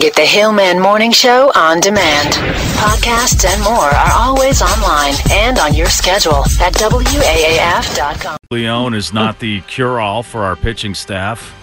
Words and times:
Get 0.00 0.14
the 0.16 0.22
Hillman 0.22 0.80
Morning 0.80 1.12
Show 1.12 1.52
on 1.54 1.78
demand. 1.78 2.32
Podcasts 2.74 3.44
and 3.46 3.62
more 3.62 3.74
are 3.76 4.12
always 4.12 4.60
online 4.60 5.14
and 5.30 5.56
on 5.58 5.72
your 5.72 5.86
schedule 5.88 6.40
at 6.60 6.74
WAAF.com. 6.74 8.36
Leone 8.50 8.94
is 8.94 9.12
not 9.12 9.38
the 9.38 9.60
cure 9.62 10.00
all 10.00 10.24
for 10.24 10.42
our 10.42 10.56
pitching 10.56 10.94
staff. 10.94 11.54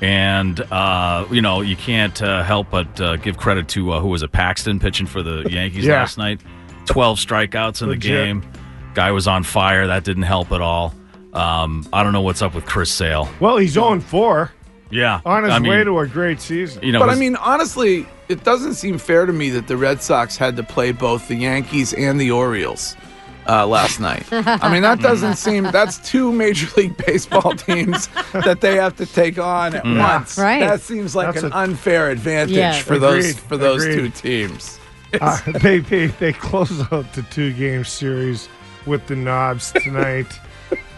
And, 0.00 0.58
uh, 0.72 1.26
you 1.30 1.42
know, 1.42 1.60
you 1.60 1.76
can't 1.76 2.20
uh, 2.22 2.42
help 2.42 2.70
but 2.70 2.98
uh, 2.98 3.16
give 3.16 3.36
credit 3.36 3.68
to 3.68 3.92
uh, 3.92 4.00
who 4.00 4.08
was 4.08 4.22
it, 4.22 4.32
Paxton 4.32 4.78
pitching 4.80 5.06
for 5.06 5.22
the 5.22 5.46
Yankees 5.50 5.84
Yeah. 5.84 5.96
last 5.96 6.16
night. 6.16 6.40
12 6.86 7.18
strikeouts 7.18 7.82
in 7.82 7.88
Legit. 7.88 8.02
the 8.02 8.08
game. 8.08 8.42
Guy 8.94 9.10
was 9.10 9.28
on 9.28 9.42
fire. 9.42 9.86
That 9.88 10.02
didn't 10.02 10.22
help 10.22 10.50
at 10.52 10.62
all. 10.62 10.94
Um, 11.34 11.86
I 11.92 12.02
don't 12.02 12.14
know 12.14 12.22
what's 12.22 12.40
up 12.40 12.54
with 12.54 12.64
Chris 12.64 12.90
Sale. 12.90 13.28
Well, 13.38 13.58
he's 13.58 13.72
0 13.72 14.00
4 14.00 14.50
Yeah. 14.90 15.20
on 15.24 15.44
his 15.44 15.52
I 15.52 15.58
mean, 15.58 15.70
way 15.70 15.84
to 15.84 15.98
a 16.00 16.06
great 16.06 16.40
season. 16.40 16.82
You 16.82 16.92
know, 16.92 17.00
But 17.00 17.10
I 17.10 17.14
mean, 17.14 17.36
honestly, 17.36 18.06
it 18.28 18.44
doesn't 18.44 18.74
seem 18.74 18.98
fair 18.98 19.26
to 19.26 19.32
me 19.32 19.50
that 19.50 19.66
the 19.68 19.76
Red 19.76 20.00
Sox 20.02 20.36
had 20.36 20.56
to 20.56 20.62
play 20.62 20.92
both 20.92 21.28
the 21.28 21.34
Yankees 21.36 21.92
and 21.92 22.20
the 22.20 22.30
Orioles 22.30 22.96
uh, 23.48 23.66
last 23.66 24.00
night. 24.00 24.24
I 24.32 24.72
mean, 24.72 24.82
that 24.82 25.00
doesn't 25.00 25.36
seem. 25.36 25.64
That's 25.64 25.98
two 25.98 26.32
Major 26.32 26.68
League 26.76 26.96
Baseball 27.06 27.54
teams 27.56 28.08
that 28.32 28.60
they 28.60 28.76
have 28.76 28.96
to 28.96 29.06
take 29.06 29.38
on 29.38 29.74
at 29.76 29.84
Mm. 29.84 29.98
once. 29.98 30.36
Right. 30.38 30.60
That 30.60 30.80
seems 30.80 31.14
like 31.14 31.34
That's 31.34 31.44
an 31.44 31.52
a- 31.52 31.56
unfair 31.56 32.10
advantage 32.10 32.56
Yeah. 32.56 32.72
for 32.80 32.98
those 32.98 33.38
for 33.38 33.56
those 33.56 33.84
Agreed. 33.84 34.14
two 34.14 34.20
teams. 34.48 34.78
Uh, 35.20 35.38
they, 35.62 35.78
they 35.78 36.08
they 36.08 36.32
close 36.32 36.80
out 36.92 37.10
the 37.14 37.22
two 37.30 37.52
game 37.54 37.84
series 37.84 38.48
with 38.84 39.06
the 39.06 39.14
knobs 39.16 39.72
tonight. 39.72 40.26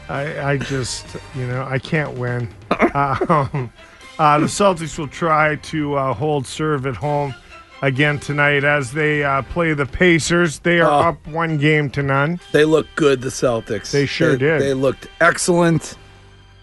I 0.08 0.52
I 0.52 0.56
just 0.56 1.06
you 1.36 1.46
know 1.46 1.62
I 1.70 1.78
can't 1.78 2.14
win. 2.18 2.48
Um, 2.94 3.72
uh, 4.18 4.38
the 4.40 4.46
Celtics 4.46 4.98
will 4.98 5.08
try 5.08 5.56
to 5.56 5.94
uh, 5.94 6.12
hold 6.14 6.46
serve 6.46 6.86
at 6.86 6.96
home 6.96 7.34
again 7.82 8.18
tonight 8.18 8.64
as 8.64 8.92
they 8.92 9.22
uh, 9.22 9.42
play 9.42 9.72
the 9.74 9.86
Pacers. 9.86 10.58
They 10.60 10.80
are 10.80 10.90
Oh. 10.90 11.08
up 11.10 11.26
one 11.28 11.58
game 11.58 11.90
to 11.90 12.02
none. 12.02 12.40
They 12.52 12.64
look 12.64 12.86
good, 12.96 13.20
the 13.20 13.28
Celtics. 13.28 13.90
They 13.92 14.06
sure 14.06 14.36
did. 14.36 14.60
They 14.60 14.74
looked 14.74 15.06
excellent 15.20 15.96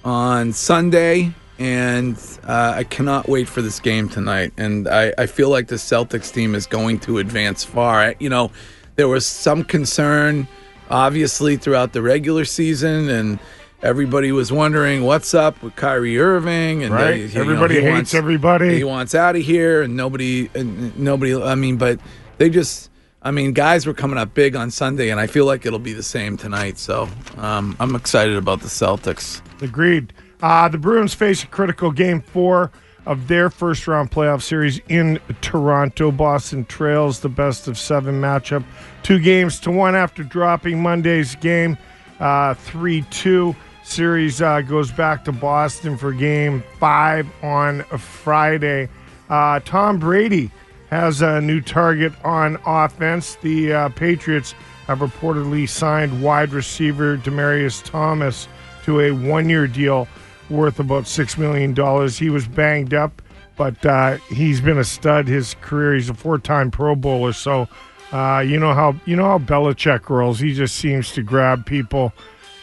on 0.04 0.52
Sunday, 0.54 1.34
and 1.58 2.18
uh, 2.46 2.74
I 2.76 2.84
cannot 2.84 3.30
wait 3.30 3.48
for 3.48 3.62
this 3.62 3.80
game 3.80 4.10
tonight. 4.10 4.52
And 4.58 4.88
I, 4.88 5.14
I 5.18 5.26
feel 5.26 5.50
like 5.50 5.68
the 5.68 5.76
Celtics 5.76 6.34
team 6.34 6.54
is 6.56 6.66
going 6.68 7.00
to 7.02 7.20
advance 7.20 7.64
far. 7.64 8.02
I, 8.02 8.16
you 8.20 8.30
know, 8.30 8.52
there 8.98 9.08
was 9.08 9.26
some 9.26 9.64
concern, 9.64 10.48
obviously, 10.90 11.56
throughout 11.58 11.94
the 11.94 12.02
regular 12.02 12.44
season, 12.46 13.10
and 13.10 13.40
everybody 13.86 14.32
was 14.32 14.52
wondering 14.52 15.04
what's 15.04 15.34
up 15.34 15.62
with 15.62 15.76
Kyrie 15.76 16.20
Irving, 16.20 16.84
and 16.84 16.94
Right? 16.94 17.14
uh, 17.14 17.16
you 17.18 17.28
know, 17.36 17.42
Everybody 17.42 17.76
hates 17.82 17.92
wants- 17.94 18.14
everybody. 18.14 18.76
He 18.76 18.84
wants 18.84 19.14
out 19.16 19.36
of 19.36 19.42
here, 19.44 19.82
and 19.84 19.96
nobody, 19.96 20.50
and 20.56 20.98
nobody. 20.98 21.42
I 21.42 21.56
mean, 21.56 21.78
but 21.78 22.00
they 22.38 22.50
just. 22.50 22.90
I 23.22 23.32
mean, 23.32 23.54
guys 23.54 23.88
were 23.88 23.94
coming 23.96 24.20
up 24.20 24.36
big 24.36 24.56
on 24.56 24.70
Sunday, 24.70 25.10
and 25.10 25.20
I 25.20 25.26
feel 25.26 25.46
like 25.48 25.66
it'll 25.66 25.80
be 25.80 25.94
the 25.94 26.04
same 26.04 26.38
tonight. 26.38 26.78
So 26.78 27.10
um, 27.38 27.76
I'm 27.80 27.96
excited 27.96 28.36
about 28.36 28.62
the 28.62 28.68
Celtics. 28.68 29.42
Agreed. 29.64 30.14
Uh, 30.44 30.68
the 30.70 30.78
Bruins 30.78 31.16
face 31.16 31.42
a 31.44 31.48
critical 31.48 31.92
game 31.92 32.22
four 32.22 32.72
of 33.08 33.28
their 33.28 33.50
first 33.50 33.88
round 33.88 34.12
playoff 34.12 34.44
series 34.44 34.80
in 34.90 35.20
Toronto. 35.42 36.12
Boston 36.12 36.66
trails 36.66 37.22
the 37.22 37.30
best 37.30 37.68
of 37.68 37.80
seven 37.80 38.22
matchup, 38.22 38.64
two 39.02 39.18
games 39.18 39.60
to 39.62 39.72
one 39.72 39.96
after 39.96 40.22
dropping 40.24 40.80
Monday's 40.84 41.34
game, 41.38 41.80
uh, 42.20 42.54
three 42.54 43.02
two. 43.10 43.56
Series 43.86 44.42
uh, 44.42 44.62
goes 44.62 44.92
back 44.92 45.24
to 45.26 45.32
Boston 45.32 45.96
for 45.96 46.12
game 46.12 46.64
five 46.80 47.28
on 47.44 47.84
Friday. 47.84 48.90
Uh, 49.30 49.60
Tom 49.62 50.00
Brady 50.00 50.52
has 50.90 51.22
a 51.22 51.40
new 51.40 51.62
target 51.62 52.12
on 52.26 52.58
offense. 52.66 53.36
The 53.36 53.74
uh, 53.74 53.90
Patriots 53.90 54.54
have 54.88 55.00
reportedly 55.00 55.70
signed 55.70 56.22
wide 56.24 56.52
receiver 56.52 57.18
Demaryius 57.18 57.84
Thomas 57.84 58.48
to 58.84 59.02
a 59.02 59.12
one 59.12 59.50
year 59.50 59.68
deal 59.68 60.08
worth 60.50 60.80
about 60.80 61.04
$6 61.04 61.38
million. 61.38 61.74
He 62.10 62.30
was 62.30 62.48
banged 62.48 62.94
up, 62.94 63.22
but 63.56 63.84
uh, 63.86 64.18
he's 64.30 64.62
been 64.62 64.78
a 64.78 64.84
stud 64.84 65.28
his 65.28 65.56
career. 65.62 65.94
He's 65.94 66.10
a 66.10 66.14
four 66.14 66.40
time 66.40 66.72
Pro 66.72 66.96
Bowler. 66.96 67.34
So, 67.34 67.68
uh, 68.12 68.44
you 68.46 68.60
know 68.60 68.74
how 68.74 68.96
you 69.06 69.16
know 69.16 69.26
how 69.26 69.40
Belichick 69.40 70.10
rolls. 70.10 70.40
He 70.40 70.54
just 70.54 70.76
seems 70.76 71.12
to 71.14 71.24
grab 71.24 71.66
people, 71.66 72.14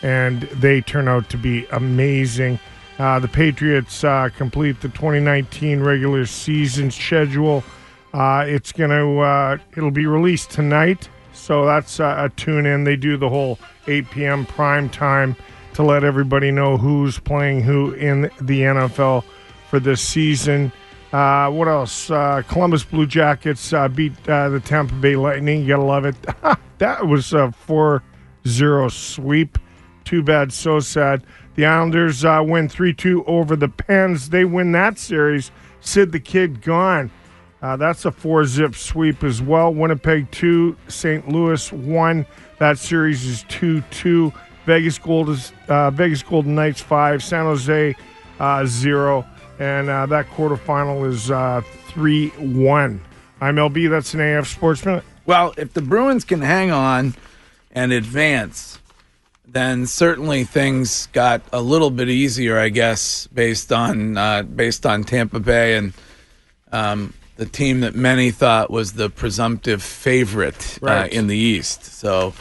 and 0.02 0.42
they 0.42 0.80
turn 0.80 1.08
out 1.08 1.28
to 1.30 1.36
be 1.36 1.66
amazing. 1.66 2.58
Uh, 2.98 3.18
the 3.18 3.28
Patriots 3.28 4.04
uh, 4.04 4.28
complete 4.36 4.80
the 4.80 4.88
2019 4.88 5.80
regular 5.80 6.26
season 6.26 6.90
schedule. 6.90 7.64
Uh, 8.12 8.44
it's 8.46 8.72
gonna 8.72 9.18
uh, 9.18 9.56
it'll 9.76 9.90
be 9.90 10.06
released 10.06 10.50
tonight, 10.50 11.08
so 11.32 11.64
that's 11.64 11.98
a 11.98 12.30
tune 12.36 12.66
in. 12.66 12.84
They 12.84 12.96
do 12.96 13.16
the 13.16 13.28
whole 13.28 13.58
8 13.86 14.10
p.m. 14.10 14.46
prime 14.46 14.90
time 14.90 15.34
to 15.74 15.82
let 15.82 16.04
everybody 16.04 16.50
know 16.50 16.76
who's 16.76 17.18
playing 17.18 17.62
who 17.62 17.92
in 17.94 18.22
the 18.40 18.60
NFL 18.60 19.24
for 19.70 19.80
this 19.80 20.02
season. 20.02 20.70
Uh, 21.12 21.50
what 21.50 21.68
else? 21.68 22.10
Uh, 22.10 22.42
Columbus 22.46 22.84
Blue 22.84 23.06
Jackets 23.06 23.72
beat 23.94 24.12
the 24.24 24.62
Tampa 24.64 24.94
Bay 24.94 25.16
Lightning. 25.16 25.62
You 25.62 25.68
gotta 25.68 25.82
love 25.82 26.04
it. 26.04 26.16
that 26.78 27.06
was 27.06 27.32
a 27.32 27.54
4-0 27.66 28.90
sweep. 28.90 29.58
Too 30.04 30.22
bad, 30.22 30.52
so 30.52 30.80
sad. 30.80 31.24
The 31.54 31.66
Islanders 31.66 32.24
uh, 32.24 32.42
win 32.44 32.68
3 32.68 32.92
2 32.94 33.24
over 33.24 33.56
the 33.56 33.68
Pens. 33.68 34.30
They 34.30 34.44
win 34.44 34.72
that 34.72 34.98
series. 34.98 35.50
Sid 35.80 36.12
the 36.12 36.20
Kid 36.20 36.62
gone. 36.62 37.10
Uh, 37.60 37.76
that's 37.76 38.04
a 38.04 38.10
four 38.10 38.44
zip 38.44 38.74
sweep 38.74 39.22
as 39.22 39.40
well. 39.40 39.72
Winnipeg 39.72 40.30
2, 40.32 40.76
St. 40.88 41.28
Louis 41.28 41.72
1. 41.72 42.26
That 42.58 42.78
series 42.78 43.24
is 43.24 43.44
2 43.48 43.82
2. 43.90 44.32
Vegas 44.66 44.98
Gold 44.98 45.30
is, 45.30 45.52
uh, 45.68 45.90
Vegas 45.90 46.22
Golden 46.22 46.54
Knights 46.54 46.80
5, 46.80 47.22
San 47.22 47.44
Jose 47.44 47.94
uh, 48.40 48.66
0. 48.66 49.24
And 49.58 49.88
uh, 49.88 50.06
that 50.06 50.28
quarterfinal 50.30 51.06
is 51.08 51.26
3 51.92 52.28
1. 52.28 53.00
I'm 53.40 53.56
LB. 53.56 53.90
That's 53.90 54.14
an 54.14 54.20
AF 54.20 54.48
Sports 54.48 54.84
Minute. 54.84 55.04
Well, 55.26 55.54
if 55.56 55.72
the 55.72 55.82
Bruins 55.82 56.24
can 56.24 56.40
hang 56.40 56.70
on 56.70 57.14
and 57.72 57.92
advance, 57.92 58.78
then 59.52 59.86
certainly 59.86 60.44
things 60.44 61.06
got 61.12 61.42
a 61.52 61.60
little 61.60 61.90
bit 61.90 62.08
easier, 62.08 62.58
I 62.58 62.70
guess, 62.70 63.26
based 63.28 63.70
on 63.70 64.16
uh, 64.16 64.42
based 64.42 64.86
on 64.86 65.04
Tampa 65.04 65.40
Bay 65.40 65.76
and 65.76 65.92
um, 66.72 67.12
the 67.36 67.44
team 67.46 67.80
that 67.80 67.94
many 67.94 68.30
thought 68.30 68.70
was 68.70 68.94
the 68.94 69.10
presumptive 69.10 69.82
favorite 69.82 70.78
uh, 70.82 71.06
in 71.12 71.26
the 71.26 71.36
East. 71.36 71.84
So 71.84 72.32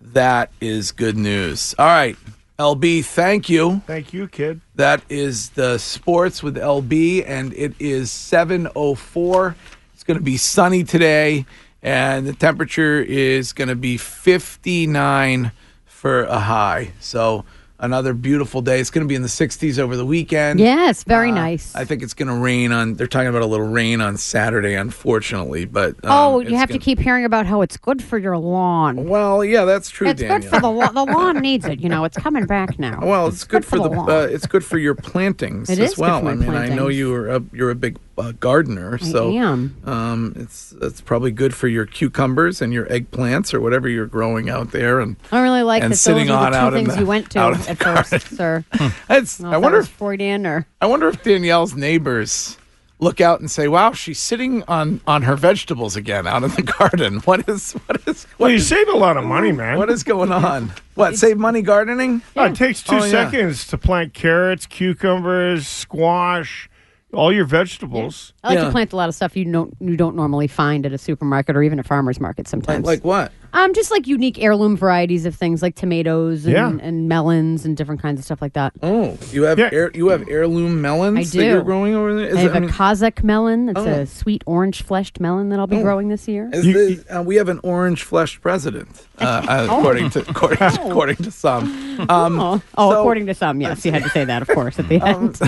that 0.00 0.50
is 0.60 0.92
good 0.92 1.16
news. 1.16 1.74
All 1.78 1.86
right, 1.86 2.16
LB, 2.58 3.04
thank 3.04 3.50
you. 3.50 3.82
Thank 3.86 4.14
you, 4.14 4.26
kid. 4.26 4.62
That 4.76 5.02
is 5.10 5.50
the 5.50 5.76
sports 5.76 6.42
with 6.42 6.56
LB, 6.56 7.24
and 7.26 7.52
it 7.52 7.74
is 7.78 8.10
7:04. 8.10 9.54
It's 9.92 10.04
going 10.04 10.18
to 10.18 10.24
be 10.24 10.38
sunny 10.38 10.84
today, 10.84 11.44
and 11.82 12.26
the 12.26 12.32
temperature 12.32 13.02
is 13.02 13.52
going 13.52 13.68
to 13.68 13.76
be 13.76 13.98
59 13.98 15.52
for 15.96 16.24
a 16.24 16.40
high. 16.40 16.92
So 17.00 17.46
another 17.78 18.14
beautiful 18.14 18.62
day. 18.62 18.80
It's 18.80 18.90
going 18.90 19.04
to 19.04 19.08
be 19.08 19.14
in 19.14 19.22
the 19.22 19.28
60s 19.28 19.78
over 19.78 19.96
the 19.96 20.06
weekend. 20.06 20.60
Yes, 20.60 21.04
very 21.04 21.30
Uh, 21.30 21.34
nice. 21.34 21.74
I 21.74 21.84
think 21.84 22.02
it's 22.02 22.14
going 22.14 22.28
to 22.28 22.34
rain 22.34 22.72
on. 22.72 22.94
They're 22.94 23.06
talking 23.06 23.28
about 23.28 23.42
a 23.42 23.46
little 23.46 23.66
rain 23.68 24.00
on 24.00 24.16
Saturday, 24.16 24.74
unfortunately. 24.74 25.64
But 25.66 25.90
um, 26.04 26.10
oh, 26.10 26.40
you 26.40 26.56
have 26.56 26.68
gonna- 26.68 26.78
to 26.78 26.84
keep 26.84 26.98
hearing 26.98 27.24
about 27.24 27.46
how 27.46 27.62
it's 27.62 27.76
good 27.76 28.02
for 28.02 28.18
your 28.18 28.38
lawn. 28.38 29.08
Well, 29.08 29.44
yeah, 29.44 29.64
that's 29.64 29.90
true. 29.90 30.08
It's 30.08 30.20
Danielle. 30.20 30.40
good 30.40 30.50
for 30.50 30.60
the 30.60 30.70
lawn. 30.70 30.94
The 30.94 31.04
lawn 31.04 31.40
needs 31.40 31.66
it. 31.66 31.80
You 31.80 31.88
know, 31.88 32.04
it's 32.04 32.16
coming 32.16 32.46
back 32.46 32.78
now. 32.78 33.00
Well, 33.02 33.28
it's, 33.28 33.44
good, 33.44 33.64
for 33.64 33.76
the, 33.78 33.88
lawn. 33.88 34.10
uh, 34.10 34.14
it's 34.30 34.46
good 34.46 34.64
for 34.64 34.78
your 34.78 34.94
plantings 34.94 35.68
It 35.70 35.78
as 35.78 35.94
good 35.94 36.00
well. 36.00 36.26
I 36.28 36.34
mean, 36.34 36.48
I 36.50 36.68
know 36.68 36.88
you 36.88 37.12
are 37.14 37.28
a, 37.36 37.42
you're 37.52 37.70
a 37.70 37.74
big 37.74 37.98
uh, 38.18 38.32
gardener, 38.40 38.96
so 38.96 39.36
um, 39.84 40.32
it's 40.36 40.74
it's 40.80 41.02
probably 41.02 41.30
good 41.30 41.54
for 41.54 41.68
your 41.68 41.84
cucumbers 41.84 42.62
and 42.62 42.72
your 42.72 42.86
eggplants 42.86 43.52
or 43.52 43.60
whatever 43.60 43.90
you're 43.90 44.06
growing 44.06 44.48
out 44.48 44.72
there. 44.72 45.00
And 45.00 45.16
I 45.30 45.42
really 45.42 45.62
like 45.62 45.82
and 45.82 45.92
that 45.92 45.96
sitting 45.98 46.28
those 46.28 46.36
are 46.36 46.46
on 46.46 46.52
the 46.52 46.58
out 46.58 46.70
two 46.70 46.76
in 46.76 46.84
things 46.86 46.94
the- 46.94 47.00
you 47.02 47.06
went 47.06 47.30
to 47.32 47.38
at 47.68 47.78
the 47.78 47.84
first, 47.84 48.36
sir. 48.36 48.64
Hmm. 48.72 48.88
it's, 49.10 49.40
Well, 49.40 49.52
I 49.54 49.56
wonder 49.56 49.78
if 49.78 49.88
Freudian 49.88 50.46
or 50.46 50.66
I 50.80 50.86
wonder 50.86 51.08
if 51.08 51.22
Danielle's 51.22 51.74
neighbors 51.74 52.56
look 52.98 53.20
out 53.20 53.40
and 53.40 53.50
say, 53.50 53.68
"Wow, 53.68 53.92
she's 53.92 54.18
sitting 54.18 54.62
on 54.68 55.00
on 55.06 55.22
her 55.22 55.36
vegetables 55.36 55.96
again 55.96 56.26
out 56.26 56.42
in 56.44 56.50
the 56.50 56.62
garden. 56.78 57.18
What 57.20 57.48
is 57.48 57.72
what 57.72 58.00
is 58.08 58.26
Well, 58.38 58.48
you 58.50 58.56
is, 58.56 58.66
save 58.66 58.88
a 58.88 58.96
lot 58.96 59.16
of 59.16 59.24
money, 59.24 59.52
man. 59.52 59.76
what 59.78 59.90
is 59.90 60.02
going 60.02 60.32
on? 60.32 60.72
What 60.96 61.14
save 61.18 61.36
money 61.36 61.60
gardening? 61.60 62.22
Oh, 62.36 62.44
it 62.44 62.54
takes 62.54 62.82
two 62.82 62.94
Oh, 62.96 63.04
yeah. 63.04 63.10
seconds 63.10 63.66
to 63.66 63.76
plant 63.76 64.14
carrots, 64.14 64.64
cucumbers, 64.64 65.66
squash, 65.68 66.70
all 67.12 67.30
your 67.30 67.44
vegetables. 67.44 68.32
I 68.42 68.48
like 68.48 68.58
Yeah. 68.58 68.64
to 68.64 68.70
plant 68.70 68.92
a 68.94 68.96
lot 68.96 69.10
of 69.10 69.14
stuff 69.14 69.36
you 69.36 69.44
don't 69.44 69.76
you 69.78 69.98
don't 69.98 70.16
normally 70.16 70.46
find 70.48 70.86
at 70.86 70.92
a 70.94 70.98
supermarket 70.98 71.54
or 71.54 71.62
even 71.62 71.78
a 71.78 71.82
farmer's 71.82 72.18
market 72.18 72.46
Like, 72.46 72.48
sometimes. 72.48 72.86
like 72.86 73.04
what? 73.04 73.30
Um, 73.52 73.72
just 73.74 73.90
like 73.90 74.06
unique 74.06 74.38
heirloom 74.42 74.76
varieties 74.76 75.26
of 75.26 75.34
things 75.34 75.62
like 75.62 75.74
tomatoes 75.74 76.44
and, 76.46 76.54
Yeah. 76.54 76.72
and 76.80 77.08
melons 77.08 77.64
and 77.64 77.76
different 77.76 78.02
kinds 78.02 78.18
of 78.18 78.24
stuff 78.24 78.42
like 78.42 78.52
that. 78.54 78.72
Oh, 78.82 79.16
you 79.32 79.42
have 79.44 79.58
Yeah. 79.58 79.70
heir, 79.72 79.90
you 79.94 80.08
have 80.08 80.28
heirloom 80.28 80.80
melons 80.80 81.18
I 81.34 81.38
that 81.38 81.44
you're 81.46 81.62
growing 81.62 81.94
over 81.94 82.14
there. 82.14 82.26
Is 82.28 82.36
I 82.36 82.40
have 82.40 82.54
it- 82.54 82.58
a 82.58 82.60
mean, 82.62 82.70
Kazakh 82.70 83.22
melon. 83.22 83.68
It's 83.70 83.80
Oh. 83.80 83.84
a 83.86 84.06
sweet 84.06 84.42
orange 84.46 84.82
fleshed 84.82 85.20
melon 85.20 85.48
that 85.50 85.58
I'll 85.58 85.66
be 85.66 85.80
growing 85.82 86.08
this 86.08 86.28
year. 86.28 86.50
is 86.52 86.66
You- 86.66 86.96
the, 86.96 87.18
uh, 87.18 87.22
we 87.22 87.36
have 87.36 87.48
an 87.48 87.60
orange 87.62 88.02
fleshed 88.02 88.40
president, 88.42 88.88
uh, 89.20 89.24
uh, 89.48 89.66
according 89.70 90.10
to 90.10 90.20
according 90.28 90.58
to, 90.58 90.66
according 90.88 91.16
to 91.16 91.30
some. 91.30 92.06
Um, 92.08 92.38
Oh, 92.40 92.62
oh 92.76 92.90
so- 92.90 93.00
according 93.00 93.26
to 93.26 93.34
some, 93.34 93.60
yes, 93.60 93.84
you 93.84 93.92
had 93.92 94.02
to 94.02 94.10
say 94.10 94.24
that, 94.24 94.42
of 94.42 94.48
course, 94.48 94.78
at 94.78 94.88
the 94.88 95.00
end. 95.02 95.40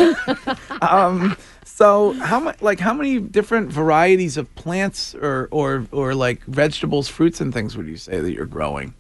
um, 0.83 1.37
so 1.79 2.13
how 2.15 2.41
much 2.41 2.61
like 2.61 2.81
how 2.81 2.93
many 2.93 3.21
different 3.21 3.71
varieties 3.73 4.37
of 4.37 4.53
plants 4.57 5.15
or 5.15 5.47
or 5.53 5.87
or 5.93 6.13
like 6.15 6.43
vegetables, 6.47 7.09
fruits, 7.09 7.41
and 7.41 7.55
things 7.55 7.77
would 7.77 7.87
you 7.87 7.97
say 7.97 8.19
that 8.19 8.33
you're 8.33 8.47
growing? 8.47 8.95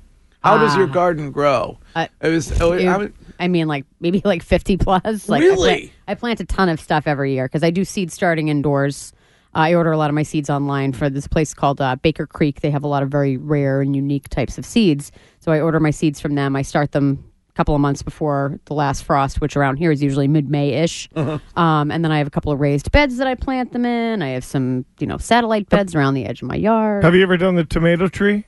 How 0.44 0.56
does 0.58 0.76
your 0.76 0.88
Ah. 0.88 0.92
garden 0.92 1.32
grow? 1.32 1.78
Uh, 1.96 2.06
it 2.22 2.28
was. 2.28 2.60
Oh, 2.60 2.72
I 2.72 3.10
I 3.40 3.48
mean, 3.48 3.66
like 3.66 3.84
maybe 3.98 4.22
like 4.24 4.44
fifty 4.44 4.76
plus. 4.76 5.28
Like 5.28 5.42
I 5.42 5.46
Really? 5.46 5.56
plant, 5.80 5.92
I 6.06 6.14
plant 6.14 6.40
a 6.40 6.44
ton 6.44 6.68
of 6.68 6.78
stuff 6.80 7.08
every 7.08 7.32
year 7.34 7.46
because 7.46 7.64
I 7.64 7.70
do 7.70 7.84
seed 7.84 8.12
starting 8.12 8.46
indoors. 8.46 9.12
I 9.54 9.74
order 9.74 9.90
a 9.90 9.98
lot 9.98 10.08
of 10.10 10.14
my 10.14 10.22
seeds 10.22 10.48
online 10.48 10.92
for 10.92 11.10
this 11.10 11.26
place 11.26 11.54
called 11.54 11.80
uh, 11.80 11.96
Baker 11.96 12.26
Creek. 12.28 12.60
They 12.60 12.70
have 12.70 12.84
a 12.84 12.86
lot 12.86 13.02
of 13.02 13.08
very 13.08 13.36
rare 13.36 13.80
and 13.80 13.96
unique 13.96 14.28
types 14.28 14.56
of 14.58 14.64
seeds. 14.64 15.10
So 15.40 15.50
I 15.50 15.60
order 15.60 15.80
my 15.80 15.90
seeds 15.90 16.20
from 16.20 16.36
them. 16.36 16.54
I 16.54 16.62
start 16.62 16.92
them 16.92 17.24
couple 17.58 17.74
of 17.74 17.80
months 17.80 18.02
before 18.02 18.58
the 18.66 18.74
last 18.74 19.02
frost, 19.02 19.40
which 19.40 19.56
around 19.56 19.76
here 19.78 19.90
is 19.90 20.00
usually 20.00 20.28
mid 20.28 20.48
May 20.48 20.74
ish. 20.74 21.08
Um, 21.16 21.90
and 21.90 22.04
then 22.04 22.12
I 22.12 22.18
have 22.18 22.26
a 22.28 22.30
couple 22.30 22.52
of 22.52 22.60
raised 22.60 22.90
beds 22.92 23.16
that 23.16 23.26
I 23.26 23.34
plant 23.34 23.72
them 23.72 23.84
in. 23.84 24.22
I 24.22 24.28
have 24.28 24.44
some, 24.44 24.84
you 25.00 25.06
know, 25.08 25.18
satellite 25.18 25.68
beds 25.68 25.94
around 25.94 26.14
the 26.14 26.24
edge 26.24 26.40
of 26.40 26.46
my 26.48 26.54
yard. 26.54 27.02
Have 27.02 27.14
you 27.16 27.22
ever 27.24 27.36
done 27.36 27.56
the 27.56 27.64
tomato 27.64 28.06
tree? 28.08 28.44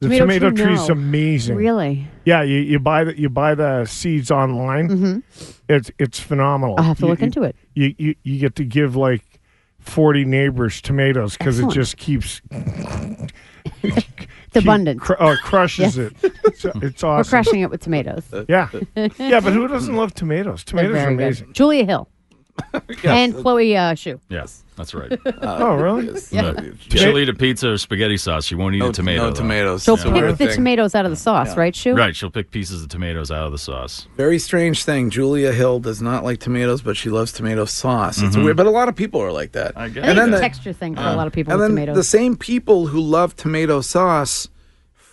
The 0.00 0.08
Tomato 0.08 0.24
tomato, 0.24 0.50
tree, 0.50 0.64
tree's 0.76 0.88
no. 0.88 0.92
amazing. 0.94 1.56
Really? 1.56 2.06
Yeah, 2.24 2.42
you, 2.42 2.58
you 2.58 2.78
buy 2.78 3.04
the 3.04 3.18
you 3.18 3.28
buy 3.28 3.54
the 3.54 3.84
seeds 3.86 4.30
online. 4.30 5.22
It's 5.68 5.90
it's 5.98 6.18
phenomenal. 6.20 6.76
Mm-hmm. 6.76 6.80
I'll 6.82 6.88
have 6.88 6.98
to 6.98 7.04
You- 7.04 7.08
look 7.10 7.20
you- 7.20 7.26
into 7.26 7.42
it. 7.42 7.56
You, 7.74 7.94
you 7.98 8.14
you 8.22 8.38
get 8.38 8.56
to 8.56 8.64
give 8.64 8.94
like 8.96 9.24
forty 9.78 10.24
neighbors 10.24 10.80
tomatoes 10.80 11.36
because 11.36 11.58
it 11.58 11.68
just 11.70 11.96
keeps 11.98 12.40
It's 14.52 14.64
abundant. 14.64 15.00
cr- 15.00 15.14
oh, 15.20 15.30
it 15.32 15.40
crushes 15.42 15.96
it. 15.98 16.12
It's, 16.22 16.64
uh, 16.64 16.72
it's 16.82 17.02
We're 17.02 17.24
crushing 17.24 17.60
it 17.60 17.70
with 17.70 17.80
tomatoes. 17.80 18.24
Yeah, 18.48 18.68
yeah, 19.18 19.40
but 19.40 19.52
who 19.52 19.68
doesn't 19.68 19.94
love 19.94 20.12
tomatoes? 20.14 20.64
Tomatoes 20.64 20.90
are 20.90 20.94
very 20.94 21.16
good. 21.16 21.22
amazing. 21.24 21.52
Julia 21.52 21.84
Hill. 21.84 22.08
and 23.04 23.34
Chloe 23.34 23.76
uh, 23.76 23.94
Shu. 23.94 24.20
Yes, 24.28 24.64
that's 24.76 24.94
right. 24.94 25.18
Oh, 25.42 25.74
really? 25.74 26.08
Uh, 26.10 26.62
She'll 26.88 27.18
eat 27.18 27.28
a 27.28 27.34
pizza 27.34 27.70
or 27.72 27.78
spaghetti 27.78 28.16
sauce. 28.16 28.44
She 28.46 28.54
won't 28.54 28.74
eat 28.74 28.78
no 28.78 28.88
a 28.90 28.92
tomato. 28.92 29.22
No 29.22 29.30
though. 29.30 29.36
tomatoes. 29.36 29.84
She'll 29.84 29.96
Yeah. 29.98 30.04
pick 30.04 30.12
Weird 30.14 30.30
the 30.32 30.46
thing. 30.46 30.54
tomatoes 30.54 30.94
out 30.94 31.04
of 31.04 31.10
the 31.10 31.16
sauce, 31.16 31.56
right, 31.56 31.74
Shu? 31.74 31.94
Right, 31.94 32.14
she'll 32.14 32.30
pick 32.30 32.50
pieces 32.50 32.82
of 32.82 32.88
tomatoes 32.88 33.30
out 33.30 33.46
of 33.46 33.52
the 33.52 33.58
sauce. 33.58 34.06
Very 34.16 34.38
strange 34.38 34.84
thing. 34.84 35.10
Julia 35.10 35.52
Hill 35.52 35.80
does 35.80 36.00
not 36.02 36.24
like 36.24 36.40
tomatoes, 36.40 36.82
but 36.82 36.96
she 36.96 37.10
loves 37.10 37.32
tomato 37.32 37.64
sauce. 37.64 38.22
It's 38.22 38.34
Mm-hmm. 38.34 38.44
weird, 38.44 38.56
but 38.56 38.66
a 38.66 38.70
lot 38.70 38.88
of 38.88 38.96
people 38.96 39.20
are 39.22 39.32
like 39.32 39.52
that. 39.52 39.72
I 39.76 39.88
guess. 39.88 40.04
I 40.04 40.06
think 40.06 40.06
And 40.08 40.18
then 40.18 40.28
it's 40.28 40.34
a 40.34 40.36
the- 40.36 40.40
texture 40.40 40.72
thing 40.72 40.94
for 40.96 41.02
a 41.02 41.14
lot 41.16 41.26
of 41.26 41.32
people 41.32 41.52
and 41.52 41.60
with 41.60 41.68
then 41.68 41.76
tomatoes. 41.76 41.96
the 41.96 42.04
same 42.04 42.36
people 42.36 42.86
who 42.88 43.00
love 43.00 43.36
tomato 43.36 43.80
sauce 43.80 44.48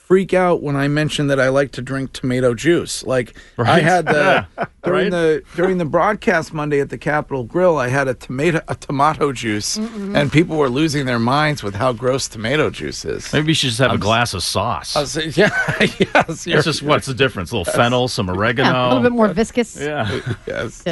freak 0.07 0.33
out 0.33 0.61
when 0.63 0.77
I 0.77 0.87
mention 0.87 1.27
that 1.27 1.37
I 1.37 1.49
like 1.49 1.73
to 1.73 1.81
drink 1.81 2.13
tomato 2.13 2.53
juice. 2.53 3.03
Like 3.03 3.35
I 3.57 3.81
had 3.81 4.05
the 4.05 4.47
during 4.85 5.11
Right. 5.11 5.11
the 5.11 5.43
during 5.57 5.79
the 5.79 5.85
broadcast 5.85 6.53
Monday 6.53 6.79
at 6.79 6.89
the 6.89 6.97
Capital 6.97 7.43
Grille, 7.43 7.77
I 7.77 7.89
had 7.89 8.07
a 8.07 8.13
tomato 8.13 8.61
a 8.69 8.75
tomato 8.75 9.33
juice, 9.33 9.75
and 9.75 10.31
people 10.31 10.55
were 10.55 10.69
losing 10.69 11.05
their 11.05 11.19
minds 11.19 11.61
with 11.61 11.75
how 11.75 11.91
gross 11.91 12.29
tomato 12.29 12.69
juice 12.69 13.03
is. 13.03 13.33
Maybe 13.33 13.49
you 13.49 13.53
should 13.53 13.67
just 13.67 13.79
have 13.79 13.91
a 13.91 13.97
glass 13.97 14.33
of 14.33 14.43
sauce. 14.43 14.95
I 14.95 15.01
was 15.01 15.15
yeah, 15.37 15.49
yes, 15.79 16.47
It's 16.47 16.63
just 16.65 16.81
what's 16.83 17.05
the 17.07 17.13
difference? 17.13 17.51
A 17.51 17.57
little 17.57 17.73
fennel, 17.73 18.07
some 18.07 18.29
oregano. 18.29 18.69
yeah, 18.71 18.85
a 18.85 18.87
little 18.87 19.03
bit 19.03 19.11
more 19.11 19.27
viscous. 19.27 19.77
Yeah. 19.77 20.21
yes. 20.47 20.85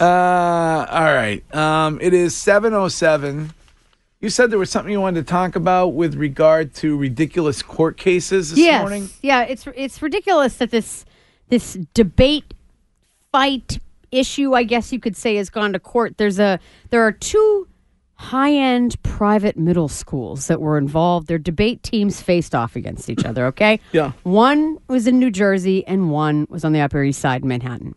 Uh, 0.00 0.86
all 0.90 1.14
right. 1.14 1.42
Um, 1.54 1.98
it 2.00 2.12
is 2.14 2.34
seven 2.36 2.74
oh 2.74 2.88
seven. 2.88 3.52
You 4.26 4.30
said 4.30 4.50
there 4.50 4.58
was 4.58 4.70
something 4.70 4.90
you 4.90 5.00
wanted 5.00 5.24
to 5.24 5.30
talk 5.30 5.54
about 5.54 5.94
with 5.94 6.16
regard 6.16 6.74
to 6.74 6.96
ridiculous 6.96 7.62
court 7.62 7.96
cases 7.96 8.50
this 8.50 8.58
yes. 8.58 8.80
morning. 8.80 9.08
Yeah, 9.22 9.42
it's 9.42 9.68
it's 9.76 10.02
ridiculous 10.02 10.56
that 10.56 10.72
this 10.72 11.04
this 11.48 11.74
debate 11.94 12.52
fight 13.30 13.78
issue, 14.10 14.52
I 14.54 14.64
guess 14.64 14.92
you 14.92 14.98
could 14.98 15.16
say, 15.16 15.36
has 15.36 15.48
gone 15.48 15.74
to 15.74 15.78
court. 15.78 16.18
There's 16.18 16.40
a 16.40 16.58
there 16.90 17.02
are 17.02 17.12
two 17.12 17.68
high-end 18.14 19.00
private 19.04 19.56
middle 19.56 19.86
schools 19.86 20.48
that 20.48 20.60
were 20.60 20.76
involved. 20.76 21.28
Their 21.28 21.38
debate 21.38 21.84
teams 21.84 22.20
faced 22.20 22.52
off 22.52 22.74
against 22.74 23.08
each 23.08 23.24
other, 23.24 23.46
okay? 23.46 23.78
Yeah. 23.92 24.10
One 24.24 24.78
was 24.88 25.06
in 25.06 25.20
New 25.20 25.30
Jersey 25.30 25.86
and 25.86 26.10
one 26.10 26.48
was 26.50 26.64
on 26.64 26.72
the 26.72 26.80
Upper 26.80 27.04
East 27.04 27.20
Side 27.20 27.42
in 27.42 27.48
Manhattan. 27.48 27.94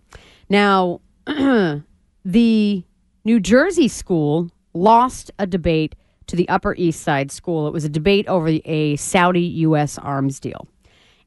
Now, 0.47 1.01
the 1.25 2.83
New 3.25 3.39
Jersey 3.39 3.87
school 3.87 4.51
lost 4.75 5.31
a 5.39 5.47
debate 5.47 5.95
to 6.29 6.35
the 6.35 6.47
Upper 6.47 6.75
East 6.75 7.01
Side 7.01 7.31
school. 7.31 7.67
It 7.67 7.73
was 7.73 7.83
a 7.83 7.89
debate 7.89 8.27
over 8.27 8.47
a 8.65 8.95
Saudi 8.95 9.41
U.S. 9.41 9.97
arms 9.97 10.39
deal. 10.39 10.67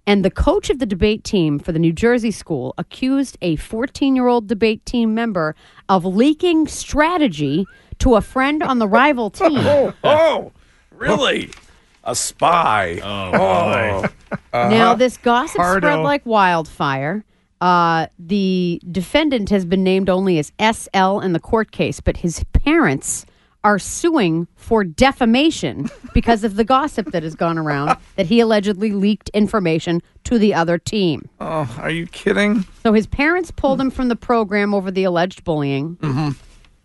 And 0.06 0.24
the 0.24 0.30
coach 0.30 0.70
of 0.70 0.78
the 0.78 0.86
debate 0.86 1.22
team 1.22 1.58
for 1.58 1.70
the 1.72 1.78
New 1.78 1.92
Jersey 1.92 2.30
school 2.30 2.74
accused 2.78 3.36
a 3.42 3.56
14 3.56 4.16
year 4.16 4.26
old 4.26 4.48
debate 4.48 4.84
team 4.84 5.14
member 5.14 5.54
of 5.88 6.04
leaking 6.04 6.66
strategy 6.66 7.66
to 7.98 8.16
a 8.16 8.20
friend 8.20 8.62
on 8.62 8.78
the 8.78 8.88
rival 8.88 9.30
team. 9.30 9.58
Oh, 10.02 10.52
really? 10.90 11.50
A 12.04 12.16
spy. 12.16 12.98
Oh, 13.00 14.02
boy. 14.02 14.08
Now, 14.52 14.94
this 14.94 15.16
gossip 15.18 15.60
spread 15.62 16.00
like 16.00 16.26
wildfire. 16.26 17.24
Uh, 17.60 18.08
the 18.18 18.82
defendant 18.90 19.50
has 19.50 19.64
been 19.64 19.84
named 19.84 20.10
only 20.10 20.38
as 20.40 20.50
SL 20.58 21.20
in 21.20 21.32
the 21.32 21.38
court 21.38 21.70
case, 21.70 22.00
but 22.00 22.16
his 22.16 22.44
parents 22.64 23.24
are 23.64 23.78
suing 23.78 24.48
for 24.56 24.82
defamation 24.84 25.88
because 26.14 26.42
of 26.44 26.56
the 26.56 26.64
gossip 26.64 27.12
that 27.12 27.22
has 27.22 27.34
gone 27.34 27.58
around 27.58 27.96
that 28.16 28.26
he 28.26 28.40
allegedly 28.40 28.90
leaked 28.92 29.28
information 29.30 30.02
to 30.24 30.38
the 30.38 30.52
other 30.54 30.78
team. 30.78 31.28
Oh, 31.40 31.72
are 31.80 31.90
you 31.90 32.06
kidding? 32.06 32.64
So 32.82 32.92
his 32.92 33.06
parents 33.06 33.50
pulled 33.50 33.80
him 33.80 33.90
from 33.90 34.08
the 34.08 34.16
program 34.16 34.74
over 34.74 34.90
the 34.90 35.04
alleged 35.04 35.44
bullying. 35.44 35.96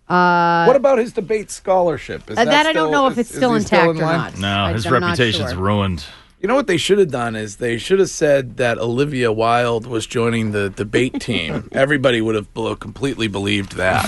what 0.07 0.75
about 0.75 0.99
his 0.99 1.13
debate 1.13 1.51
scholarship? 1.51 2.29
Is 2.29 2.37
Uh, 2.37 2.45
that 2.45 2.65
I 2.67 2.71
still- 2.71 2.83
don't 2.85 2.91
know 2.91 3.07
if 3.07 3.13
is- 3.13 3.19
it's 3.19 3.31
is 3.31 3.35
still 3.37 3.51
he 3.51 3.57
intact 3.57 3.89
in 3.91 3.97
or 3.97 4.05
line? 4.05 4.17
not. 4.17 4.37
No, 4.39 4.47
I- 4.65 4.73
his 4.73 4.85
I'm 4.85 4.93
not 4.93 5.01
reputation's 5.01 5.51
sure. 5.51 5.59
ruined. 5.61 6.03
You 6.39 6.47
know 6.47 6.53
what 6.53 6.67
they 6.67 6.77
should 6.77 6.99
have 6.99 7.09
done 7.09 7.35
is 7.35 7.55
they 7.55 7.79
should 7.79 7.97
have 7.97 8.11
said 8.11 8.57
that 8.57 8.77
Olivia 8.77 9.31
Wilde 9.31 9.87
was 9.87 10.05
joining 10.05 10.51
the 10.51 10.69
debate 10.69 11.13
team. 11.19 11.67
Everybody 11.71 12.21
would 12.21 12.35
have 12.35 12.53
belo- 12.53 12.79
completely 12.79 13.27
believed 13.27 13.71
that. 13.77 14.05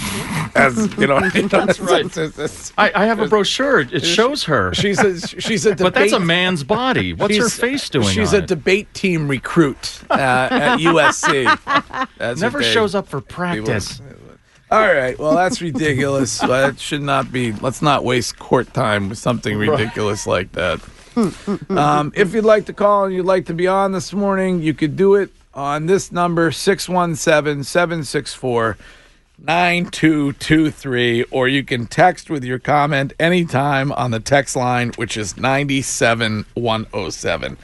As 0.56 0.78
you 1.00 1.08
know, 1.08 1.20
that's 1.30 1.80
right. 1.80 2.72
I, 2.78 2.92
I 2.94 3.06
have 3.08 3.20
a 3.20 3.28
brochure. 3.28 3.80
It 3.80 4.06
shows 4.06 4.44
her. 4.44 4.72
She's 4.76 5.00
a 5.00 5.20
she's 5.42 5.66
a 5.66 5.72
debate. 5.72 5.84
but 5.86 5.94
that's 5.96 6.12
a 6.14 6.20
man's 6.20 6.64
body. 6.64 7.14
What's 7.14 7.36
her 7.38 7.50
face 7.50 7.90
doing? 7.90 8.08
She's 8.10 8.34
on 8.34 8.42
a 8.42 8.44
it? 8.44 8.48
debate 8.48 8.94
team 8.94 9.28
recruit 9.28 10.02
uh, 10.12 10.14
at 10.52 10.78
USC. 10.80 12.08
That's 12.20 12.42
Never 12.42 12.60
they- 12.60 12.72
shows 12.72 12.94
up 12.94 13.08
for 13.08 13.22
practice. 13.22 14.02
All 14.72 14.82
right. 14.82 15.18
Well, 15.18 15.34
that's 15.34 15.64
ridiculous. 15.64 16.38
that 16.42 16.80
should 16.80 17.02
not 17.02 17.32
be. 17.32 17.54
Let's 17.54 17.82
not 17.82 18.04
waste 18.04 18.38
court 18.38 18.72
time 18.72 19.10
with 19.10 19.18
something 19.18 19.58
ridiculous 19.58 20.28
like 20.28 20.52
that. 20.52 20.80
Um, 21.70 22.12
if 22.16 22.34
you'd 22.34 22.46
like 22.46 22.66
to 22.66 22.74
call 22.74 23.06
and 23.06 23.14
you'd 23.14 23.26
like 23.26 23.46
to 23.46 23.54
be 23.54 23.68
on 23.68 23.92
this 23.92 24.14
morning, 24.14 24.62
you 24.62 24.74
could 24.74 24.96
do 24.96 25.16
it 25.16 25.30
on 25.54 25.86
this 25.86 26.12
number 26.12 26.52
617 26.52 27.64
764 27.64 28.78
9223, 29.42 31.24
or 31.32 31.48
you 31.48 31.64
can 31.64 31.88
text 31.88 32.30
with 32.30 32.44
your 32.44 32.60
comment 32.60 33.14
anytime 33.20 33.92
on 33.94 34.12
the 34.12 34.20
text 34.20 34.56
line, 34.56 34.92
which 34.98 35.18
is 35.18 35.38
97107. 35.38 37.58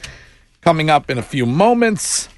Coming 0.62 0.90
up 0.90 1.08
in 1.10 1.18
a 1.18 1.22
few 1.22 1.46
moments, 1.46 2.28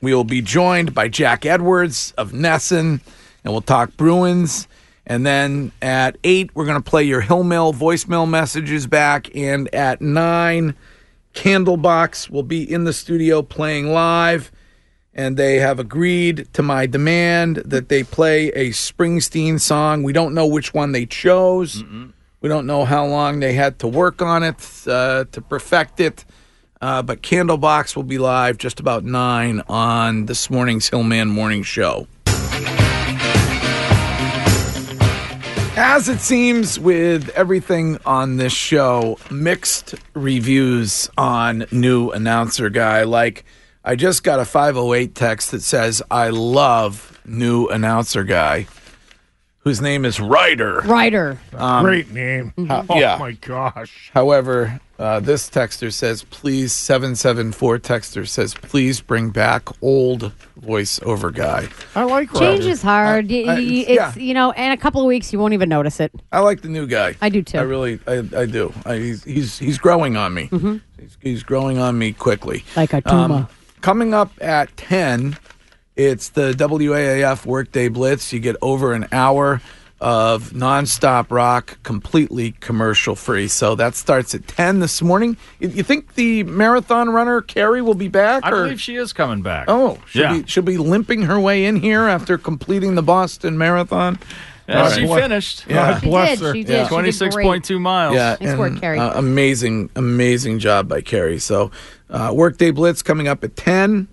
we 0.00 0.14
will 0.14 0.24
be 0.24 0.40
joined 0.40 0.94
by 0.94 1.08
Jack 1.08 1.44
Edwards 1.44 2.14
of 2.16 2.32
NESN, 2.32 3.00
and 3.44 3.52
we'll 3.52 3.60
talk 3.60 3.94
Bruins. 3.96 4.66
And 5.12 5.26
then 5.26 5.72
at 5.82 6.16
8, 6.24 6.52
we're 6.54 6.64
going 6.64 6.82
to 6.82 6.90
play 6.90 7.02
your 7.02 7.20
Hillmill 7.20 7.74
voicemail 7.74 8.26
messages 8.26 8.86
back. 8.86 9.28
And 9.36 9.68
at 9.74 10.00
9, 10.00 10.74
Candlebox 11.34 12.30
will 12.30 12.42
be 12.42 12.62
in 12.62 12.84
the 12.84 12.94
studio 12.94 13.42
playing 13.42 13.92
live. 13.92 14.50
and 15.12 15.36
they 15.36 15.56
have 15.56 15.78
agreed 15.78 16.48
to 16.54 16.62
my 16.62 16.86
demand 16.86 17.56
that 17.56 17.90
they 17.90 18.02
play 18.02 18.48
a 18.52 18.70
Springsteen 18.70 19.60
song. 19.60 20.02
We 20.02 20.14
don't 20.14 20.32
know 20.32 20.46
which 20.46 20.72
one 20.72 20.92
they 20.92 21.04
chose. 21.04 21.84
We 22.40 22.48
don't 22.48 22.66
know 22.66 22.86
how 22.86 23.04
long 23.04 23.40
they 23.40 23.52
had 23.52 23.78
to 23.80 23.88
work 23.88 24.22
on 24.22 24.42
it 24.42 24.56
uh, 24.86 25.26
to 25.30 25.40
perfect 25.42 26.00
it. 26.00 26.24
Uh, 26.80 27.02
but 27.02 27.22
Candlebox 27.22 27.94
will 27.94 28.02
be 28.02 28.16
live 28.16 28.56
just 28.56 28.80
about 28.80 29.04
nine 29.04 29.60
on 29.68 30.24
this 30.24 30.48
morning's 30.48 30.88
Hillman 30.88 31.28
Morning 31.28 31.62
Show. 31.62 32.06
As 35.84 36.08
it 36.08 36.20
seems 36.20 36.78
with 36.78 37.28
everything 37.30 37.98
on 38.06 38.36
this 38.36 38.52
show, 38.52 39.18
mixed 39.32 39.96
reviews 40.14 41.10
on 41.18 41.66
new 41.72 42.12
announcer 42.12 42.70
guy. 42.70 43.02
Like, 43.02 43.44
I 43.84 43.96
just 43.96 44.22
got 44.22 44.38
a 44.38 44.44
508 44.44 45.12
text 45.16 45.50
that 45.50 45.60
says, 45.60 46.00
I 46.08 46.28
love 46.28 47.20
new 47.26 47.66
announcer 47.66 48.22
guy, 48.22 48.68
whose 49.64 49.80
name 49.80 50.04
is 50.04 50.20
Ryder. 50.20 50.80
Ryder. 50.84 51.38
Great 51.80 52.10
name. 52.10 52.52
oh 52.58 52.84
yeah. 52.98 53.16
my 53.18 53.32
gosh. 53.32 54.10
However, 54.12 54.80
uh, 54.98 55.20
this 55.20 55.48
texter 55.50 55.92
says, 55.92 56.24
please, 56.24 56.72
774 56.72 57.78
texter 57.78 58.26
says, 58.26 58.54
please 58.54 59.00
bring 59.00 59.30
back 59.30 59.68
old 59.82 60.32
voiceover 60.60 61.32
guy. 61.34 61.68
I 61.94 62.04
like 62.04 62.32
Change 62.34 62.64
is 62.66 62.82
hard. 62.82 63.28
Y- 63.30 63.44
I- 63.48 63.54
y- 63.54 63.60
it's 63.60 63.90
yeah. 63.90 64.14
you 64.16 64.34
know, 64.34 64.50
in 64.52 64.70
a 64.72 64.76
couple 64.76 65.00
of 65.00 65.06
weeks 65.06 65.32
you 65.32 65.38
won't 65.38 65.54
even 65.54 65.68
notice 65.68 66.00
it. 66.00 66.12
I 66.32 66.40
like 66.40 66.62
the 66.62 66.68
new 66.68 66.86
guy. 66.86 67.16
I 67.20 67.28
do 67.28 67.42
too. 67.42 67.58
I 67.58 67.62
really, 67.62 67.98
I, 68.06 68.22
I 68.36 68.46
do. 68.46 68.72
I, 68.86 68.96
he's, 68.96 69.24
he's 69.24 69.58
he's 69.58 69.78
growing 69.78 70.16
on 70.16 70.34
me. 70.34 70.48
He's, 71.00 71.16
he's 71.20 71.42
growing 71.42 71.78
on 71.78 71.98
me 71.98 72.12
quickly. 72.12 72.60
Mm-hmm. 72.60 72.80
Like 72.80 72.92
a 72.94 73.02
Um, 73.12 73.28
tumor. 73.30 73.48
coming 73.80 74.14
up 74.14 74.30
at 74.40 74.76
ten, 74.76 75.36
it's 75.96 76.30
the 76.30 76.52
WAAF 76.52 77.44
Workday 77.46 77.88
Blitz. 77.88 78.32
You 78.32 78.40
get 78.40 78.56
over 78.62 78.92
an 78.92 79.06
hour 79.12 79.60
of 80.00 80.50
nonstop 80.50 81.30
rock, 81.30 81.78
completely 81.84 82.52
commercial 82.58 83.14
free. 83.14 83.46
So 83.46 83.76
that 83.76 83.94
starts 83.94 84.34
at 84.34 84.48
ten 84.48 84.80
this 84.80 85.00
morning. 85.00 85.36
You, 85.60 85.68
you 85.68 85.82
think 85.84 86.14
the 86.16 86.42
marathon 86.42 87.10
runner 87.10 87.40
Carrie 87.40 87.82
will 87.82 87.94
be 87.94 88.08
back? 88.08 88.44
I 88.44 88.50
or- 88.50 88.64
believe 88.64 88.80
she 88.80 88.96
is 88.96 89.12
coming 89.12 89.42
back. 89.42 89.66
Oh, 89.68 90.00
she'll 90.08 90.22
yeah. 90.22 90.38
be 90.40 90.46
she'll 90.46 90.64
be 90.64 90.76
limping 90.78 91.22
her 91.22 91.38
way 91.38 91.64
in 91.66 91.76
here 91.76 92.02
after 92.08 92.36
completing 92.36 92.96
the 92.96 93.02
Boston 93.02 93.56
Marathon. 93.56 94.18
Yeah, 94.68 94.74
God 94.74 94.94
she 94.94 95.06
finished. 95.06 95.64
Yeah. 95.68 95.98
She 96.00 96.06
bless 96.06 96.38
did. 96.38 96.44
her. 96.46 96.52
She 96.54 96.64
did. 96.64 96.72
Yeah. 96.72 96.88
She 96.88 96.94
did 97.12 97.20
26.2 97.20 97.80
miles. 97.80 98.14
Yeah, 98.14 98.36
Nice 98.40 98.56
work, 98.56 98.70
and, 98.72 98.80
Carrie. 98.80 98.98
uh, 98.98 99.18
amazing, 99.18 99.90
amazing 99.96 100.60
job 100.60 100.88
by 100.88 101.00
Carrie. 101.00 101.40
So, 101.40 101.72
uh, 102.10 102.30
Workday 102.32 102.70
Blitz 102.70 103.02
coming 103.02 103.26
up 103.26 103.42
at 103.42 103.56
10. 103.56 104.06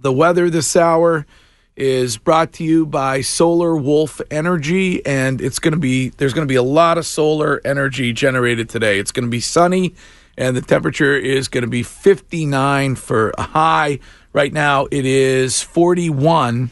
The 0.00 0.12
weather 0.12 0.48
this 0.48 0.76
hour 0.76 1.26
is 1.74 2.18
brought 2.18 2.52
to 2.52 2.62
you 2.62 2.86
by 2.86 3.20
Solar 3.20 3.76
Wolf 3.76 4.20
Energy, 4.30 5.04
and 5.04 5.40
it's 5.40 5.58
going 5.58 5.74
to 5.74 5.78
be 5.78 6.10
there's 6.10 6.32
going 6.32 6.46
to 6.46 6.50
be 6.50 6.54
a 6.54 6.62
lot 6.62 6.98
of 6.98 7.04
solar 7.04 7.60
energy 7.64 8.12
generated 8.12 8.68
today. 8.68 9.00
It's 9.00 9.10
going 9.10 9.24
to 9.24 9.30
be 9.30 9.40
sunny, 9.40 9.96
and 10.36 10.56
the 10.56 10.60
temperature 10.60 11.16
is 11.16 11.48
going 11.48 11.62
to 11.62 11.68
be 11.68 11.82
59 11.82 12.94
for 12.94 13.32
a 13.36 13.42
high. 13.42 13.98
Right 14.32 14.52
now, 14.52 14.86
it 14.92 15.04
is 15.04 15.62
41 15.62 16.70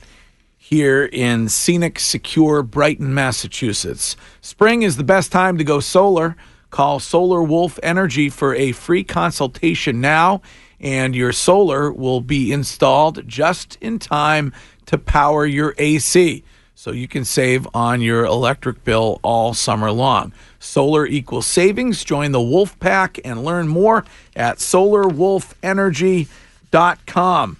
here 0.56 1.06
in 1.06 1.48
scenic, 1.48 1.98
secure 1.98 2.62
Brighton, 2.62 3.12
Massachusetts. 3.12 4.16
Spring 4.40 4.82
is 4.82 4.96
the 4.96 5.04
best 5.04 5.32
time 5.32 5.58
to 5.58 5.64
go 5.64 5.80
solar. 5.80 6.36
Call 6.70 7.00
Solar 7.00 7.42
Wolf 7.42 7.80
Energy 7.82 8.28
for 8.28 8.54
a 8.54 8.70
free 8.70 9.02
consultation 9.02 10.00
now, 10.00 10.42
and 10.80 11.14
your 11.14 11.32
solar 11.32 11.90
will 11.92 12.20
be 12.20 12.52
installed 12.52 13.26
just 13.26 13.78
in 13.80 13.98
time 13.98 14.52
to 14.86 14.98
power 14.98 15.46
your 15.46 15.74
AC. 15.78 16.44
So 16.74 16.90
you 16.92 17.08
can 17.08 17.24
save 17.24 17.66
on 17.74 18.02
your 18.02 18.24
electric 18.26 18.84
bill 18.84 19.18
all 19.22 19.54
summer 19.54 19.90
long. 19.90 20.32
Solar 20.58 21.06
equals 21.06 21.46
savings. 21.46 22.04
Join 22.04 22.32
the 22.32 22.40
Wolf 22.40 22.78
Pack 22.78 23.18
and 23.24 23.42
learn 23.44 23.66
more 23.68 24.04
at 24.36 24.58
solarwolfenergy.com. 24.58 27.56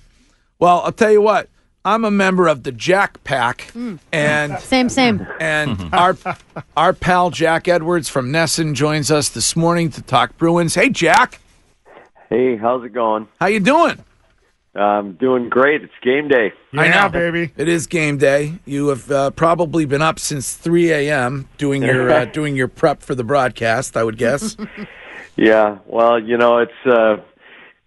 Well, 0.58 0.80
I'll 0.80 0.92
tell 0.92 1.11
you 1.11 1.23
what. 1.23 1.49
I'm 1.85 2.04
a 2.04 2.11
member 2.11 2.49
of 2.49 2.64
the 2.64 2.73
Jack 2.73 3.23
Pack, 3.23 3.70
mm. 3.73 4.00
and 4.11 4.58
Same, 4.58 4.88
same. 4.88 5.25
and 5.38 5.78
our 5.94 6.18
our 6.76 6.92
pal 6.92 7.30
Jack 7.30 7.68
Edwards 7.68 8.08
from 8.08 8.32
NESN 8.32 8.75
joins 8.75 9.08
us 9.12 9.28
this 9.28 9.54
morning 9.54 9.90
to 9.90 10.02
talk 10.02 10.37
Bruins. 10.37 10.75
Hey, 10.75 10.88
Jack, 10.88 11.38
Hey, 12.28 12.56
how's 12.56 12.85
it 12.85 12.92
going? 12.92 13.28
how 13.40 13.47
you 13.47 13.61
doing? 13.61 14.02
I'm 14.75 15.14
doing 15.14 15.49
great. 15.49 15.83
It's 15.83 15.92
game 16.02 16.28
day. 16.28 16.52
I 16.75 16.88
know. 16.88 17.09
baby. 17.09 17.50
It 17.56 17.66
is 17.66 17.87
game 17.87 18.18
day. 18.18 18.59
You 18.66 18.88
have 18.88 19.11
uh, 19.11 19.30
probably 19.30 19.87
been 19.87 20.02
up 20.02 20.18
since 20.18 20.54
3 20.54 20.92
a.m. 20.92 21.49
doing 21.56 21.83
your 21.83 22.11
uh, 22.11 22.25
doing 22.33 22.56
your 22.56 22.68
prep 22.68 23.02
for 23.02 23.14
the 23.14 23.25
broadcast. 23.25 23.97
I 23.97 24.04
would 24.04 24.18
guess. 24.18 24.56
Yeah. 25.38 25.78
Well, 25.87 26.18
you 26.18 26.38
know, 26.38 26.59
it's 26.59 26.87
uh, 26.87 27.16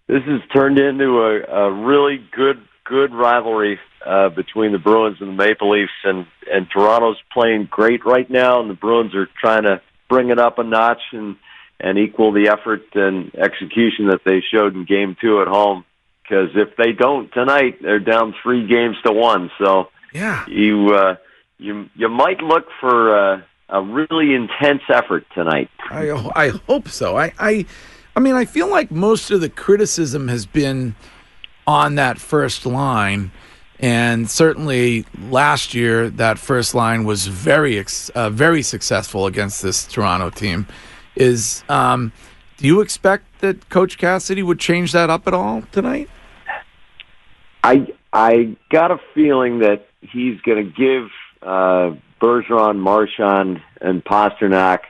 this 0.06 0.22
has 0.22 0.40
turned 0.52 0.78
into 0.78 1.20
a, 1.20 1.40
a 1.42 1.72
really 1.72 2.24
good 2.30 2.62
good 2.84 3.12
rivalry 3.12 3.78
uh, 4.06 4.28
between 4.28 4.70
the 4.72 4.78
Bruins 4.78 5.16
and 5.20 5.30
the 5.30 5.34
Maple 5.44 5.70
Leafs, 5.70 5.90
and 6.04 6.26
and 6.52 6.68
Toronto's 6.70 7.20
playing 7.32 7.66
great 7.68 8.04
right 8.04 8.30
now, 8.30 8.60
and 8.60 8.70
the 8.70 8.74
Bruins 8.74 9.14
are 9.16 9.28
trying 9.40 9.64
to 9.64 9.80
bring 10.08 10.30
it 10.30 10.38
up 10.38 10.58
a 10.60 10.62
notch 10.62 11.02
and 11.12 11.36
and 11.80 11.98
equal 11.98 12.32
the 12.32 12.48
effort 12.48 12.82
and 12.94 13.34
execution 13.34 14.08
that 14.08 14.20
they 14.24 14.42
showed 14.52 14.74
in 14.74 14.84
Game 14.84 15.16
Two 15.20 15.40
at 15.40 15.48
home. 15.48 15.84
Because 16.22 16.50
if 16.54 16.76
they 16.76 16.92
don't 16.92 17.32
tonight, 17.32 17.82
they're 17.82 17.98
down 17.98 18.34
three 18.42 18.66
games 18.66 18.96
to 19.04 19.12
one. 19.12 19.50
So. 19.58 19.88
yeah. 20.12 20.46
you 20.48 20.94
uh, 20.94 21.16
you 21.58 21.88
you 21.94 22.08
might 22.08 22.40
look 22.42 22.66
for 22.80 23.16
uh, 23.16 23.42
a 23.68 23.82
really 23.82 24.34
intense 24.34 24.82
effort 24.88 25.24
tonight. 25.34 25.70
I 25.90 26.10
I 26.34 26.48
hope 26.66 26.88
so. 26.88 27.16
I, 27.16 27.32
I 27.38 27.66
I 28.16 28.20
mean 28.20 28.34
I 28.34 28.44
feel 28.44 28.68
like 28.68 28.90
most 28.90 29.30
of 29.30 29.40
the 29.40 29.48
criticism 29.48 30.28
has 30.28 30.46
been 30.46 30.94
on 31.66 31.94
that 31.96 32.18
first 32.18 32.66
line, 32.66 33.30
and 33.78 34.28
certainly 34.28 35.04
last 35.30 35.74
year 35.74 36.10
that 36.10 36.38
first 36.38 36.74
line 36.74 37.04
was 37.04 37.26
very 37.26 37.84
uh, 38.14 38.30
very 38.30 38.62
successful 38.62 39.26
against 39.26 39.62
this 39.62 39.84
Toronto 39.86 40.30
team. 40.30 40.66
Is 41.20 41.62
um, 41.68 42.12
do 42.56 42.66
you 42.66 42.80
expect 42.80 43.40
that 43.40 43.68
Coach 43.68 43.98
Cassidy 43.98 44.42
would 44.42 44.58
change 44.58 44.92
that 44.92 45.10
up 45.10 45.26
at 45.26 45.34
all 45.34 45.62
tonight? 45.70 46.08
I 47.62 47.92
I 48.10 48.56
got 48.70 48.90
a 48.90 48.98
feeling 49.14 49.58
that 49.58 49.86
he's 50.00 50.40
going 50.40 50.64
to 50.64 50.72
give 50.72 51.10
uh, 51.42 51.94
Bergeron, 52.22 52.78
Marchand, 52.78 53.60
and 53.82 54.02
Pastrnak 54.02 54.80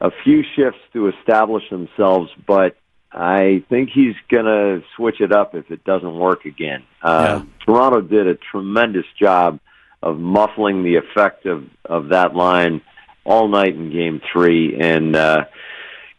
a 0.00 0.10
few 0.24 0.42
shifts 0.56 0.80
to 0.94 1.08
establish 1.08 1.68
themselves, 1.68 2.30
but 2.46 2.76
I 3.12 3.62
think 3.68 3.90
he's 3.90 4.14
going 4.30 4.46
to 4.46 4.82
switch 4.96 5.20
it 5.20 5.30
up 5.30 5.54
if 5.54 5.70
it 5.70 5.84
doesn't 5.84 6.14
work 6.14 6.46
again. 6.46 6.84
Uh, 7.02 7.44
Toronto 7.66 8.00
did 8.00 8.26
a 8.26 8.34
tremendous 8.34 9.04
job 9.18 9.60
of 10.02 10.18
muffling 10.18 10.84
the 10.84 10.96
effect 10.96 11.44
of, 11.44 11.64
of 11.84 12.08
that 12.08 12.34
line 12.34 12.80
all 13.24 13.48
night 13.48 13.74
in 13.74 13.90
Game 13.90 14.20
Three, 14.32 14.78
and 14.80 15.14
uh, 15.14 15.44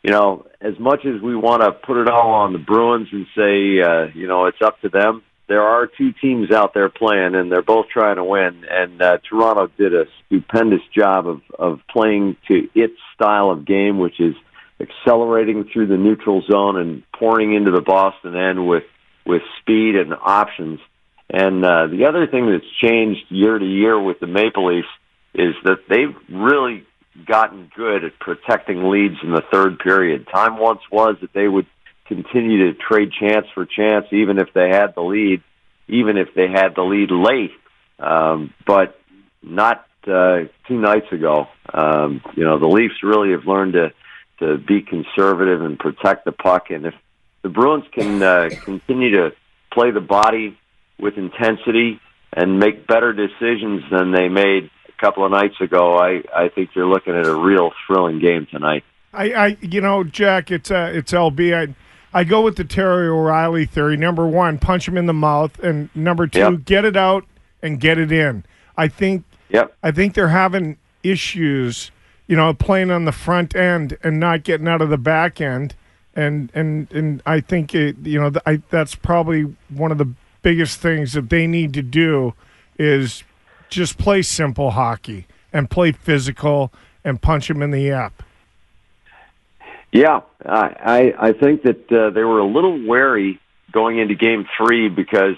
you 0.03 0.11
know, 0.11 0.45
as 0.59 0.77
much 0.79 1.05
as 1.05 1.21
we 1.21 1.35
want 1.35 1.61
to 1.61 1.71
put 1.71 1.97
it 1.97 2.07
all 2.07 2.33
on 2.33 2.53
the 2.53 2.59
Bruins 2.59 3.09
and 3.11 3.25
say, 3.35 3.81
uh, 3.81 4.07
you 4.13 4.27
know, 4.27 4.45
it's 4.45 4.61
up 4.63 4.79
to 4.81 4.89
them, 4.89 5.23
there 5.51 5.63
are 5.63 5.85
two 5.85 6.13
teams 6.13 6.49
out 6.49 6.73
there 6.73 6.87
playing, 6.87 7.35
and 7.35 7.51
they're 7.51 7.61
both 7.61 7.89
trying 7.89 8.15
to 8.15 8.23
win. 8.23 8.63
And 8.69 9.01
uh, 9.01 9.17
Toronto 9.29 9.69
did 9.77 9.93
a 9.93 10.05
stupendous 10.25 10.81
job 10.95 11.27
of 11.27 11.41
of 11.59 11.81
playing 11.89 12.37
to 12.47 12.69
its 12.73 12.95
style 13.13 13.51
of 13.51 13.65
game, 13.65 13.99
which 13.99 14.21
is 14.21 14.33
accelerating 14.79 15.65
through 15.65 15.87
the 15.87 15.97
neutral 15.97 16.41
zone 16.49 16.77
and 16.77 17.03
pouring 17.11 17.53
into 17.53 17.71
the 17.71 17.81
Boston 17.81 18.35
end 18.35 18.65
with 18.65 18.85
with 19.25 19.41
speed 19.59 19.97
and 19.97 20.13
options. 20.13 20.79
And 21.29 21.65
uh, 21.65 21.87
the 21.87 22.05
other 22.05 22.27
thing 22.27 22.49
that's 22.49 22.71
changed 22.81 23.25
year 23.29 23.59
to 23.59 23.65
year 23.65 24.01
with 24.01 24.21
the 24.21 24.27
Maple 24.27 24.67
Leafs 24.67 24.87
is 25.33 25.53
that 25.65 25.79
they've 25.89 26.15
really 26.29 26.85
gotten 27.25 27.71
good 27.75 28.03
at 28.03 28.19
protecting 28.19 28.89
leads 28.89 29.15
in 29.23 29.31
the 29.31 29.43
third 29.51 29.79
period. 29.79 30.27
Time 30.33 30.57
once 30.57 30.81
was 30.91 31.17
that 31.21 31.33
they 31.33 31.47
would 31.47 31.67
continue 32.07 32.71
to 32.71 32.77
trade 32.77 33.11
chance 33.19 33.47
for 33.53 33.65
chance, 33.65 34.05
even 34.11 34.37
if 34.37 34.53
they 34.53 34.69
had 34.69 34.95
the 34.95 35.01
lead, 35.01 35.41
even 35.87 36.17
if 36.17 36.33
they 36.35 36.47
had 36.47 36.75
the 36.75 36.83
lead 36.83 37.11
late. 37.11 37.51
Um, 37.99 38.53
but 38.65 38.99
not 39.43 39.85
uh, 40.07 40.45
two 40.67 40.79
nights 40.79 41.11
ago. 41.11 41.47
Um, 41.73 42.21
you 42.35 42.43
know, 42.43 42.57
the 42.59 42.67
Leafs 42.67 43.03
really 43.03 43.31
have 43.31 43.45
learned 43.45 43.73
to 43.73 43.93
to 44.39 44.57
be 44.57 44.81
conservative 44.81 45.61
and 45.61 45.77
protect 45.77 46.25
the 46.25 46.31
puck. 46.31 46.71
And 46.71 46.87
if 46.87 46.95
the 47.43 47.49
Bruins 47.49 47.85
can 47.93 48.23
uh, 48.23 48.49
continue 48.63 49.11
to 49.11 49.31
play 49.71 49.91
the 49.91 50.01
body 50.01 50.57
with 50.99 51.15
intensity 51.17 51.99
and 52.33 52.59
make 52.59 52.87
better 52.87 53.13
decisions 53.13 53.83
than 53.91 54.11
they 54.11 54.29
made 54.29 54.71
couple 55.01 55.25
of 55.25 55.31
nights 55.31 55.59
ago, 55.59 55.97
I, 55.97 56.21
I 56.33 56.47
think 56.49 56.69
you're 56.75 56.87
looking 56.87 57.15
at 57.15 57.25
a 57.25 57.35
real 57.35 57.71
thrilling 57.85 58.19
game 58.19 58.47
tonight. 58.49 58.83
I, 59.13 59.33
I, 59.33 59.57
you 59.59 59.81
know, 59.81 60.03
Jack, 60.05 60.51
it's 60.51 60.71
uh, 60.71 60.91
it's 60.93 61.11
LB. 61.11 61.53
I, 61.69 61.75
I 62.17 62.23
go 62.23 62.41
with 62.41 62.55
the 62.55 62.63
Terry 62.63 63.07
O'Reilly 63.07 63.65
theory. 63.65 63.97
Number 63.97 64.27
one, 64.27 64.57
punch 64.59 64.87
him 64.87 64.97
in 64.97 65.07
the 65.07 65.13
mouth, 65.13 65.59
and 65.59 65.89
number 65.95 66.27
two, 66.27 66.39
Yep. 66.39 66.65
get 66.65 66.85
it 66.85 66.95
out 66.95 67.25
and 67.61 67.79
get 67.79 67.97
it 67.97 68.11
in. 68.11 68.45
I 68.77 68.87
think 68.87 69.25
Yep. 69.49 69.75
I 69.83 69.91
think 69.91 70.13
they're 70.13 70.29
having 70.29 70.77
issues, 71.03 71.91
you 72.27 72.35
know, 72.37 72.53
playing 72.53 72.89
on 72.91 73.03
the 73.05 73.11
front 73.11 73.55
end 73.55 73.97
and 74.03 74.19
not 74.19 74.43
getting 74.43 74.67
out 74.67 74.81
of 74.81 74.89
the 74.89 74.97
back 74.97 75.41
end, 75.41 75.75
and 76.15 76.49
and 76.53 76.89
and 76.93 77.21
I 77.25 77.41
think 77.41 77.75
it, 77.75 77.97
you 78.03 78.19
know, 78.19 78.31
I, 78.45 78.61
that's 78.69 78.95
probably 78.95 79.53
one 79.69 79.91
of 79.91 79.97
the 79.97 80.09
biggest 80.41 80.79
things 80.79 81.13
that 81.13 81.29
they 81.29 81.47
need 81.47 81.73
to 81.73 81.81
do 81.81 82.33
is 82.79 83.23
just 83.71 83.97
play 83.97 84.21
simple 84.21 84.71
hockey 84.71 85.25
and 85.51 85.69
play 85.69 85.91
physical 85.91 86.71
and 87.03 87.19
punch 87.21 87.49
him 87.49 87.63
in 87.63 87.71
the 87.71 87.89
app. 87.91 88.21
Yeah, 89.91 90.21
I 90.45 91.13
I, 91.19 91.33
think 91.33 91.63
that 91.63 91.91
uh, 91.91 92.11
they 92.11 92.23
were 92.23 92.39
a 92.39 92.45
little 92.45 92.85
wary 92.87 93.39
going 93.71 93.97
into 93.97 94.15
Game 94.15 94.47
Three 94.57 94.87
because 94.87 95.35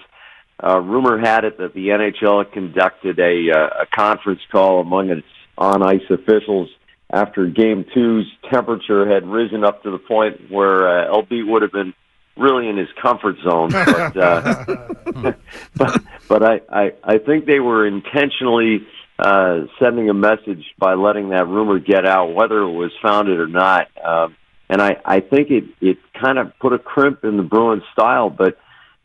uh, 0.63 0.79
rumor 0.79 1.17
had 1.17 1.43
it 1.43 1.57
that 1.57 1.73
the 1.73 1.87
NHL 1.87 2.51
conducted 2.51 3.19
a 3.19 3.51
uh, 3.51 3.83
a 3.83 3.85
conference 3.87 4.41
call 4.51 4.79
among 4.79 5.09
its 5.09 5.25
on 5.57 5.81
ice 5.81 6.07
officials 6.09 6.69
after 7.09 7.47
Game 7.47 7.85
Two's 7.93 8.31
temperature 8.51 9.11
had 9.11 9.25
risen 9.25 9.63
up 9.63 9.83
to 9.83 9.91
the 9.91 9.97
point 9.97 10.51
where 10.51 10.87
uh, 10.87 11.15
LB 11.15 11.47
would 11.47 11.63
have 11.63 11.71
been 11.71 11.93
really 12.37 12.67
in 12.67 12.77
his 12.77 12.89
comfort 13.01 13.35
zone, 13.43 13.69
but 13.71 14.17
uh, 14.17 14.65
but 15.75 16.01
but 16.27 16.43
I, 16.43 16.61
I 16.69 16.93
I 17.03 17.17
think 17.19 17.45
they 17.45 17.59
were 17.59 17.85
intentionally 17.85 18.87
uh, 19.19 19.61
sending 19.79 20.09
a 20.09 20.13
message 20.13 20.65
by 20.77 20.93
letting 20.95 21.29
that 21.29 21.47
rumor 21.47 21.79
get 21.79 22.05
out, 22.05 22.33
whether 22.33 22.59
it 22.61 22.71
was 22.71 22.91
founded 23.01 23.39
or 23.39 23.47
not. 23.47 23.87
Um, 24.03 24.35
and 24.69 24.81
I, 24.81 24.97
I 25.05 25.19
think 25.19 25.51
it, 25.51 25.65
it 25.81 25.97
kind 26.19 26.39
of 26.39 26.57
put 26.59 26.73
a 26.73 26.79
crimp 26.79 27.23
in 27.23 27.37
the 27.37 27.43
Bruins 27.43 27.83
style, 27.93 28.29
but 28.31 28.57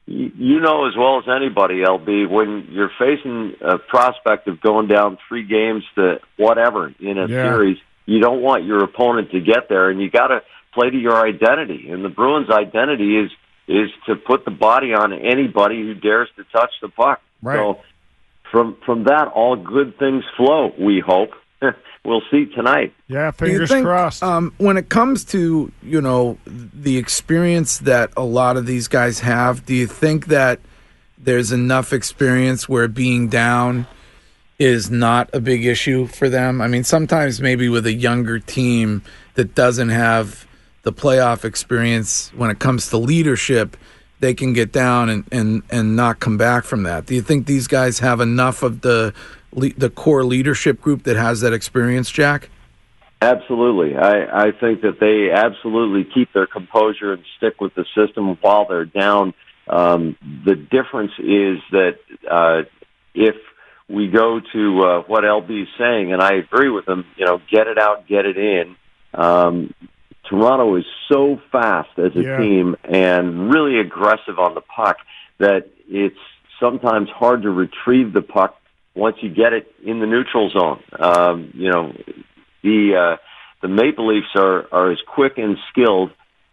you, 0.06 0.32
you 0.36 0.60
know 0.60 0.86
as 0.88 0.96
well 0.96 1.18
as 1.18 1.24
anybody, 1.28 1.82
LB, 1.82 2.30
when 2.30 2.68
you're 2.70 2.90
facing 2.98 3.54
a 3.60 3.76
prospect 3.76 4.48
of 4.48 4.60
going 4.62 4.86
down 4.88 5.18
three 5.28 5.42
games 5.44 5.84
to 5.96 6.20
whatever 6.36 6.94
in 7.00 7.18
a 7.18 7.26
Yeah. 7.28 7.42
series, 7.42 7.76
you 8.06 8.20
don't 8.20 8.40
want 8.40 8.64
your 8.64 8.82
opponent 8.82 9.32
to 9.32 9.40
get 9.40 9.68
there, 9.68 9.90
and 9.90 10.00
you 10.00 10.08
got 10.10 10.28
to 10.28 10.42
play 10.72 10.90
to 10.90 10.98
your 10.98 11.16
identity. 11.26 11.88
And 11.90 12.04
the 12.04 12.08
Bruins' 12.08 12.50
identity 12.50 13.18
is 13.18 13.30
is 13.68 13.90
to 14.06 14.16
put 14.16 14.46
the 14.46 14.50
body 14.50 14.94
on 14.94 15.12
anybody 15.12 15.82
who 15.82 15.94
dares 15.94 16.28
to 16.36 16.44
touch 16.44 16.70
the 16.80 16.88
puck. 16.88 17.20
Right. 17.42 17.56
So 17.56 17.80
from 18.50 18.76
from 18.84 19.04
that, 19.04 19.28
all 19.28 19.56
good 19.56 19.98
things 19.98 20.24
flow. 20.36 20.72
We 20.78 21.00
hope. 21.00 21.30
we'll 22.04 22.22
see 22.30 22.46
tonight. 22.46 22.94
Yeah, 23.08 23.30
fingers 23.30 23.68
think, 23.70 23.84
crossed. 23.84 24.22
Um, 24.22 24.52
when 24.58 24.76
it 24.76 24.88
comes 24.88 25.24
to 25.26 25.70
you 25.82 26.00
know 26.00 26.38
the 26.46 26.96
experience 26.96 27.78
that 27.78 28.12
a 28.16 28.24
lot 28.24 28.56
of 28.56 28.66
these 28.66 28.88
guys 28.88 29.20
have, 29.20 29.66
do 29.66 29.74
you 29.74 29.86
think 29.86 30.26
that 30.26 30.60
there's 31.18 31.52
enough 31.52 31.92
experience 31.92 32.68
where 32.68 32.88
being 32.88 33.28
down 33.28 33.86
is 34.58 34.90
not 34.90 35.30
a 35.32 35.40
big 35.40 35.64
issue 35.64 36.06
for 36.06 36.28
them? 36.28 36.60
I 36.60 36.68
mean, 36.68 36.84
sometimes 36.84 37.40
maybe 37.40 37.68
with 37.68 37.86
a 37.86 37.92
younger 37.92 38.38
team 38.38 39.02
that 39.34 39.54
doesn't 39.54 39.90
have 39.90 40.47
the 40.88 41.02
playoff 41.02 41.44
experience 41.44 42.32
when 42.34 42.48
it 42.48 42.58
comes 42.58 42.88
to 42.88 42.96
leadership, 42.96 43.76
they 44.20 44.32
can 44.32 44.54
get 44.54 44.72
down 44.72 45.10
and, 45.10 45.24
and, 45.30 45.62
and 45.70 45.94
not 45.94 46.18
come 46.18 46.38
back 46.38 46.64
from 46.64 46.82
that. 46.84 47.04
Do 47.04 47.14
you 47.14 47.20
think 47.20 47.44
these 47.44 47.66
guys 47.66 47.98
have 47.98 48.20
enough 48.20 48.62
of 48.62 48.80
the 48.80 49.12
the 49.52 49.88
core 49.88 50.24
leadership 50.24 50.80
group 50.80 51.04
that 51.04 51.16
has 51.16 51.40
that 51.40 51.52
experience, 51.54 52.10
Jack? 52.10 52.50
Absolutely. 53.20 53.96
I, 53.96 54.46
I 54.46 54.52
think 54.52 54.82
that 54.82 55.00
they 55.00 55.30
absolutely 55.30 56.08
keep 56.14 56.32
their 56.32 56.46
composure 56.46 57.12
and 57.14 57.22
stick 57.36 57.60
with 57.60 57.74
the 57.74 57.84
system 57.94 58.36
while 58.40 58.66
they're 58.66 58.84
down. 58.84 59.34
Um, 59.66 60.16
the 60.44 60.54
difference 60.54 61.12
is 61.18 61.58
that 61.72 61.98
uh, 62.30 62.62
if 63.14 63.36
we 63.88 64.08
go 64.08 64.40
to 64.52 64.82
uh, 64.82 65.02
what 65.02 65.24
LB 65.24 65.62
is 65.62 65.68
saying, 65.78 66.12
and 66.12 66.22
I 66.22 66.34
agree 66.34 66.70
with 66.70 66.86
him, 66.86 67.04
you 67.16 67.26
know, 67.26 67.40
get 67.50 67.66
it 67.66 67.78
out, 67.78 68.06
get 68.06 68.24
it 68.24 68.36
in. 68.36 68.76
Um, 69.14 69.74
Toronto 70.28 70.76
is 70.76 70.84
so 71.10 71.40
fast 71.50 71.98
as 71.98 72.14
a 72.14 72.22
Yeah. 72.22 72.36
team 72.36 72.76
and 72.84 73.52
really 73.52 73.78
aggressive 73.78 74.38
on 74.38 74.54
the 74.54 74.60
puck 74.60 74.98
that 75.38 75.68
it's 75.88 76.18
sometimes 76.60 77.08
hard 77.08 77.42
to 77.42 77.50
retrieve 77.50 78.12
the 78.12 78.22
puck 78.22 78.56
once 78.94 79.16
you 79.22 79.30
get 79.30 79.52
it 79.52 79.72
in 79.82 80.00
the 80.00 80.06
neutral 80.06 80.50
zone. 80.50 80.82
Um, 80.98 81.50
you 81.54 81.70
know, 81.70 81.92
the 82.62 82.96
uh, 82.96 83.16
the 83.62 83.68
Maple 83.68 84.08
Leafs 84.08 84.34
are 84.34 84.66
are 84.72 84.90
as 84.90 84.98
quick 85.06 85.38
and 85.38 85.56
skilled, 85.70 86.10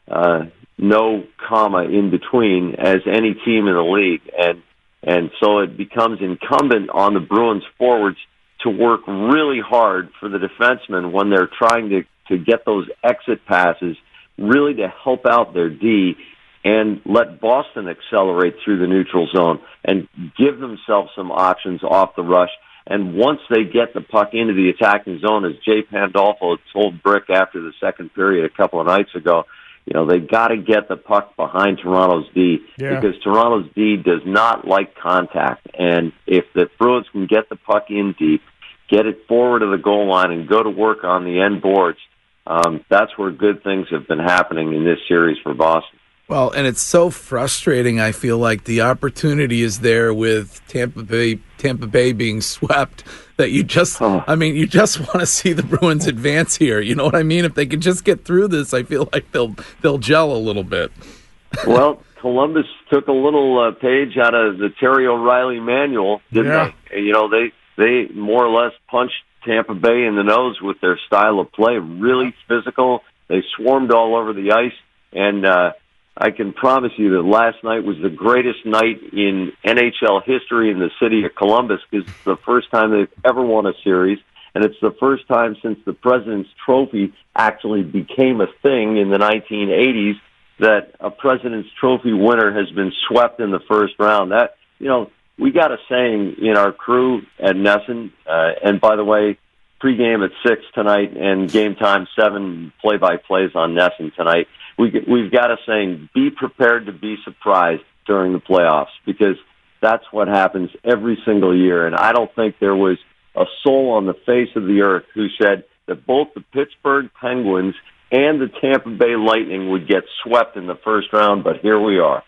uh, 0.08 0.46
no 0.78 1.24
comma 1.38 1.84
in 1.84 2.12
between, 2.12 2.76
as 2.76 3.02
any 3.08 3.34
team 3.34 3.68
in 3.68 3.74
the 3.74 3.84
league, 3.84 4.22
and 4.38 4.62
and 5.04 5.32
so 5.40 5.60
it 5.60 5.76
becomes 5.76 6.22
incumbent 6.22 6.90
on 6.92 7.14
the 7.14 7.20
Bruins 7.20 7.64
forwards 7.78 8.18
to 8.62 8.70
work 8.70 9.02
really 9.08 9.60
hard 9.60 10.10
for 10.20 10.30
the 10.30 10.38
defensemen 10.38 11.12
when 11.12 11.30
they're 11.30 11.48
trying 11.48 11.90
to 11.90 12.04
to 12.28 12.38
get 12.38 12.66
those 12.66 12.88
exit 13.04 13.46
passes, 13.46 13.98
really 14.38 14.74
to 14.76 14.88
help 15.04 15.26
out 15.26 15.54
their 15.54 15.70
D 15.70 16.16
and 16.64 17.00
let 17.06 17.40
Boston 17.40 17.88
accelerate 17.88 18.56
through 18.64 18.80
the 18.80 18.88
neutral 18.88 19.28
zone 19.34 19.60
and 19.84 20.08
give 20.38 20.60
themselves 20.60 21.12
some 21.16 21.32
options 21.32 21.84
off 21.84 22.16
the 22.16 22.24
rush. 22.24 22.50
And 22.88 23.16
once 23.16 23.40
they 23.50 23.64
get 23.64 23.94
the 23.94 24.02
puck 24.02 24.30
into 24.34 24.54
the 24.54 24.70
attacking 24.70 25.20
zone, 25.20 25.46
as 25.46 25.54
Jay 25.64 25.82
Pandolfo 25.84 26.58
told 26.74 27.02
Brick 27.02 27.30
after 27.30 27.62
the 27.62 27.72
second 27.80 28.14
period 28.14 28.46
a 28.46 28.50
couple 28.56 28.80
of 28.80 28.88
nights 28.88 29.14
ago, 29.16 29.46
you 29.86 29.94
know, 29.94 30.08
they 30.08 30.20
got 30.20 30.48
to 30.48 30.58
get 30.58 30.88
the 30.88 30.96
puck 30.96 31.36
behind 31.36 31.78
Toronto's 31.78 32.26
D 32.34 32.60
Yeah. 32.80 33.00
because 33.00 33.20
Toronto's 33.24 33.72
D 33.76 33.98
does 33.98 34.22
not 34.26 34.68
like 34.68 34.96
contact. 34.96 35.68
And 35.78 36.12
if 36.26 36.46
the 36.56 36.68
Bruins 36.80 37.06
can 37.12 37.28
get 37.28 37.50
the 37.50 37.56
puck 37.56 37.86
in 37.90 38.16
deep, 38.18 38.42
get 38.90 39.06
it 39.06 39.28
forward 39.28 39.62
of 39.62 39.70
the 39.72 39.78
goal 39.78 40.08
line 40.08 40.32
and 40.32 40.48
go 40.48 40.64
to 40.64 40.70
work 40.70 41.04
on 41.04 41.24
the 41.24 41.40
end 41.42 41.62
boards, 41.62 42.00
um, 42.48 42.84
that's 42.90 43.18
where 43.18 43.32
good 43.32 43.64
things 43.64 43.88
have 43.92 44.08
been 44.08 44.20
happening 44.20 44.74
in 44.74 44.84
this 44.84 45.00
series 45.08 45.38
for 45.44 45.54
Boston. 45.54 46.00
Well, 46.28 46.50
and 46.52 46.66
it's 46.66 46.82
so 46.82 47.12
frustrating. 47.12 48.00
I 48.00 48.12
feel 48.12 48.40
like 48.40 48.64
the 48.64 48.82
opportunity 48.82 49.62
is 49.62 49.82
there 49.82 50.12
with 50.12 50.60
Tampa 50.68 51.04
Bay, 51.04 51.40
Tampa 51.60 51.86
Bay 51.86 52.14
being 52.14 52.42
swept. 52.42 53.04
That 53.38 53.52
you 53.52 53.64
just, 53.64 54.02
Oh. 54.02 54.24
I 54.26 54.36
mean, 54.36 54.56
you 54.56 54.66
just 54.66 55.00
want 55.00 55.20
to 55.20 55.26
see 55.26 55.54
the 55.54 55.62
Bruins 55.62 56.08
advance 56.08 56.56
here. 56.56 56.80
You 56.80 56.96
know 56.96 57.04
what 57.06 57.16
I 57.16 57.22
mean? 57.24 57.46
If 57.46 57.54
they 57.54 57.66
can 57.68 57.80
just 57.82 58.06
get 58.06 58.26
through 58.26 58.48
this, 58.48 58.74
I 58.74 58.82
feel 58.84 59.08
like 59.14 59.32
they'll 59.34 59.56
they'll 59.82 59.98
gel 60.00 60.32
a 60.32 60.38
little 60.40 60.64
bit. 60.64 60.92
well, 61.68 62.02
Columbus 62.22 62.66
took 62.92 63.08
a 63.08 63.12
little 63.12 63.60
uh, 63.60 63.72
page 63.80 64.18
out 64.18 64.34
of 64.34 64.58
the 64.58 64.70
Terry 64.80 65.06
O'Reilly 65.06 65.60
manual, 65.60 66.22
didn't 66.32 66.52
Yeah. 66.52 66.72
they? 66.90 66.98
And, 66.98 67.06
You 67.06 67.14
know, 67.14 67.30
they 67.30 67.52
they 67.78 68.08
more 68.16 68.44
or 68.46 68.50
less 68.64 68.74
punched 68.90 69.22
Tampa 69.46 69.74
Bay 69.74 70.06
in 70.06 70.16
the 70.16 70.24
nose 70.24 70.60
with 70.62 70.80
their 70.82 71.00
style 71.08 71.40
of 71.40 71.52
play. 71.52 71.78
Really 71.78 72.34
physical. 72.48 73.02
They 73.28 73.44
swarmed 73.56 73.92
all 73.92 74.16
over 74.16 74.34
the 74.34 74.52
ice, 74.52 74.78
and 75.12 75.46
uh, 75.46 75.72
I 76.18 76.32
can 76.32 76.54
promise 76.54 76.92
you 76.98 77.12
that 77.12 77.24
last 77.24 77.64
night 77.64 77.84
was 77.84 77.98
the 78.02 78.10
greatest 78.10 78.66
night 78.66 79.02
in 79.12 79.52
NHL 79.66 80.24
history 80.24 80.72
in 80.72 80.80
the 80.80 80.92
city 81.02 81.26
of 81.26 81.36
Columbus 81.36 81.82
because 81.90 82.08
it's 82.08 82.24
the 82.24 82.38
first 82.46 82.72
time 82.72 82.92
they've 82.92 83.08
ever 83.26 83.42
won 83.42 83.66
a 83.66 83.74
series. 83.84 84.20
And 84.54 84.64
it's 84.64 84.80
the 84.82 84.96
first 84.98 85.28
time 85.28 85.58
since 85.62 85.80
the 85.86 85.92
President's 85.92 86.50
Trophy 86.66 87.14
actually 87.36 87.84
became 87.84 88.40
a 88.40 88.48
thing 88.64 88.96
in 88.96 89.10
the 89.10 89.18
1980s 89.18 90.16
that 90.60 90.94
a 91.02 91.12
President's 91.12 91.68
Trophy 91.78 92.14
winner 92.14 92.54
has 92.54 92.74
been 92.74 92.94
swept 93.08 93.42
in 93.42 93.52
the 93.52 93.60
first 93.68 93.96
round. 94.00 94.32
That 94.32 94.56
you 94.80 94.88
know, 94.88 95.12
we 95.38 95.52
got 95.52 95.72
a 95.72 95.78
saying 95.90 96.36
in 96.42 96.58
our 96.58 96.72
crew 96.72 97.22
at 97.40 97.56
NESN, 97.56 98.12
uh, 98.28 98.52
and 98.64 98.80
by 98.80 98.96
the 98.96 99.04
way, 99.04 99.38
pregame 99.82 100.24
at 100.24 100.32
six 100.46 100.62
tonight 100.74 101.16
and 101.16 101.52
game 101.52 101.76
time 101.76 102.08
seven 102.18 102.72
play 102.82 102.98
by 102.98 103.18
plays 103.18 103.52
on 103.56 103.74
NESN 103.74 104.16
tonight. 104.16 104.48
We 104.78 105.04
we've 105.08 105.32
got 105.32 105.52
a 105.52 105.58
saying: 105.66 106.10
be 106.14 106.30
prepared 106.30 106.86
to 106.88 106.94
be 106.94 107.18
surprised 107.24 107.84
during 108.08 108.34
the 108.34 108.40
playoffs 108.40 108.94
because 109.06 109.38
that's 109.82 110.06
what 110.12 110.28
happens 110.28 110.70
every 110.84 111.18
single 111.26 111.56
year. 111.56 111.86
And 111.86 111.96
I 111.96 112.14
don't 112.14 112.34
think 112.36 112.56
there 112.60 112.76
was 112.76 112.98
a 113.36 113.46
soul 113.64 113.92
on 113.92 114.06
the 114.06 114.14
face 114.14 114.50
of 114.56 114.66
the 114.66 114.82
earth 114.82 115.06
who 115.14 115.28
said 115.42 115.66
that 115.88 116.06
both 116.06 116.30
the 116.34 116.42
Pittsburgh 116.42 117.10
Penguins 117.20 117.76
and 118.12 118.40
the 118.40 118.48
Tampa 118.62 118.90
Bay 118.90 119.16
Lightning 119.16 119.70
would 119.72 119.88
get 119.88 120.04
swept 120.24 120.56
in 120.56 120.68
the 120.68 120.76
first 120.76 121.12
round, 121.12 121.44
but 121.44 121.58
here 121.60 121.80
we 121.80 122.00
are. 122.00 122.24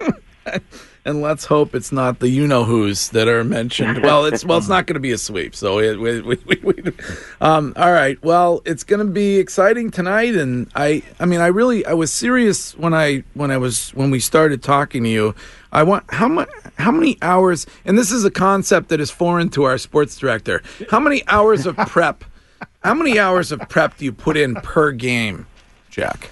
And 1.07 1.21
let's 1.21 1.45
hope 1.45 1.73
it's 1.73 1.93
not 1.93 2.19
the 2.19 2.27
you 2.27 2.45
know 2.45 2.65
who's 2.65 3.07
that 3.11 3.29
are 3.29 3.45
mentioned. 3.45 4.03
Well, 4.03 4.25
it's 4.25 4.43
well, 4.43 4.57
it's 4.57 4.67
not 4.67 4.87
going 4.87 4.95
to 4.95 4.99
be 4.99 5.13
a 5.13 5.17
sweep. 5.17 5.55
So 5.55 5.79
it, 5.79 5.97
we, 5.97 6.19
we, 6.19 6.37
we, 6.61 6.91
um, 7.39 7.71
all 7.77 7.93
right. 7.93 8.21
Well, 8.21 8.61
it's 8.65 8.83
going 8.83 8.99
to 8.99 9.09
be 9.09 9.37
exciting 9.37 9.89
tonight, 9.89 10.35
and 10.35 10.69
I, 10.75 11.03
I 11.17 11.25
mean, 11.25 11.39
I 11.39 11.47
really, 11.47 11.85
I 11.85 11.93
was 11.93 12.11
serious 12.11 12.77
when 12.77 12.93
I 12.93 13.23
when 13.35 13.51
I 13.51 13.57
was 13.57 13.91
when 13.91 14.11
we 14.11 14.19
started 14.19 14.61
talking 14.61 15.03
to 15.03 15.09
you. 15.09 15.33
I 15.71 15.83
want 15.83 16.03
how 16.13 16.27
much 16.27 16.49
how 16.77 16.91
many 16.91 17.17
hours, 17.21 17.65
and 17.85 17.97
this 17.97 18.11
is 18.11 18.25
a 18.25 18.31
concept 18.31 18.89
that 18.89 18.99
is 18.99 19.09
foreign 19.09 19.47
to 19.51 19.63
our 19.63 19.77
sports 19.77 20.17
director. 20.17 20.61
How 20.91 20.99
many 20.99 21.25
hours 21.29 21.65
of 21.65 21.77
prep? 21.77 22.25
How 22.83 22.93
many 22.93 23.17
hours 23.17 23.53
of 23.53 23.61
prep 23.69 23.95
do 23.95 24.03
you 24.03 24.11
put 24.11 24.35
in 24.35 24.55
per 24.55 24.91
game, 24.91 25.47
Jack? 25.89 26.31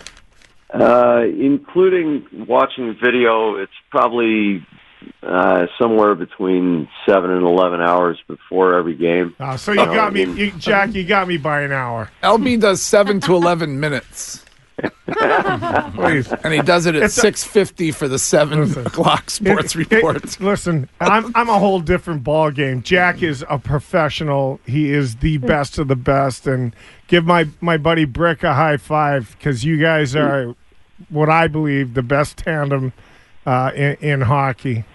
Uh, 0.82 1.24
including 1.40 2.26
watching 2.48 2.96
video, 3.02 3.56
it's 3.56 3.72
probably 3.92 4.66
uh, 5.24 5.68
somewhere 5.80 6.16
between 6.16 6.88
seven 7.08 7.32
and 7.32 7.44
eleven 7.46 7.80
hours 7.82 8.18
before 8.28 8.74
every 8.76 8.96
game. 8.96 9.34
Uh, 9.40 9.56
so 9.56 9.72
you 9.72 9.80
Uh, 9.82 9.86
got 9.94 10.14
me, 10.14 10.24
you, 10.26 10.52
Jack. 10.58 10.94
You 10.94 11.04
got 11.06 11.28
me 11.28 11.38
by 11.38 11.62
an 11.62 11.72
hour. 11.72 12.10
LB 12.24 12.60
does 12.60 12.82
seven 12.82 13.20
to 13.22 13.34
eleven 13.36 13.80
minutes, 13.80 14.44
Please. 15.96 16.32
and 16.44 16.54
he 16.54 16.62
does 16.62 16.86
it 16.86 16.96
at 16.96 17.12
six 17.12 17.44
fifty 17.44 17.92
for 17.92 18.08
the 18.08 18.20
seven 18.20 18.60
Listen. 18.62 18.86
o'clock 18.88 19.30
sports 19.30 19.76
It- 19.76 19.82
it- 19.82 19.92
report. 19.94 20.42
listen, 20.42 20.90
I'm 21.00 21.32
I'm 21.36 21.50
a 21.50 21.60
whole 21.60 21.80
different 21.80 22.24
ball 22.24 22.52
game. 22.52 22.82
Jack 22.82 23.24
is 23.24 23.46
a 23.50 23.58
professional. 23.60 24.60
He 24.66 24.92
is 24.92 25.18
the 25.18 25.38
best 25.38 25.78
of 25.78 25.88
the 25.88 25.96
best, 25.96 26.48
and 26.48 26.76
give 27.08 27.26
my 27.26 27.48
my 27.62 27.78
buddy 27.78 28.06
Brick 28.06 28.44
a 28.44 28.54
high 28.54 28.78
five 28.78 29.36
because 29.38 29.64
you 29.64 29.78
guys 29.78 30.16
are 30.16 30.56
what 31.10 31.30
I 31.30 31.48
believe 31.48 31.94
the 31.94 32.04
best 32.04 32.38
tandem 32.38 32.94
uh, 33.46 33.72
in, 33.76 33.96
in 34.02 34.22
hockey. 34.22 34.86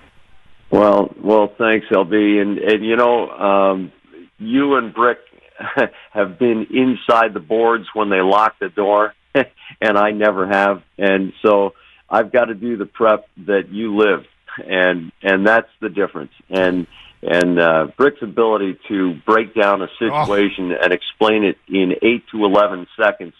Well, 0.70 1.12
well, 1.22 1.52
thanks, 1.58 1.86
LB, 1.90 2.40
and 2.40 2.58
and 2.58 2.84
you 2.84 2.96
know, 2.96 3.28
um, 3.28 3.92
you 4.38 4.76
and 4.76 4.94
Brick 4.94 5.18
have 6.12 6.38
been 6.38 6.66
inside 6.70 7.34
the 7.34 7.40
boards 7.40 7.86
when 7.92 8.08
they 8.08 8.20
lock 8.20 8.58
the 8.60 8.68
door, 8.68 9.14
and 9.34 9.98
I 9.98 10.12
never 10.12 10.46
have, 10.46 10.82
and 10.96 11.32
so 11.42 11.74
I've 12.08 12.32
got 12.32 12.46
to 12.46 12.54
do 12.54 12.76
the 12.76 12.86
prep 12.86 13.26
that 13.46 13.68
you 13.70 13.96
lived, 13.96 14.28
and 14.64 15.10
and 15.22 15.46
that's 15.46 15.68
the 15.80 15.88
difference, 15.88 16.32
and 16.48 16.86
and 17.22 17.60
uh, 17.60 17.88
Brick's 17.96 18.22
ability 18.22 18.78
to 18.88 19.14
break 19.26 19.54
down 19.54 19.82
a 19.82 19.88
situation 19.98 20.72
and 20.72 20.92
explain 20.92 21.44
it 21.44 21.58
in 21.68 21.94
eight 22.02 22.24
to 22.30 22.44
eleven 22.44 22.86
seconds 22.96 23.34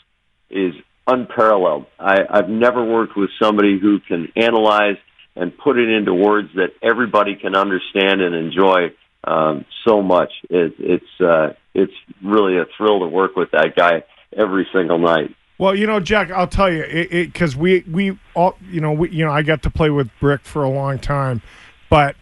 is 0.50 0.74
unparalleled. 1.12 1.86
I, 1.98 2.18
I've 2.28 2.48
never 2.48 2.84
worked 2.84 3.16
with 3.16 3.30
somebody 3.42 3.78
who 3.78 4.00
can 4.00 4.28
analyze 4.36 4.96
and 5.36 5.56
put 5.56 5.78
it 5.78 5.88
into 5.88 6.12
words 6.12 6.48
that 6.54 6.70
everybody 6.82 7.36
can 7.36 7.54
understand 7.54 8.20
and 8.20 8.34
enjoy 8.34 8.92
um, 9.24 9.64
so 9.86 10.02
much. 10.02 10.32
It, 10.48 10.74
it's 10.78 11.20
uh, 11.20 11.54
it's 11.74 11.92
really 12.22 12.58
a 12.58 12.64
thrill 12.76 13.00
to 13.00 13.06
work 13.06 13.36
with 13.36 13.50
that 13.52 13.74
guy 13.76 14.04
every 14.36 14.66
single 14.72 14.98
night. 14.98 15.34
Well, 15.58 15.74
you 15.74 15.86
know, 15.86 16.00
Jack, 16.00 16.30
I'll 16.30 16.46
tell 16.46 16.72
you, 16.72 17.06
because 17.10 17.54
we 17.54 17.84
we 17.90 18.18
all, 18.34 18.56
you 18.70 18.80
know, 18.80 18.92
we, 18.92 19.10
you 19.10 19.24
know, 19.24 19.30
I 19.30 19.42
got 19.42 19.62
to 19.64 19.70
play 19.70 19.90
with 19.90 20.10
Brick 20.18 20.40
for 20.42 20.64
a 20.64 20.70
long 20.70 20.98
time, 20.98 21.42
but 21.90 22.16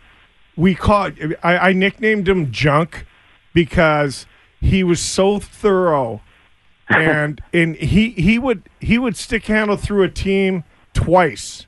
we 0.56 0.74
called. 0.74 1.14
I, 1.42 1.68
I 1.68 1.72
nicknamed 1.72 2.28
him 2.28 2.50
Junk 2.50 3.06
because 3.54 4.26
he 4.60 4.82
was 4.82 5.00
so 5.00 5.38
thorough, 5.38 6.20
and 6.90 7.42
and 7.52 7.76
he 7.76 8.10
he 8.10 8.38
would 8.38 8.62
he 8.80 8.98
would 8.98 9.16
stick 9.16 9.46
handle 9.46 9.76
through 9.76 10.02
a 10.02 10.08
team 10.08 10.64
twice 10.94 11.66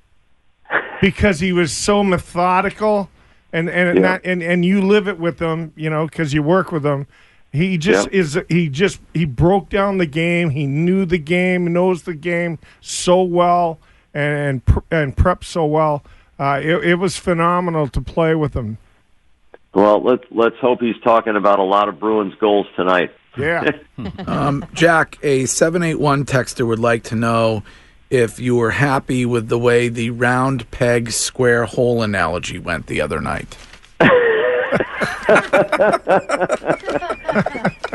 because 1.00 1.40
he 1.40 1.52
was 1.52 1.72
so 1.72 2.02
methodical, 2.02 3.10
and 3.52 3.68
and 3.68 3.96
Yeah. 3.98 4.02
not, 4.02 4.20
and 4.24 4.42
and 4.42 4.64
you 4.64 4.80
live 4.80 5.08
it 5.08 5.18
with 5.18 5.38
him, 5.40 5.72
you 5.76 5.90
know, 5.90 6.06
because 6.06 6.32
you 6.32 6.42
work 6.42 6.72
with 6.72 6.84
him. 6.84 7.06
He 7.52 7.76
just 7.78 8.08
Yeah. 8.12 8.20
is. 8.20 8.38
He 8.48 8.68
just 8.68 9.00
he 9.12 9.24
broke 9.24 9.68
down 9.68 9.98
the 9.98 10.06
game. 10.06 10.50
He 10.50 10.66
knew 10.66 11.04
the 11.04 11.18
game, 11.18 11.72
knows 11.72 12.02
the 12.04 12.14
game 12.14 12.58
so 12.80 13.22
well, 13.22 13.78
and 14.14 14.62
and, 14.66 14.82
and 14.90 15.16
prepped 15.16 15.44
so 15.44 15.66
well. 15.66 16.04
Uh, 16.38 16.58
it, 16.62 16.84
it 16.84 16.94
was 16.94 17.16
phenomenal 17.18 17.86
to 17.88 18.00
play 18.00 18.34
with 18.34 18.54
him. 18.54 18.78
Well, 19.74 20.00
let's 20.02 20.24
let's 20.30 20.56
hope 20.60 20.80
he's 20.80 20.98
talking 21.02 21.36
about 21.36 21.58
a 21.58 21.64
lot 21.64 21.88
of 21.88 22.00
Bruins 22.00 22.34
goals 22.40 22.66
tonight. 22.76 23.10
Yeah. 23.36 23.70
Um, 24.26 24.64
Jack, 24.72 25.18
a 25.22 25.44
781 25.44 26.24
texter 26.24 26.66
would 26.66 26.78
like 26.78 27.02
to 27.04 27.14
know 27.16 27.62
if 28.08 28.40
you 28.40 28.56
were 28.56 28.70
happy 28.70 29.26
with 29.26 29.48
the 29.48 29.58
way 29.58 29.90
the 29.90 30.08
round 30.08 30.70
peg 30.70 31.10
square 31.10 31.64
hole 31.64 32.02
analogy 32.02 32.58
went 32.58 32.86
the 32.86 33.02
other 33.02 33.20
night. 33.20 33.58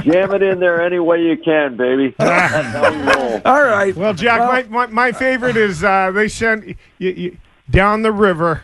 Jam 0.03 0.33
it 0.33 0.43
in 0.43 0.59
there 0.59 0.81
any 0.81 0.99
way 0.99 1.21
you 1.23 1.37
can, 1.37 1.75
baby. 1.75 2.13
That's 2.19 2.67
how 2.67 2.91
we 2.91 2.97
roll. 2.97 3.41
All 3.45 3.63
right. 3.63 3.95
Well, 3.95 4.13
Jack, 4.13 4.69
my, 4.69 4.85
my, 4.85 4.87
my 4.87 5.11
favorite 5.11 5.57
is 5.57 5.83
uh, 5.83 6.11
they 6.11 6.27
sent 6.27 6.77
you, 6.99 7.09
you, 7.09 7.37
down 7.69 8.03
the 8.03 8.11
river. 8.11 8.63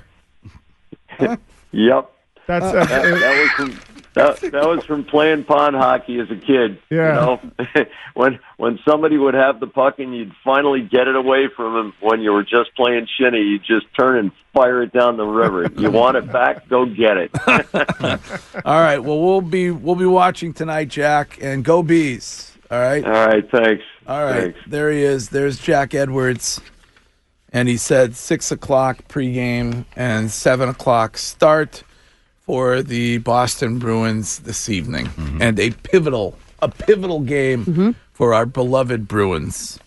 Yep. 1.19 2.12
That's 2.47 2.65
uh, 2.65 2.86
that, 2.86 2.88
that 2.88 3.57
was 3.57 3.73
from 3.73 3.90
that, 4.13 4.41
that 4.41 4.67
was 4.67 4.84
from 4.84 5.06
playing 5.06 5.45
pond 5.45 5.76
hockey 5.76 6.19
as 6.19 6.30
a 6.30 6.36
kid. 6.36 6.80
Yeah. 6.89 7.13
You 7.13 7.65
know, 7.65 7.86
when 8.13 8.39
when 8.58 8.80
somebody 8.88 9.17
would 9.17 9.34
have 9.34 9.60
the 9.60 9.67
puck 9.67 10.00
and 10.00 10.15
you'd 10.15 10.34
finally 10.43 10.82
get 10.82 11.08
it 11.08 11.15
away 11.15 11.47
from 11.56 11.78
him 11.78 11.93
when 12.02 12.21
you 12.21 12.34
were 12.34 12.43
just 12.43 12.76
playing 12.76 13.08
shinny, 13.17 13.39
you 13.39 13.60
just 13.60 13.86
turn 13.97 14.17
and 14.17 14.32
fire 14.54 14.84
it 14.84 14.91
down 14.91 15.15
the 15.15 15.26
river. 15.26 15.69
You 15.78 15.91
want 15.91 16.17
it 16.17 16.30
back? 16.32 16.67
Go 16.67 16.86
get 16.86 17.17
it. 17.17 17.32
All 18.65 18.82
right. 18.82 19.00
Well, 19.00 19.21
we'll 19.21 19.41
be 19.41 19.71
we'll 19.71 19.95
be 19.95 20.06
watching 20.06 20.54
tonight, 20.54 20.89
Jack, 20.89 21.38
and 21.41 21.63
go 21.63 21.82
bees. 21.82 22.52
All 22.69 22.80
right. 22.80 23.06
All 23.06 23.12
right. 23.12 23.50
Thanks. 23.50 23.84
All 24.08 24.26
right. 24.26 24.54
Thanks. 24.54 24.60
There 24.67 24.91
he 24.91 25.04
is. 25.04 25.30
There's 25.30 25.58
Jack 25.58 25.93
Edwards, 25.93 26.60
and 27.54 27.69
he 27.69 27.78
said 27.78 28.17
six 28.17 28.52
o'clock 28.52 29.08
pregame 29.08 29.86
and 29.95 30.30
seven 30.30 30.67
o'clock 30.67 31.17
start 31.17 31.84
for 32.52 32.82
the 32.84 33.18
Boston 33.20 33.80
Bruins 33.80 34.40
this 34.40 34.68
evening, 34.68 35.06
mm-hmm. 35.06 35.42
and 35.42 35.58
a 35.58 35.72
pivotal 35.72 36.38
a 36.62 36.68
pivotal 36.68 37.22
game 37.22 37.64
mm-hmm. 37.66 37.92
for 38.12 38.34
our 38.34 38.46
beloved 38.46 39.08
Bruins. 39.08 39.80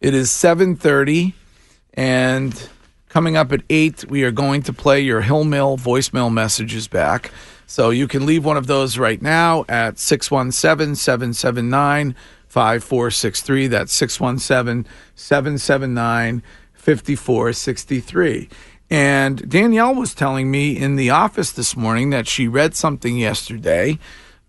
It 0.00 0.14
is 0.14 0.30
seven 0.30 0.74
thirty, 0.74 1.34
and 1.92 2.70
coming 3.10 3.36
up 3.36 3.52
at 3.52 3.60
eight, 3.68 4.06
we 4.08 4.24
are 4.24 4.30
going 4.30 4.62
to 4.62 4.72
play 4.72 5.00
your 5.00 5.20
Hill 5.20 5.44
Mill 5.44 5.76
voicemail 5.76 6.32
messages 6.32 6.88
back. 6.88 7.30
So 7.66 7.90
you 7.90 8.08
can 8.08 8.24
leave 8.24 8.42
one 8.42 8.56
of 8.56 8.66
those 8.66 8.96
right 8.96 9.20
now 9.20 9.66
at 9.68 9.98
617 9.98 10.94
779 10.94 12.14
5463. 12.46 13.66
That's 13.66 13.92
617 13.92 14.90
779 15.14 16.42
5463. 16.72 18.48
And 18.90 19.48
Danielle 19.48 19.94
was 19.94 20.14
telling 20.14 20.50
me 20.50 20.76
in 20.76 20.96
the 20.96 21.10
office 21.10 21.52
this 21.52 21.76
morning 21.76 22.10
that 22.10 22.26
she 22.26 22.48
read 22.48 22.74
something 22.74 23.18
yesterday 23.18 23.98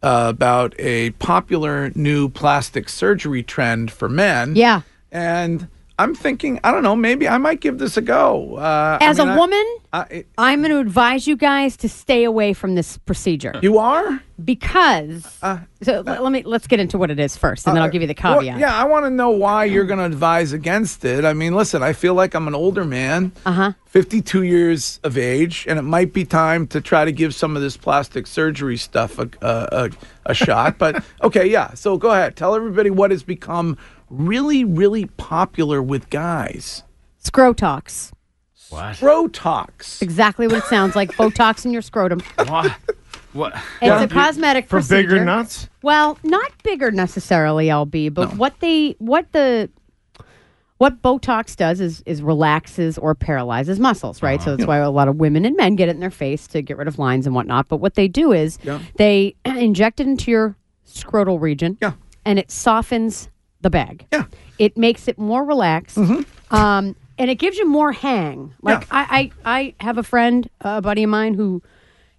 uh, 0.02 0.28
about 0.30 0.74
a 0.80 1.12
popular 1.12 1.92
new 1.96 2.30
plastic 2.30 2.88
surgery 2.88 3.44
trend 3.44 3.92
for 3.92 4.08
men. 4.08 4.56
Yeah. 4.56 4.82
And 5.12 5.68
I'm 6.00 6.16
thinking, 6.16 6.60
I 6.64 6.72
don't 6.72 6.82
know, 6.84 6.96
maybe 6.96 7.28
I 7.28 7.38
might 7.38 7.60
give 7.60 7.78
this 7.78 7.98
a 7.98 8.02
go. 8.02 8.56
Uh, 8.56 8.98
I 9.02 9.06
As 9.06 9.18
mean, 9.20 9.28
a 9.28 9.32
I- 9.34 9.38
woman, 9.38 9.66
I- 9.92 10.26
I'm 10.38 10.60
going 10.62 10.72
to 10.72 10.80
advise 10.80 11.28
you 11.28 11.36
guys 11.36 11.76
to 11.78 11.90
stay 11.90 12.24
away 12.24 12.54
from 12.54 12.76
this 12.76 12.98
procedure 13.00 13.54
you 13.62 13.78
are? 13.80 14.22
because. 14.44 15.38
Uh, 15.42 15.58
so 15.82 16.02
let, 16.06 16.24
let 16.24 16.32
me 16.32 16.44
let's 16.44 16.68
get 16.68 16.80
into 16.80 16.98
what 16.98 17.10
it 17.12 17.20
is 17.20 17.36
first, 17.36 17.68
and 17.68 17.76
then 17.76 17.84
I'll 17.84 17.90
give 17.90 18.02
you 18.02 18.08
the 18.08 18.16
Well, 18.24 18.40
caveat. 18.40 18.60
yeah, 18.60 18.76
I 18.76 18.86
want 18.86 19.06
to 19.06 19.10
know 19.10 19.30
why 19.32 19.66
you're 19.66 19.86
going 19.86 20.00
to 20.00 20.06
advise 20.06 20.54
against 20.54 21.04
it. 21.06 21.26
I 21.26 21.34
mean, 21.34 21.54
listen, 21.56 21.84
I 21.84 21.94
feel 21.94 22.14
like 22.14 22.34
I'm 22.34 22.48
an 22.48 22.56
older 22.56 22.86
man, 22.86 23.32
Uh-huh. 23.46 23.74
52 23.88 24.44
years 24.44 25.00
of 25.04 25.18
age, 25.18 25.66
and 25.68 25.80
it 25.80 25.82
might 25.84 26.14
be 26.14 26.24
time 26.24 26.68
to 26.68 26.80
try 26.82 27.04
to 27.06 27.12
give 27.12 27.34
some 27.36 27.56
of 27.56 27.62
this 27.62 27.76
plastic 27.76 28.28
surgery 28.28 28.78
stuff 28.78 29.18
a, 29.20 29.28
a, 29.42 29.68
a, 29.72 29.90
a 30.28 30.34
shot. 30.34 30.78
But 30.78 31.04
okay, 31.24 31.48
yeah. 31.48 31.74
So 31.74 31.98
go 31.98 32.12
ahead. 32.12 32.36
Tell 32.36 32.56
everybody 32.56 32.90
what 32.92 33.12
has 33.12 33.24
become 33.24 33.78
really, 34.10 34.64
really 34.64 35.06
popular 35.06 35.82
with 35.82 36.10
guys. 36.10 36.84
Scrotox. 37.24 38.12
What? 38.70 38.96
Botox. 38.98 40.02
Exactly 40.02 40.48
what 40.48 40.58
it 40.58 40.64
sounds 40.66 40.96
like. 40.96 41.12
Botox 41.14 41.66
in 41.66 41.74
your 41.74 41.82
scrotum. 41.82 42.22
What? 42.48 42.72
What? 43.34 43.54
It's 43.82 44.04
a 44.04 44.08
cosmetic 44.08 44.66
for 44.66 44.78
procedure. 44.78 45.10
bigger 45.10 45.26
nuts. 45.26 45.70
Well, 45.84 46.18
not 46.24 46.52
bigger 46.64 46.92
necessarily, 46.92 47.68
LB, 47.68 48.14
but 48.14 48.36
what 48.38 48.60
they 48.60 48.96
what 49.00 49.32
the 49.34 49.70
what 50.80 51.02
Botox 51.02 51.56
does 51.56 51.80
is 51.80 52.02
is 52.06 52.22
relaxes 52.24 52.98
or 52.98 53.14
paralyzes 53.14 53.80
muscles, 53.80 54.24
right? 54.24 54.42
So 54.42 54.52
uh-huh. 54.52 54.58
that's 54.58 54.68
why 54.68 54.78
a 54.78 54.90
lot 54.90 55.08
of 55.08 55.18
women 55.18 55.46
and 55.46 55.56
men 55.58 55.76
get 55.76 55.90
it 55.90 55.92
in 55.92 56.00
their 56.00 56.10
face 56.10 56.48
to 56.48 56.62
get 56.62 56.78
rid 56.78 56.88
of 56.88 56.98
lines 56.98 57.26
and 57.28 57.36
whatnot. 57.36 57.68
But 57.68 57.78
what 57.78 57.96
they 57.96 58.08
do 58.08 58.32
is 58.32 58.58
Yeah. 58.64 58.80
they 58.96 59.36
inject 59.46 60.00
it 60.00 60.08
into 60.08 60.32
your 60.32 60.56
scrotal 60.88 61.40
region, 61.40 61.78
Yeah. 61.82 61.94
and 62.26 62.40
it 62.40 62.50
softens 62.50 63.30
the 63.62 63.70
bag. 63.70 64.06
Yeah. 64.12 64.26
It 64.58 64.78
makes 64.78 65.08
it 65.08 65.18
more 65.18 65.44
relaxed. 65.44 65.98
Mm-hmm. 65.98 66.56
Um, 66.56 66.96
and 67.18 67.30
it 67.30 67.36
gives 67.36 67.58
you 67.58 67.68
more 67.68 67.92
hang. 67.92 68.54
Like 68.62 68.82
Yeah. 68.82 68.88
I, 68.92 69.32
I, 69.46 69.58
I 69.80 69.84
have 69.84 69.98
a 69.98 70.04
friend, 70.04 70.50
a 70.62 70.82
buddy 70.82 71.04
of 71.04 71.10
mine 71.10 71.34
who 71.34 71.62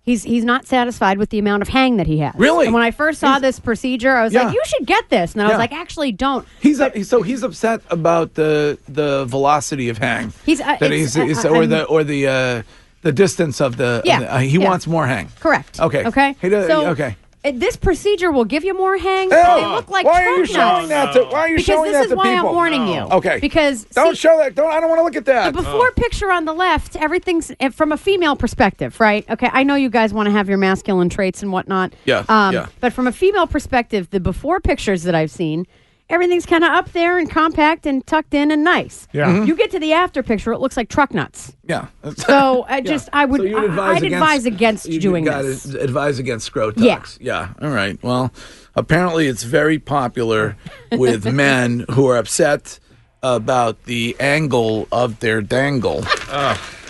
he's 0.02 0.22
he's 0.22 0.44
not 0.44 0.66
satisfied 0.66 1.16
with 1.18 1.30
the 1.30 1.38
amount 1.38 1.62
of 1.62 1.68
hang 1.68 1.96
that 1.96 2.06
he 2.06 2.18
has. 2.18 2.34
Really? 2.36 2.66
And 2.66 2.74
when 2.74 2.82
I 2.82 2.90
first 2.90 3.20
saw 3.20 3.38
this 3.38 3.58
procedure, 3.58 4.14
I 4.14 4.22
was 4.24 4.32
Yeah. 4.34 4.44
like, 4.44 4.54
you 4.54 4.62
should 4.66 4.86
get 4.86 5.08
this. 5.08 5.32
And 5.32 5.42
I 5.42 5.48
was 5.48 5.56
like, 5.58 5.72
actually 5.72 6.12
don't. 6.12 6.46
He's 6.60 6.80
up, 6.80 6.96
so 6.98 7.22
he's 7.22 7.42
upset 7.42 7.80
about 7.90 8.34
the 8.34 8.78
the 8.88 9.24
velocity 9.26 9.88
of 9.88 9.98
hang. 9.98 10.32
He's, 10.44 10.60
uh, 10.60 10.76
that 10.80 10.90
he's, 10.90 11.14
he's- 11.14 11.44
uh, 11.44 11.48
or 11.48 11.66
the 11.66 11.84
or 11.84 12.04
the 12.04 12.26
uh, 12.26 12.62
the 13.02 13.12
distance 13.12 13.60
of 13.62 13.78
the. 13.78 14.02
Yeah, 14.04 14.16
of 14.16 14.20
the- 14.22 14.34
uh, 14.34 14.38
he 14.40 14.58
yeah. 14.58 14.68
wants 14.68 14.86
more 14.86 15.06
hang. 15.06 15.28
Correct. 15.40 15.80
Okay. 15.80 16.04
Okay. 16.04 16.36
He 16.42 16.48
does- 16.50 16.66
so, 16.66 16.88
okay. 16.88 17.16
Uh, 17.42 17.52
this 17.54 17.76
procedure 17.76 18.30
will 18.30 18.44
give 18.44 18.64
you 18.64 18.76
more 18.76 18.98
hang. 18.98 19.30
Ew. 19.30 19.36
They 19.36 19.66
look 19.66 19.88
like 19.88 20.04
why 20.06 20.24
are 20.24 20.36
you 20.36 20.46
truck 20.46 20.76
showing 20.78 20.88
nuts. 20.88 21.14
that 21.14 21.24
to? 21.24 21.26
Why 21.32 21.40
are 21.40 21.48
you 21.48 21.58
showing 21.58 21.58
that? 21.58 21.58
Because 21.58 21.64
showing 21.64 21.84
this 21.92 21.92
that 21.94 22.04
is 22.04 22.10
to 22.10 22.16
why 22.16 22.34
people? 22.34 22.48
I'm 22.48 22.54
warning 22.54 22.88
you. 22.88 23.00
Okay. 23.00 23.38
Because 23.40 23.84
Don't 23.84 24.14
see, 24.14 24.20
show 24.20 24.36
that. 24.38 24.54
Don't. 24.54 24.70
I 24.70 24.80
don't 24.80 24.88
want 24.90 25.00
to 25.00 25.04
look 25.04 25.16
at 25.16 25.24
that. 25.26 25.54
the 25.54 25.62
before 25.62 25.90
picture 25.92 26.30
on 26.30 26.44
the 26.44 26.52
left, 26.52 26.96
everything's 26.96 27.50
eh, 27.60 27.70
from 27.70 27.92
a 27.92 27.96
female 27.96 28.36
perspective, 28.36 29.00
right? 29.00 29.28
Okay, 29.30 29.48
I 29.52 29.62
know 29.62 29.74
you 29.74 29.88
guys 29.90 30.12
want 30.12 30.26
to 30.26 30.32
have 30.32 30.48
your 30.48 30.58
masculine 30.58 31.08
traits 31.08 31.42
and 31.42 31.52
whatnot. 31.52 31.92
Yeah, 32.04 32.24
Um, 32.28 32.54
yeah. 32.54 32.66
But 32.80 32.92
from 32.92 33.06
a 33.06 33.12
female 33.12 33.46
perspective, 33.46 34.10
the 34.10 34.20
before 34.20 34.60
pictures 34.60 35.04
that 35.04 35.14
I've 35.14 35.30
seen, 35.30 35.66
everything's 36.10 36.44
kind 36.44 36.62
of 36.64 36.70
up 36.70 36.92
there 36.92 37.16
and 37.18 37.30
compact 37.30 37.86
and 37.86 38.06
tucked 38.06 38.34
in 38.34 38.50
and 38.50 38.62
nice. 38.62 39.08
Yeah. 39.12 39.26
Mm-hmm. 39.28 39.42
Mhm. 39.44 39.46
You 39.46 39.56
get 39.56 39.70
to 39.70 39.78
the 39.78 39.92
after 39.94 40.22
picture, 40.22 40.52
it 40.52 40.58
looks 40.58 40.76
like 40.76 40.88
truck 40.90 41.14
nuts. 41.14 41.56
yeah. 41.66 41.86
So 42.16 42.66
I 42.68 42.80
just, 42.82 43.08
I 43.14 43.24
would, 43.24 43.40
So 43.40 43.44
you 43.46 43.54
would 43.54 43.62
I, 43.64 43.66
advise 43.66 43.96
I'd 43.96 44.02
against, 44.04 44.14
advise 44.14 44.46
against 44.46 44.86
you 44.88 45.00
doing 45.00 45.24
gotta 45.24 45.46
this. 45.46 45.64
Advise 45.66 46.18
against 46.18 46.52
scrotox. 46.52 46.74
Yeah. 46.82 47.02
Yeah. 47.20 47.66
All 47.66 47.70
right. 47.74 47.98
Well, 48.02 48.32
apparently 48.74 49.26
it's 49.28 49.44
very 49.44 49.78
popular 49.78 50.56
with 50.92 51.24
men 51.32 51.86
who 51.92 52.06
are 52.08 52.16
upset 52.18 52.78
about 53.22 53.84
the 53.84 54.16
angle 54.18 54.88
of 54.92 55.20
their 55.20 55.40
dangle. 55.42 56.04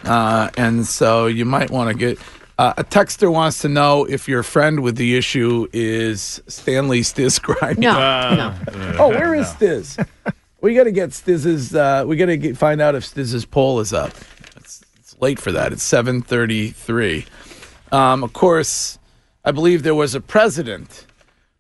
Uh, 0.05 0.49
and 0.57 0.87
so 0.87 1.27
you 1.27 1.45
might 1.45 1.71
want 1.71 1.89
to 1.91 1.95
get. 1.95 2.19
Uh, 2.61 2.75
a 2.77 2.85
texter 2.85 3.33
wants 3.33 3.61
to 3.61 3.71
know 3.71 4.05
if 4.05 4.29
your 4.29 4.43
friend 4.43 4.81
with 4.81 4.97
the 4.97 5.17
issue 5.17 5.67
is 5.73 6.43
Stanley 6.47 7.01
Stiz 7.01 7.41
Grimy. 7.41 7.81
No, 7.81 7.93
Uh, 7.99 8.55
no. 8.75 8.97
Oh, 8.99 9.09
where 9.09 9.35
is 9.35 9.47
Stiz? 9.47 10.07
we 10.61 10.75
got 10.75 10.85
to 10.85 10.93
get 10.93 11.09
Stiz's. 11.09 11.75
Uh, 11.75 12.05
we 12.07 12.17
got 12.17 12.27
to 12.27 12.55
find 12.55 12.83
out 12.83 12.95
if 12.95 13.03
Stiz's 13.03 13.47
poll 13.47 13.81
is 13.81 13.95
up. 13.95 14.11
It's, 14.59 14.85
it's 14.99 15.17
late 15.23 15.39
for 15.41 15.53
that. 15.53 15.73
It's 15.73 15.83
seven 15.83 16.21
thirty-three. 16.21 17.25
Um, 17.93 18.23
of 18.23 18.35
course, 18.35 18.99
I 19.43 19.53
believe 19.53 19.83
there 19.83 19.95
was 19.95 20.15
a 20.15 20.21
president 20.21 21.07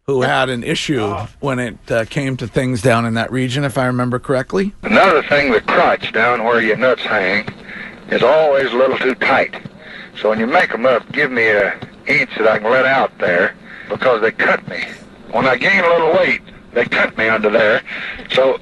who 0.03 0.21
had 0.21 0.51
an 0.51 0.63
issue 0.63 1.09
when 1.41 1.59
it 1.61 1.79
uh, 1.91 2.05
came 2.11 2.37
to 2.37 2.47
things 2.47 2.83
down 2.83 3.07
in 3.07 3.15
that 3.15 3.33
region, 3.33 3.65
if 3.65 3.79
I 3.79 3.87
remember 3.87 4.19
correctly. 4.19 4.75
Another 4.83 5.23
thing, 5.23 5.51
the 5.51 5.63
crotch 5.63 6.13
down 6.13 6.45
where 6.45 6.61
your 6.61 6.77
nuts 6.77 7.01
hang 7.05 7.49
is 8.11 8.23
always 8.23 8.71
a 8.71 8.77
little 8.77 8.99
too 8.99 9.15
tight. 9.15 9.55
So 10.21 10.29
when 10.29 10.39
you 10.39 10.47
make 10.47 10.71
them 10.71 10.85
up, 10.85 11.11
give 11.13 11.31
me 11.31 11.47
a 11.47 11.73
inch 12.07 12.31
that 12.37 12.47
I 12.47 12.59
can 12.59 12.71
let 12.71 12.85
out 12.85 13.17
there 13.19 13.55
because 13.89 14.21
they 14.21 14.31
cut 14.31 14.67
me. 14.69 14.85
When 15.33 15.47
I 15.47 15.57
gain 15.57 15.83
a 15.83 15.89
little 15.89 16.13
weight, 16.13 16.43
they 16.73 16.85
cut 16.85 17.17
me 17.17 17.29
under 17.29 17.49
there. 17.49 17.83
So 18.33 18.61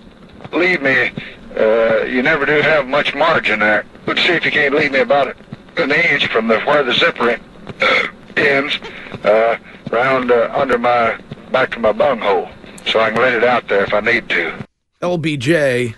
leave 0.52 0.82
me, 0.82 1.10
uh, 1.56 2.02
you 2.04 2.22
never 2.22 2.46
do 2.46 2.60
have 2.60 2.86
much 2.86 3.14
margin 3.14 3.60
there. 3.60 3.84
But 4.06 4.18
see 4.18 4.34
if 4.34 4.44
you 4.44 4.52
can't 4.52 4.74
leave 4.74 4.92
me 4.92 5.00
about 5.00 5.36
an 5.76 5.90
inch 5.90 6.28
from 6.28 6.46
the, 6.46 6.60
where 6.60 6.84
the 6.84 6.92
zipper 6.92 7.40
ends, 8.36 8.78
uh, 9.24 9.56
round 9.90 10.30
uh, 10.30 10.52
under 10.54 10.78
my, 10.78 11.18
back 11.50 11.72
to 11.72 11.80
my 11.80 11.92
bunghole. 11.92 12.48
So 12.86 13.00
I 13.00 13.10
can 13.10 13.20
let 13.20 13.34
it 13.34 13.44
out 13.44 13.66
there 13.68 13.82
if 13.82 13.92
I 13.92 14.00
need 14.00 14.28
to. 14.28 14.66
LBJ, 15.02 15.94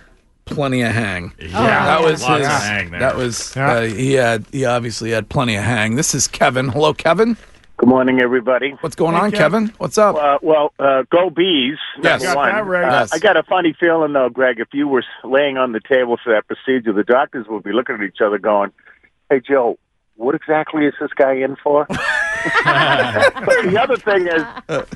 plenty 0.51 0.81
of 0.81 0.91
hang. 0.91 1.33
Yeah, 1.39 1.47
that 1.85 2.01
was 2.03 2.21
lots 2.21 2.39
his. 2.45 2.47
of 2.47 2.61
hang 2.61 2.91
there. 2.91 2.99
That 2.99 3.15
was. 3.15 3.55
Yeah. 3.55 3.71
Uh, 3.71 3.81
he 3.83 4.13
had. 4.13 4.45
He 4.51 4.65
obviously 4.65 5.11
had 5.11 5.29
plenty 5.29 5.55
of 5.55 5.63
hang. 5.63 5.95
This 5.95 6.13
is 6.13 6.27
Kevin. 6.27 6.69
Hello, 6.69 6.93
Kevin. 6.93 7.37
Good 7.77 7.89
morning, 7.89 8.21
everybody. 8.21 8.75
What's 8.81 8.95
going 8.95 9.15
Hey, 9.15 9.21
on, 9.21 9.31
Kevin. 9.31 9.63
Kevin? 9.67 9.75
What's 9.79 9.97
up? 9.97 10.15
Uh, 10.15 10.37
well, 10.43 10.71
uh, 10.77 11.01
go 11.09 11.31
bees. 11.31 11.77
Yes. 12.03 12.21
number 12.21 12.25
Got 12.25 12.35
one. 12.35 12.49
that 12.51 12.65
right. 12.67 12.83
Uh, 12.87 12.99
Yes. 13.01 13.13
I 13.13 13.17
got 13.17 13.37
a 13.37 13.43
funny 13.43 13.75
feeling, 13.79 14.13
though, 14.13 14.29
Greg. 14.29 14.59
If 14.59 14.67
you 14.73 14.87
were 14.87 15.03
laying 15.23 15.57
on 15.57 15.71
the 15.71 15.79
table 15.79 16.17
for 16.23 16.31
that 16.31 16.45
procedure, 16.47 16.93
the 16.93 17.03
doctors 17.03 17.47
would 17.49 17.63
be 17.63 17.71
looking 17.73 17.95
at 17.95 18.01
each 18.03 18.21
other, 18.23 18.37
going, 18.37 18.69
"Hey, 19.31 19.39
Joe, 19.39 19.79
what 20.15 20.35
exactly 20.35 20.85
is 20.85 20.93
this 21.01 21.09
guy 21.15 21.33
in 21.33 21.55
for?" 21.63 21.87
but 22.63 23.61
the 23.63 23.79
other 23.81 23.97
thing 23.97 24.27
is, 24.27 24.43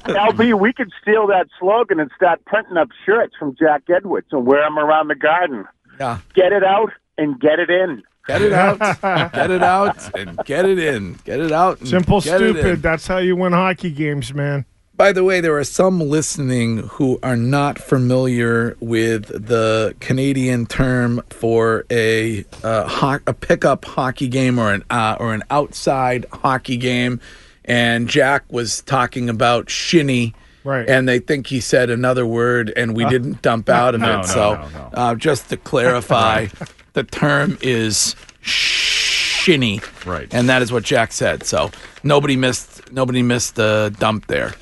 LB, 0.05 0.60
we 0.60 0.73
could 0.73 0.91
steal 1.01 1.27
that 1.27 1.47
slogan 1.60 1.99
and 1.99 2.10
start 2.15 2.43
printing 2.45 2.77
up 2.77 2.89
shirts 3.05 3.36
from 3.38 3.55
Jack 3.58 3.84
Edwards 3.89 4.27
and 4.31 4.45
wear 4.45 4.62
them 4.62 4.77
around 4.77 5.08
the 5.08 5.15
garden. 5.15 5.65
Yeah. 5.99 6.19
Get 6.34 6.51
it 6.51 6.63
out 6.63 6.91
and 7.17 7.39
get 7.39 7.60
it 7.60 7.69
in. 7.69 8.03
Get 8.27 8.41
it 8.41 8.53
out. 8.53 8.79
get 9.34 9.51
it 9.51 9.63
out 9.63 10.15
and 10.17 10.38
get 10.45 10.65
it 10.65 10.79
in. 10.79 11.13
Get 11.25 11.39
it 11.39 11.51
out. 11.51 11.79
And 11.79 11.89
Simple, 11.89 12.21
get 12.21 12.41
it 12.41 12.49
in. 12.49 12.55
stupid. 12.55 12.81
That's 12.81 13.08
how 13.08 13.17
you 13.17 13.36
win 13.36 13.53
hockey 13.53 13.91
games, 13.91 14.34
man. 14.34 14.65
By 14.97 15.12
the 15.12 15.25
way, 15.25 15.41
there 15.41 15.58
are 15.58 15.63
some 15.65 15.99
listening 15.99 16.77
who 16.88 17.19
are 17.21 17.36
not 17.36 17.77
familiar 17.79 18.77
with 18.79 19.27
the 19.27 19.93
Canadian 19.99 20.65
term 20.67 21.21
for 21.29 21.86
a 21.91 22.45
uh, 22.63 22.88
ho- 22.88 23.19
a 23.27 23.34
pickup 23.34 23.84
hockey 23.84 24.29
game 24.29 24.58
or 24.58 24.71
an 24.71 24.86
uh, 24.89 25.17
or 25.19 25.34
an 25.34 25.43
outside 25.49 26.25
hockey 26.31 26.77
game, 26.77 27.19
and 27.65 28.08
Jack 28.08 28.43
was 28.49 28.81
talking 28.84 29.29
about 29.29 29.69
shinny. 29.69 30.34
Right. 30.63 30.89
And 30.89 31.08
they 31.08 31.19
think 31.19 31.45
he 31.47 31.60
said 31.60 31.89
another 31.89 32.25
word, 32.25 32.71
and 32.75 32.95
we 32.95 33.05
didn't 33.05 33.41
dump 33.41 33.67
out 33.69 33.95
of 33.95 34.01
No, 34.01 34.13
it. 34.13 34.17
no, 34.17 34.23
so, 34.23 34.53
no, 34.55 34.67
no. 34.73 34.89
Uh, 34.93 35.15
just 35.15 35.49
to 35.49 35.58
clarify, 35.58 36.47
the 36.93 37.03
term 37.03 37.58
is 37.62 38.15
shinny, 38.41 39.81
Right. 40.05 40.34
And 40.34 40.49
that 40.49 40.62
is 40.63 40.71
what 40.71 40.84
Jack 40.84 41.12
said. 41.12 41.43
So 41.43 41.69
nobody 42.03 42.36
missed 42.38 42.91
nobody 42.91 43.21
missed 43.21 43.55
the 43.55 43.93
dump 43.99 44.25
there. 44.27 44.53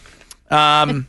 Um, 0.53 1.07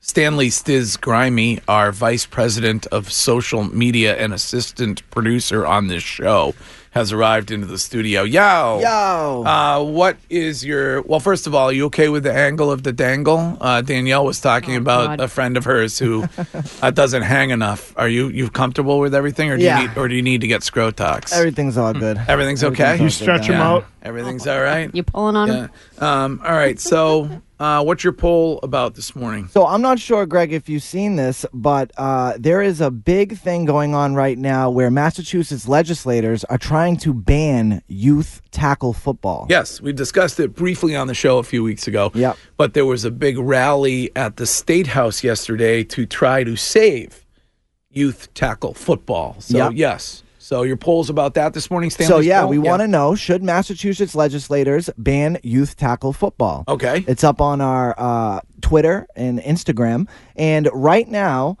Stanley 0.00 0.48
Stiz 0.48 1.00
Grimy, 1.00 1.60
our 1.68 1.92
vice 1.92 2.26
president 2.26 2.86
of 2.86 3.12
social 3.12 3.64
media 3.64 4.16
and 4.16 4.32
assistant 4.34 5.08
producer 5.10 5.64
on 5.64 5.86
this 5.86 6.02
show, 6.02 6.54
has 6.90 7.12
arrived 7.12 7.50
into 7.50 7.66
the 7.66 7.78
studio. 7.78 8.22
Yo, 8.24 8.80
Yo. 8.82 9.44
Uh, 9.46 9.82
what 9.82 10.16
is 10.28 10.64
your? 10.64 11.00
Well, 11.02 11.20
first 11.20 11.46
of 11.46 11.54
all, 11.54 11.68
are 11.68 11.72
you 11.72 11.86
okay 11.86 12.08
with 12.08 12.24
the 12.24 12.32
angle 12.34 12.70
of 12.70 12.82
the 12.82 12.92
dangle? 12.92 13.56
Uh, 13.60 13.80
Danielle 13.80 14.26
was 14.26 14.40
talking 14.40 14.74
Oh, 14.74 14.78
about 14.78 15.06
God. 15.06 15.20
a 15.20 15.28
friend 15.28 15.56
of 15.56 15.64
hers 15.64 15.98
who 15.98 16.24
uh, 16.82 16.90
doesn't 16.90 17.22
hang 17.22 17.50
enough. 17.50 17.94
Are 17.96 18.08
you 18.08 18.28
you 18.28 18.50
comfortable 18.50 18.98
with 18.98 19.14
everything, 19.14 19.50
or 19.50 19.56
do 19.56 19.62
Yeah. 19.64 19.82
you 19.82 19.88
need, 19.88 19.96
or 19.96 20.08
do 20.08 20.14
you 20.16 20.22
need 20.22 20.40
to 20.40 20.48
get 20.48 20.62
scrotox? 20.62 21.32
Everything's 21.32 21.78
all 21.78 21.92
good. 21.94 22.20
Everything's 22.28 22.64
okay. 22.64 23.00
You 23.00 23.08
stretch 23.08 23.46
them 23.46 23.52
Yeah. 23.58 23.68
out. 23.68 23.84
Everything's 24.02 24.46
all 24.48 24.60
right. 24.60 24.90
You 24.92 25.02
pulling 25.04 25.36
on 25.36 25.48
Yeah. 25.48 25.54
him? 25.54 25.70
Um, 26.04 26.40
all 26.44 26.52
right. 26.52 26.78
So, 26.80 27.30
uh, 27.62 27.80
what's 27.82 28.02
your 28.02 28.12
poll 28.12 28.58
about 28.64 28.94
this 28.96 29.14
morning? 29.14 29.46
So 29.46 29.64
I'm 29.66 29.80
not 29.80 30.00
sure, 30.00 30.26
Greg, 30.26 30.52
if 30.52 30.68
you've 30.68 30.82
seen 30.82 31.14
this, 31.14 31.46
but 31.54 31.92
uh, 31.96 32.34
there 32.36 32.60
is 32.60 32.80
a 32.80 32.90
big 32.90 33.38
thing 33.38 33.64
going 33.64 33.94
on 33.94 34.14
right 34.16 34.36
now 34.36 34.68
where 34.68 34.90
Massachusetts 34.90 35.68
legislators 35.68 36.42
are 36.44 36.58
trying 36.58 36.96
to 36.98 37.14
ban 37.14 37.80
youth 37.86 38.42
tackle 38.50 38.92
football. 38.92 39.46
Yes, 39.48 39.80
we 39.80 39.92
discussed 39.92 40.40
it 40.40 40.54
briefly 40.54 40.96
on 40.96 41.06
the 41.06 41.14
show 41.14 41.38
a 41.38 41.44
few 41.44 41.62
weeks 41.62 41.86
ago. 41.86 42.10
Yep. 42.14 42.36
But 42.56 42.74
there 42.74 42.84
was 42.86 43.04
a 43.04 43.12
big 43.12 43.38
rally 43.38 44.10
at 44.16 44.38
the 44.38 44.46
State 44.46 44.88
House 44.88 45.22
yesterday 45.22 45.84
to 45.84 46.04
try 46.04 46.42
to 46.42 46.56
save 46.56 47.24
youth 47.90 48.34
tackle 48.34 48.74
football. 48.74 49.36
So, 49.38 49.58
Yep. 49.58 49.72
yes. 49.76 50.24
So, 50.52 50.64
your 50.64 50.76
polls 50.76 51.08
about 51.08 51.32
that 51.32 51.54
this 51.54 51.70
morning, 51.70 51.88
Stanley? 51.88 52.08
So 52.10 52.18
yeah, 52.18 52.44
we 52.44 52.58
want 52.58 52.82
to 52.82 52.86
know: 52.86 53.14
Should 53.14 53.42
Massachusetts 53.42 54.14
legislators 54.14 54.90
ban 54.98 55.38
youth 55.42 55.76
tackle 55.76 56.12
football? 56.12 56.64
Okay. 56.68 57.06
It's 57.08 57.24
up 57.24 57.40
on 57.40 57.62
our 57.62 57.94
uh, 57.96 58.40
Twitter 58.60 59.06
and 59.16 59.38
Instagram, 59.40 60.08
and 60.36 60.68
right 60.74 61.08
now, 61.08 61.56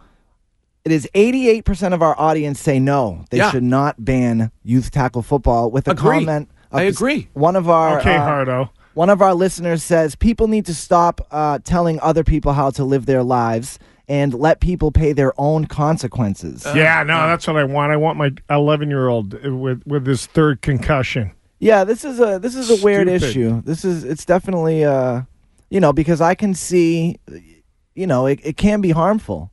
it 0.84 0.92
is 0.92 1.08
88% 1.14 1.94
of 1.94 2.02
our 2.02 2.14
audience 2.20 2.60
say 2.60 2.78
no. 2.78 3.24
They 3.30 3.38
Yeah. 3.38 3.50
should 3.50 3.62
not 3.62 4.04
ban 4.04 4.50
youth 4.62 4.90
tackle 4.90 5.22
football. 5.22 5.70
With 5.70 5.88
a 5.88 5.92
Agree. 5.92 6.18
comment, 6.18 6.50
of 6.70 6.78
I 6.80 6.82
agree. 6.82 7.28
One 7.32 7.56
of 7.56 7.70
our 7.70 7.98
Okay, 8.00 8.14
uh, 8.14 8.22
Hardo. 8.22 8.70
One 8.92 9.08
of 9.08 9.22
our 9.22 9.32
listeners 9.32 9.82
says 9.82 10.16
people 10.16 10.48
need 10.48 10.66
to 10.66 10.74
stop 10.74 11.26
uh, 11.30 11.60
telling 11.64 11.98
other 12.00 12.24
people 12.24 12.52
how 12.52 12.68
to 12.72 12.84
live 12.84 13.06
their 13.06 13.22
lives 13.22 13.78
and 14.08 14.34
let 14.34 14.60
people 14.60 14.90
pay 14.92 15.12
their 15.12 15.32
own 15.38 15.66
consequences. 15.66 16.66
yeah, 16.74 17.02
no, 17.02 17.26
that's 17.26 17.46
what 17.46 17.56
I 17.56 17.64
want. 17.64 17.92
I 17.92 17.96
want 17.96 18.18
my 18.18 18.30
11 18.50 18.88
year 18.88 19.08
old 19.08 19.32
with 19.44 19.82
with 19.86 20.06
his 20.06 20.26
third 20.26 20.60
concussion. 20.62 21.32
yeah, 21.60 21.84
this 21.84 22.04
is 22.04 22.18
a 22.20 22.38
this 22.38 22.54
is 22.56 22.70
a 22.70 22.84
weird 22.84 23.06
Stupid. 23.08 23.22
issue. 23.22 23.62
This 23.64 23.84
is 23.84 24.04
it's 24.04 24.24
definitely 24.24 24.84
uh, 24.84 25.22
you 25.70 25.80
know 25.80 25.92
because 25.92 26.20
I 26.20 26.34
can 26.34 26.54
see, 26.54 27.18
you 27.94 28.06
know, 28.06 28.26
it, 28.26 28.40
it 28.42 28.56
can 28.56 28.80
be 28.80 28.90
harmful. 28.90 29.50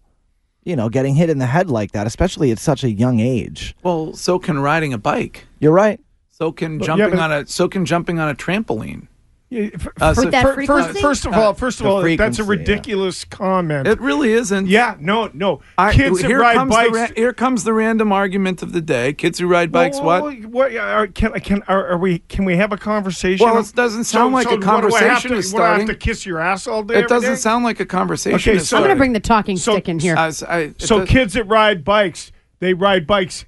You 0.65 0.75
know, 0.75 0.89
getting 0.89 1.15
hit 1.15 1.29
in 1.29 1.39
the 1.39 1.45
head 1.47 1.69
like 1.69 1.93
that, 1.93 2.05
especially 2.05 2.51
at 2.51 2.59
such 2.59 2.83
a 2.83 2.91
young 2.91 3.19
age. 3.19 3.75
Well, 3.81 4.13
so 4.13 4.37
can 4.39 4.59
riding 4.59 4.93
a 4.93 4.97
bike. 4.97 5.47
You're 5.59 5.71
right. 5.71 5.99
So 6.29 6.51
can 6.51 6.77
But- 6.77 6.85
jumping 6.85 7.05
yeah, 7.05 7.15
but- 7.15 7.19
on 7.19 7.31
a 7.31 7.47
so 7.47 7.67
can 7.67 7.85
jumping 7.85 8.19
on 8.19 8.29
a 8.29 8.35
trampoline. 8.35 9.07
Yeah, 9.51 9.69
f- 9.73 9.87
Uh, 9.99 10.13
so- 10.13 10.29
that 10.29 10.43
fir- 10.43 10.53
frequency? 10.53 10.87
first, 10.89 11.01
first 11.01 11.25
of 11.25 11.33
all, 11.33 11.55
first 11.55 11.79
of 11.79 11.85
The 11.85 11.89
all, 11.89 11.95
that's 12.01 12.03
frequency, 12.37 12.41
a 12.41 12.45
yeah. 12.45 12.49
ridiculous 12.51 13.25
comment. 13.25 13.87
It 13.87 13.99
really 13.99 14.31
isn't. 14.33 14.67
yeah, 14.67 14.95
no, 14.99 15.31
no. 15.33 15.61
I- 15.75 15.91
Kids 15.91 16.21
that 16.21 16.27
here 16.27 16.39
ride 16.41 16.55
comes 16.55 16.69
bikes. 16.75 16.91
The 16.91 16.99
ra- 16.99 17.07
here 17.15 17.33
comes 17.33 17.63
the 17.63 17.73
random 17.73 18.11
argument 18.11 18.61
of 18.61 18.73
the 18.73 18.81
day. 18.81 19.13
Kids 19.13 19.39
who 19.39 19.47
ride 19.47 19.71
bikes. 19.71 19.97
Whoa, 19.97 20.03
what? 20.05 20.21
whoa, 20.21 20.31
whoa, 20.33 20.47
what? 20.49 20.75
Are, 20.75 21.07
can 21.07 21.31
can 21.39 21.63
are, 21.67 21.87
are 21.87 21.97
we? 21.97 22.19
Can 22.19 22.45
we 22.45 22.57
have 22.57 22.71
a 22.71 22.77
conversation? 22.77 23.43
Well, 23.43 23.57
it 23.57 23.73
doesn't 23.75 24.03
sound 24.03 24.35
like 24.35 24.45
a 24.45 24.49
what, 24.51 24.61
do 24.61 24.67
I 24.67 24.69
have 24.73 24.81
conversation 24.81 25.31
to, 25.31 25.37
is 25.37 25.51
what, 25.51 25.59
do 25.61 25.65
I 25.65 25.77
have 25.79 25.87
to 25.87 25.95
kiss 25.95 26.27
your 26.27 26.39
ass 26.39 26.67
all 26.67 26.83
day. 26.83 26.99
It 26.99 27.07
doesn't 27.07 27.31
day? 27.31 27.35
sound 27.35 27.63
like 27.65 27.79
a 27.79 27.85
conversation. 27.87 28.35
Okay, 28.51 28.59
so- 28.59 28.77
I'm 28.77 28.83
going 28.83 28.93
to 28.95 28.99
bring 28.99 29.13
the 29.13 29.19
talking 29.19 29.57
So- 29.57 29.71
stick 29.73 29.89
in 29.89 29.97
here. 29.97 30.15
I 30.15 30.27
I- 30.47 30.73
So 30.77 30.99
does- 30.99 31.09
kids 31.09 31.33
that 31.33 31.45
ride 31.45 31.83
bikes, 31.83 32.31
they 32.59 32.75
ride 32.75 33.07
bikes 33.07 33.45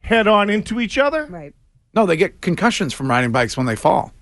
head 0.00 0.26
on 0.26 0.50
into 0.50 0.80
each 0.80 0.98
other. 0.98 1.26
right. 1.30 1.54
no, 1.94 2.06
they 2.06 2.16
get 2.16 2.40
concussions 2.40 2.92
from 2.92 3.08
riding 3.08 3.30
bikes 3.30 3.56
when 3.56 3.66
they 3.66 3.76
fall. 3.76 4.12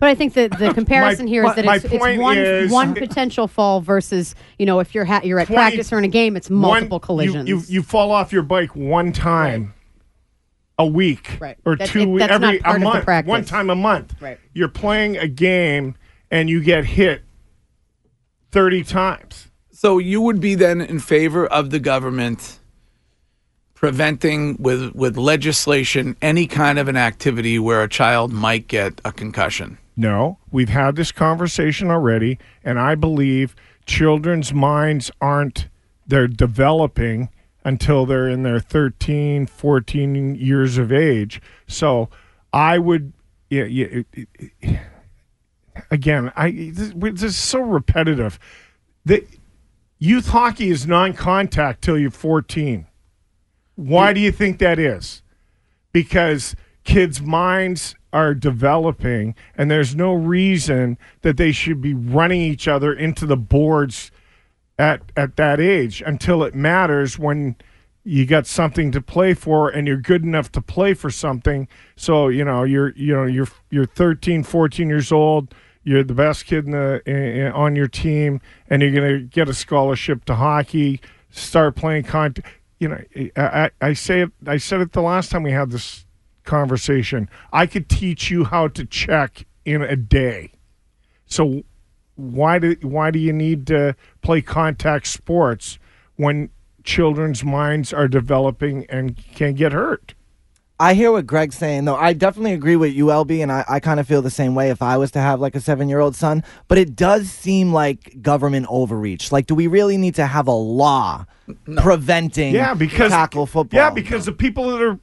But 0.00 0.08
I 0.10 0.14
think 0.14 0.34
that 0.34 0.56
the 0.58 0.72
comparison 0.74 1.26
here 1.26 1.44
is 1.44 1.54
that 1.56 1.64
my 1.64 1.76
it's, 1.76 1.84
it's 1.86 1.96
point 1.98 2.20
one 2.20 2.38
is- 2.38 2.70
one 2.70 2.94
potential 2.94 3.48
fall 3.48 3.80
versus 3.80 4.34
you 4.58 4.66
know 4.66 4.78
if 4.80 4.94
you're 4.94 5.04
ha- 5.04 5.20
you're 5.24 5.40
at 5.40 5.48
20 5.48 5.56
practice 5.56 5.92
or 5.92 5.98
in 5.98 6.04
a 6.04 6.08
game, 6.08 6.36
it's 6.36 6.50
multiple 6.50 6.96
One- 6.98 7.00
collisions. 7.06 7.48
You, 7.48 7.58
you, 7.58 7.64
you 7.68 7.82
fall 7.82 8.10
off 8.12 8.32
your 8.32 8.42
bike 8.42 8.76
one 8.76 9.12
time 9.12 9.74
a 10.78 10.86
week 10.86 11.38
Right. 11.40 11.56
or 11.64 11.74
That- 11.76 11.88
two 11.88 12.16
it- 12.18 12.30
every 12.30 12.58
not 12.58 12.62
part 12.62 12.64
a 12.64 12.76
of 12.76 12.80
the 12.80 12.84
month. 12.84 13.04
practice. 13.04 13.28
One 13.28 13.44
time 13.44 13.70
a 13.70 13.74
month. 13.74 14.14
Right. 14.20 14.38
You're 14.54 14.68
playing 14.68 15.16
a 15.16 15.26
game 15.26 15.96
and 16.30 16.48
you 16.48 16.62
get 16.62 16.84
hit 16.84 17.22
30 18.52 18.84
times. 18.84 19.48
So 19.72 19.98
you 19.98 20.20
would 20.20 20.40
be 20.40 20.54
then 20.54 20.80
in 20.80 21.00
favor 21.00 21.46
of 21.46 21.70
the 21.70 21.78
government 21.80 22.58
preventing 23.74 24.56
with 24.58 24.92
with 24.94 25.16
legislation 25.16 26.16
any 26.20 26.46
kind 26.46 26.78
of 26.78 26.88
an 26.88 26.96
activity 26.96 27.58
where 27.58 27.82
a 27.82 27.88
child 27.88 28.32
might 28.32 28.66
get 28.68 29.00
a 29.04 29.12
concussion. 29.12 29.78
No, 29.98 30.38
we've 30.50 30.68
had 30.68 30.96
this 30.96 31.10
conversation 31.10 31.90
already, 31.90 32.38
and 32.62 32.78
I 32.78 32.94
believe 32.94 33.56
children's 33.84 34.52
minds 34.54 35.10
aren't 35.20 35.68
they're 36.06 36.28
developing 36.28 37.28
until 37.64 38.06
they're 38.06 38.28
in 38.28 38.44
their 38.44 38.60
13, 38.60 39.46
14 39.46 40.34
years 40.36 40.78
of 40.78 40.92
age. 40.92 41.42
So 41.66 42.08
I 42.52 42.78
would, 42.78 43.12
yeah, 43.50 43.64
yeah, 43.64 44.02
again, 45.90 46.32
I 46.36 46.70
this, 46.72 46.92
this 46.94 47.22
is 47.22 47.36
so 47.36 47.60
repetitive. 47.60 48.38
The 49.04 49.26
youth 49.98 50.28
hockey 50.28 50.70
is 50.70 50.86
non-contact 50.86 51.82
till 51.82 51.98
you're 51.98 52.10
14. 52.10 52.86
Why 53.74 54.12
do 54.12 54.20
you 54.20 54.32
think 54.32 54.58
that 54.60 54.78
is? 54.78 55.22
because 55.92 56.54
kids' 56.84 57.20
minds 57.20 57.94
are 58.12 58.34
developing, 58.34 59.34
and 59.56 59.70
there's 59.70 59.94
no 59.94 60.12
reason 60.12 60.98
that 61.22 61.36
they 61.36 61.52
should 61.52 61.80
be 61.80 61.94
running 61.94 62.40
each 62.40 62.66
other 62.66 62.92
into 62.92 63.26
the 63.26 63.36
boards 63.36 64.10
at 64.78 65.02
at 65.16 65.36
that 65.36 65.60
age 65.60 66.02
until 66.06 66.42
it 66.42 66.54
matters 66.54 67.18
when 67.18 67.56
you 68.04 68.24
got 68.24 68.46
something 68.46 68.90
to 68.92 69.02
play 69.02 69.34
for 69.34 69.68
and 69.68 69.86
you're 69.86 69.98
good 69.98 70.22
enough 70.22 70.50
to 70.52 70.62
play 70.62 70.94
for 70.94 71.10
something. 71.10 71.68
So 71.96 72.28
you 72.28 72.44
know 72.44 72.62
you're 72.62 72.94
you 72.96 73.14
know 73.14 73.24
you're 73.24 73.48
you're 73.70 73.86
13 73.86 74.44
14 74.44 74.88
years 74.88 75.12
old 75.12 75.54
you're 75.84 76.04
the 76.04 76.14
best 76.14 76.44
kid 76.44 76.66
in 76.66 76.72
the 76.72 77.02
in, 77.06 77.50
on 77.52 77.74
your 77.74 77.88
team 77.88 78.40
and 78.68 78.82
you're 78.82 78.92
going 78.92 79.10
to 79.10 79.24
get 79.24 79.48
a 79.48 79.54
scholarship 79.54 80.24
to 80.26 80.34
hockey 80.34 81.00
start 81.30 81.76
playing 81.76 82.04
con 82.04 82.34
you 82.78 82.88
know 82.88 83.02
I 83.36 83.70
I 83.80 83.92
say 83.94 84.22
it 84.22 84.32
I 84.46 84.58
said 84.58 84.80
it 84.80 84.92
the 84.92 85.02
last 85.02 85.30
time 85.30 85.42
we 85.42 85.52
had 85.52 85.70
this 85.70 86.04
conversation 86.48 87.28
I 87.52 87.66
could 87.66 87.88
teach 87.88 88.30
you 88.30 88.44
how 88.44 88.68
to 88.68 88.84
check 88.84 89.46
in 89.64 89.82
a 89.82 89.94
day 89.94 90.52
so 91.26 91.62
why 92.18 92.58
do 92.58 92.76
why 92.82 93.10
do 93.10 93.18
you 93.18 93.32
need 93.32 93.66
to 93.68 93.94
play 94.22 94.42
contact 94.42 95.06
sports 95.06 95.78
when 96.16 96.50
children's 96.82 97.44
minds 97.44 97.92
are 97.92 98.08
developing 98.08 98.86
and 98.88 99.16
can 99.34 99.54
get 99.54 99.72
hurt? 99.72 100.14
I 100.80 100.94
hear 100.94 101.10
what 101.10 101.26
Greg's 101.26 101.56
saying, 101.56 101.86
though. 101.86 101.96
I 101.96 102.12
definitely 102.12 102.52
agree 102.52 102.76
with 102.76 102.92
you, 102.92 103.06
LB, 103.06 103.42
and 103.42 103.50
I, 103.50 103.64
I 103.68 103.80
kind 103.80 103.98
of 103.98 104.06
feel 104.06 104.22
the 104.22 104.30
same 104.30 104.54
way 104.54 104.70
if 104.70 104.80
I 104.80 104.96
was 104.96 105.10
to 105.12 105.20
have 105.20 105.40
like 105.40 105.56
a 105.56 105.60
seven 105.60 105.88
year 105.88 105.98
old 105.98 106.14
son. 106.14 106.44
But 106.68 106.78
it 106.78 106.94
does 106.94 107.28
seem 107.30 107.72
like 107.72 108.22
government 108.22 108.66
overreach. 108.68 109.32
Like, 109.32 109.46
do 109.46 109.54
we 109.54 109.66
really 109.66 109.96
need 109.96 110.14
to 110.16 110.26
have 110.26 110.46
a 110.46 110.52
law 110.52 111.26
preventing 111.76 112.54
Yeah, 112.54 112.74
because 112.74 113.10
tackle 113.10 113.46
football? 113.46 113.78
Yeah, 113.78 113.90
because 113.90 114.26
the 114.26 114.32
people 114.32 114.70
that 114.70 114.82
are 114.82 114.98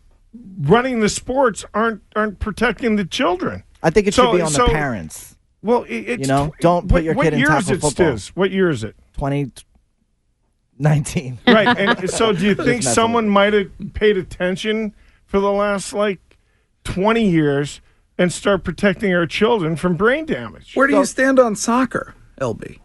running 0.60 1.00
the 1.00 1.10
sports 1.10 1.66
aren't 1.74 2.02
aren't 2.16 2.40
protecting 2.40 2.96
the 2.96 3.06
children. 3.06 3.64
I 3.84 3.90
think 3.90 4.08
it 4.08 4.14
So- 4.14 4.32
should 4.32 4.38
be 4.38 4.42
on 4.42 4.50
so- 4.52 4.66
the 4.68 4.72
parents. 4.74 5.36
Well, 5.62 5.84
it, 5.84 5.96
it's 5.96 6.22
You 6.22 6.28
know, 6.28 6.54
don't 6.60 6.84
put 6.84 6.92
what, 6.94 7.04
your 7.04 7.16
what 7.16 7.24
kid 7.24 7.34
in 7.34 7.40
year 7.40 7.48
is 7.58 7.66
tackle 7.66 7.74
it, 7.74 7.82
football. 7.82 8.06
Stiz? 8.14 8.28
What 8.36 8.52
year 8.52 8.70
is 8.70 8.84
it? 8.84 8.96
2019. 10.78 11.40
Right. 11.48 11.78
And 11.78 12.10
so, 12.18 12.32
do 12.34 12.46
you 12.46 12.54
think 12.56 12.84
someone 12.84 13.28
might 13.30 13.54
have 13.54 13.72
paid 13.94 14.18
attention 14.18 14.94
for 15.26 15.40
the 15.40 15.52
last 15.52 15.94
like 15.94 16.38
twenty 16.84 17.28
years 17.28 17.82
and 18.18 18.32
start 18.32 18.64
protecting 18.64 19.14
our 19.14 19.26
children 19.26 19.76
from 19.76 19.96
brain 19.96 20.26
damage? 20.26 20.76
Where 20.76 20.88
do 20.88 20.96
you 20.96 21.06
stand 21.06 21.40
on 21.40 21.56
soccer, 21.56 22.14
LB? 22.40 22.80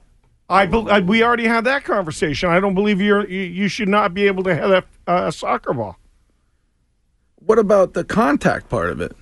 I, 0.49 0.67
bel 0.67 0.91
I 0.91 1.01
we 1.01 1.23
already 1.23 1.47
had 1.47 1.65
that 1.65 1.85
conversation. 1.85 2.49
I 2.49 2.59
don't 2.61 2.75
believe 2.75 3.01
you're 3.01 3.27
you, 3.29 3.41
you 3.43 3.69
should 3.69 3.89
not 3.89 4.15
be 4.15 4.27
able 4.27 4.43
to 4.45 4.55
have 4.55 4.71
a, 4.71 4.85
a 5.27 5.33
soccer 5.33 5.73
ball. 5.75 5.97
What 7.44 7.59
about 7.59 7.94
the 7.94 8.05
contact 8.05 8.68
part 8.68 8.90
of 8.90 9.00
it? 9.00 9.16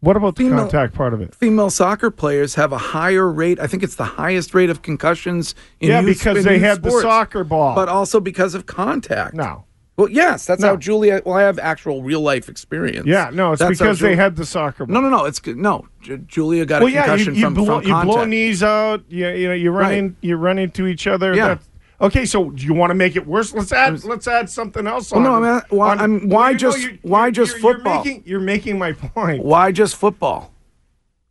What 0.00 0.16
about 0.16 0.36
the 0.36 0.44
Female- 0.44 0.58
contact 0.60 0.94
part 0.94 1.14
of 1.14 1.20
it? 1.20 1.34
Female 1.34 1.70
soccer 1.70 2.10
players 2.10 2.54
have 2.54 2.72
a 2.72 2.78
higher 2.78 3.30
rate. 3.30 3.58
I 3.58 3.66
think 3.66 3.82
it's 3.82 3.94
the 3.96 4.04
highest 4.04 4.54
rate 4.54 4.68
of 4.70 4.82
concussions 4.82 5.54
in 5.80 5.88
Yeah, 5.88 6.00
youth- 6.00 6.18
because 6.18 6.38
in 6.38 6.44
they 6.44 6.58
had 6.58 6.82
the 6.82 6.90
soccer 6.90 7.44
ball. 7.44 7.74
but 7.74 7.88
also 7.88 8.20
because 8.20 8.54
of 8.54 8.66
contact. 8.66 9.34
No. 9.34 9.64
Well, 9.96 10.10
yes, 10.10 10.44
that's 10.44 10.60
No. 10.60 10.68
how 10.68 10.76
Julia. 10.76 11.22
Well, 11.24 11.36
I 11.36 11.42
have 11.42 11.58
actual 11.58 12.02
real 12.02 12.20
life 12.20 12.50
experience. 12.50 13.06
Yeah, 13.06 13.30
no, 13.32 13.52
it's 13.52 13.60
That's 13.60 13.78
because 13.78 13.98
they 13.98 14.14
had 14.14 14.36
the 14.36 14.44
soccer 14.44 14.84
ball. 14.84 14.92
No, 14.92 15.00
no, 15.00 15.08
no. 15.08 15.24
It's 15.24 15.38
good. 15.40 15.56
No, 15.56 15.86
Ju- 16.02 16.18
Julia 16.18 16.66
got 16.66 16.82
well, 16.82 16.88
a 16.88 16.92
yeah, 16.92 17.06
concussion 17.06 17.34
you, 17.34 17.40
you, 17.40 17.46
from, 17.46 17.54
blow, 17.54 17.80
from 17.80 17.88
you 17.88 18.02
blow 18.02 18.24
knees 18.26 18.62
out. 18.62 19.02
You, 19.08 19.28
you 19.28 19.48
know, 19.48 19.54
you 19.54 19.70
run 19.70 19.82
Right. 19.88 19.98
in, 19.98 20.16
you 20.20 20.36
run 20.36 20.58
into 20.58 20.86
each 20.86 21.06
other. 21.06 21.34
Yeah. 21.34 21.48
That's- 21.48 21.68
okay, 22.00 22.24
so 22.24 22.50
do 22.50 22.64
you 22.64 22.74
want 22.74 22.90
to 22.90 22.94
make 22.94 23.16
it 23.16 23.26
worse? 23.26 23.52
Let's 23.54 23.72
add, 23.72 24.04
let's 24.04 24.26
add 24.28 24.48
something 24.50 24.86
else. 24.86 25.10
Well, 25.12 25.20
on 25.20 25.24
no, 25.24 25.34
it. 25.34 25.50
I'm 25.50 25.56
at- 25.58 25.70
why- 25.72 25.90
On- 25.92 26.00
I'm- 26.00 26.28
why 26.28 26.48
you 26.50 26.54
know, 26.54 26.58
just- 26.58 26.80
you're- 26.80 26.98
why 27.02 27.20
you're- 27.26 27.32
just 27.32 27.52
you're- 27.52 27.62
you're 27.62 27.74
football? 27.74 28.04
making- 28.04 28.22
You're 28.26 28.40
making 28.40 28.78
my 28.78 28.92
point. 28.92 29.44
Why 29.44 29.72
just 29.72 29.96
football? 29.96 30.52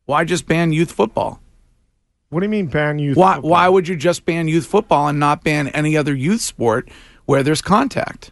Why 0.05 0.23
just 0.23 0.45
ban 0.47 0.71
youth 0.73 0.91
football? 0.91 1.39
What 2.29 2.39
do 2.41 2.45
you 2.45 2.49
mean 2.49 2.67
ban 2.67 2.99
youth? 2.99 3.17
Why? 3.17 3.35
football? 3.35 3.51
Why 3.51 3.69
would 3.69 3.87
you 3.87 3.95
just 3.95 4.25
ban 4.25 4.47
youth 4.47 4.65
football 4.65 5.07
and 5.07 5.19
not 5.19 5.43
ban 5.43 5.67
any 5.69 5.95
other 5.95 6.13
youth 6.13 6.41
sport 6.41 6.89
where 7.25 7.43
there's 7.43 7.61
contact? 7.61 8.31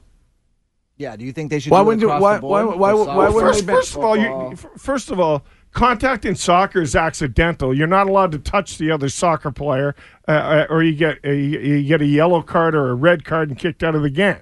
Yeah, 0.98 1.16
do 1.16 1.26
you 1.26 1.32
think 1.32 1.50
they 1.50 1.60
should 1.60 1.72
Why 1.72 1.80
do 1.80 1.86
wouldn't 1.86 2.02
you- 2.02 2.08
across 2.10 2.22
why- 2.22 2.36
the 2.36 2.42
board? 2.42 2.66
why- 2.68 2.76
why- 2.76 2.92
For 2.92 2.98
why 2.98 3.06
soccer? 3.06 3.34
wouldn't 3.34 3.54
First, 3.56 3.66
ban 3.66 3.76
first 3.76 3.96
of 3.96 4.04
all, 4.04 4.18
you, 4.18 4.56
first 4.78 5.12
of 5.12 5.20
all, 5.20 5.44
contact 5.74 6.26
in 6.26 6.36
soccer 6.36 6.82
is 6.82 6.96
accidental. 6.96 7.76
You're 7.76 7.88
not 7.88 8.08
allowed 8.08 8.32
to 8.32 8.40
touch 8.40 8.78
the 8.78 8.92
other 8.92 9.10
soccer 9.10 9.52
player, 9.52 9.96
uh, 10.28 10.32
uh, 10.32 10.68
or 10.70 10.84
you 10.84 10.96
get 10.96 11.20
a, 11.24 11.36
you 11.36 11.84
get 11.84 12.02
a 12.02 12.06
yellow 12.06 12.42
card 12.42 12.76
or 12.76 12.90
a 12.90 12.96
red 12.96 13.26
card 13.26 13.50
and 13.50 13.58
kicked 13.58 13.84
out 13.84 13.96
of 13.96 14.02
the 14.02 14.10
game. 14.10 14.40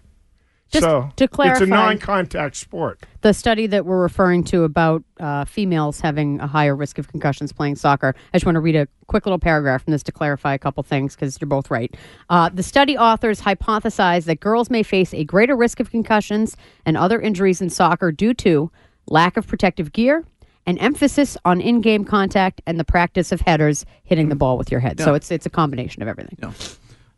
Just 0.71 0.85
so 0.85 1.11
to 1.17 1.25
it's 1.25 1.59
a 1.59 1.65
non-contact 1.65 2.55
sport. 2.55 3.05
the 3.19 3.33
study 3.33 3.67
that 3.67 3.85
we're 3.85 4.01
referring 4.01 4.41
to 4.45 4.63
about 4.63 5.03
uh, 5.19 5.43
females 5.43 5.99
having 5.99 6.39
a 6.39 6.47
higher 6.47 6.77
risk 6.77 6.97
of 6.97 7.09
concussions 7.09 7.51
playing 7.51 7.75
soccer. 7.75 8.15
I 8.33 8.37
just 8.37 8.45
want 8.45 8.55
to 8.55 8.61
read 8.61 8.77
a 8.77 8.87
quick 9.07 9.25
little 9.25 9.37
paragraph 9.37 9.83
from 9.83 9.91
this 9.91 10.01
to 10.03 10.13
clarify 10.13 10.53
a 10.53 10.57
couple 10.57 10.81
things 10.83 11.13
because 11.13 11.41
you're 11.41 11.49
both 11.49 11.69
right. 11.69 11.93
Uh, 12.29 12.47
the 12.47 12.63
study 12.63 12.97
authors 12.97 13.41
hypothesize 13.41 14.23
that 14.25 14.39
girls 14.39 14.69
may 14.69 14.81
face 14.81 15.13
a 15.13 15.25
greater 15.25 15.57
risk 15.57 15.81
of 15.81 15.91
concussions 15.91 16.55
and 16.85 16.95
other 16.95 17.19
injuries 17.19 17.61
in 17.61 17.69
soccer 17.69 18.09
due 18.09 18.33
to 18.35 18.71
lack 19.07 19.35
of 19.35 19.45
protective 19.45 19.91
gear. 19.91 20.23
An 20.71 20.77
emphasis 20.77 21.35
on 21.43 21.59
in-game 21.59 22.05
contact 22.05 22.61
and 22.65 22.79
the 22.79 22.85
practice 22.85 23.33
of 23.33 23.41
headers 23.41 23.85
hitting 24.05 24.29
the 24.29 24.37
ball 24.37 24.57
with 24.57 24.71
your 24.71 24.79
head. 24.79 25.01
So 25.01 25.13
it's 25.15 25.29
it's 25.29 25.45
a 25.45 25.49
combination 25.49 26.01
of 26.01 26.07
everything. 26.07 26.39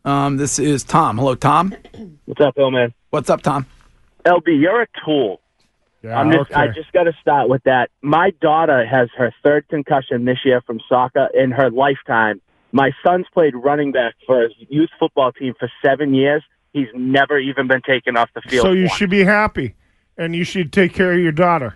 Um, 0.06 0.38
this 0.38 0.58
is 0.58 0.84
Tom. 0.84 1.20
Hello, 1.20 1.36
Tom. 1.36 1.76
What's 2.26 2.42
up, 2.42 2.56
Bill, 2.56 2.72
man? 2.72 2.96
What's 3.12 3.30
up, 3.30 3.44
Tom? 3.44 3.68
LB, 4.26 4.60
you're 4.60 4.82
a 4.82 4.88
tool. 5.06 5.40
Yeah, 6.02 6.20
I'm 6.20 6.32
just, 6.32 6.52
I 6.52 6.66
just 6.70 6.92
got 6.94 7.04
to 7.04 7.14
start 7.22 7.48
with 7.48 7.62
that. 7.66 7.92
My 8.02 8.32
daughter 8.42 8.88
has 8.88 9.10
her 9.18 9.32
third 9.44 9.68
concussion 9.68 10.26
this 10.26 10.40
year 10.44 10.60
from 10.62 10.80
soccer 10.90 11.30
in 11.36 11.52
her 11.52 11.70
lifetime. 11.70 12.42
My 12.72 12.90
son's 13.06 13.28
played 13.36 13.54
running 13.56 13.92
back 13.92 14.16
for 14.26 14.42
his 14.42 14.54
youth 14.68 14.90
football 15.00 15.32
team 15.32 15.54
for 15.60 15.72
seven 15.86 16.16
years. 16.16 16.42
He's 16.72 16.88
never 16.96 17.38
even 17.38 17.68
been 17.68 17.84
taken 17.84 18.18
off 18.18 18.32
the 18.34 18.42
field. 18.42 18.64
So 18.64 18.72
you 18.72 18.86
once. 18.86 18.96
should 18.96 19.12
be 19.12 19.24
happy, 19.24 19.76
and 20.18 20.36
you 20.36 20.44
should 20.44 20.74
take 20.74 20.96
care 20.96 21.14
of 21.14 21.20
your 21.20 21.32
daughter. 21.32 21.76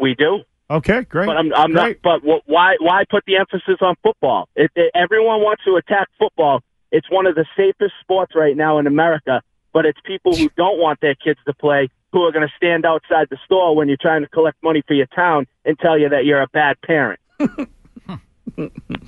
We 0.00 0.16
do. 0.16 0.40
Okay, 0.70 1.02
great. 1.02 1.26
But 1.26 1.36
I'm, 1.36 1.52
I'm 1.52 1.72
not. 1.72 1.96
But 2.02 2.20
wh- 2.20 2.48
why? 2.48 2.76
Why 2.80 3.04
put 3.10 3.24
the 3.26 3.36
emphasis 3.36 3.78
on 3.80 3.96
football? 4.02 4.48
If 4.54 4.70
if 4.76 4.90
everyone 4.94 5.40
wants 5.40 5.64
to 5.64 5.74
attack 5.76 6.08
football, 6.18 6.62
it's 6.92 7.10
one 7.10 7.26
of 7.26 7.34
the 7.34 7.44
safest 7.56 7.94
sports 8.00 8.34
right 8.36 8.56
now 8.56 8.78
in 8.78 8.86
America. 8.86 9.42
But 9.72 9.86
it's 9.86 9.98
people 10.04 10.34
who 10.36 10.48
don't 10.56 10.78
want 10.78 11.00
their 11.00 11.14
kids 11.14 11.40
to 11.46 11.54
play 11.54 11.88
who 12.12 12.22
are 12.22 12.32
going 12.32 12.46
to 12.46 12.52
stand 12.56 12.84
outside 12.84 13.28
the 13.30 13.38
store 13.44 13.76
when 13.76 13.88
you're 13.88 13.96
trying 14.00 14.22
to 14.22 14.28
collect 14.28 14.60
money 14.62 14.82
for 14.86 14.94
your 14.94 15.06
town 15.06 15.46
and 15.64 15.78
tell 15.78 15.96
you 15.98 16.08
that 16.08 16.24
you're 16.24 16.42
a 16.42 16.48
bad 16.48 16.76
parent. 16.82 17.20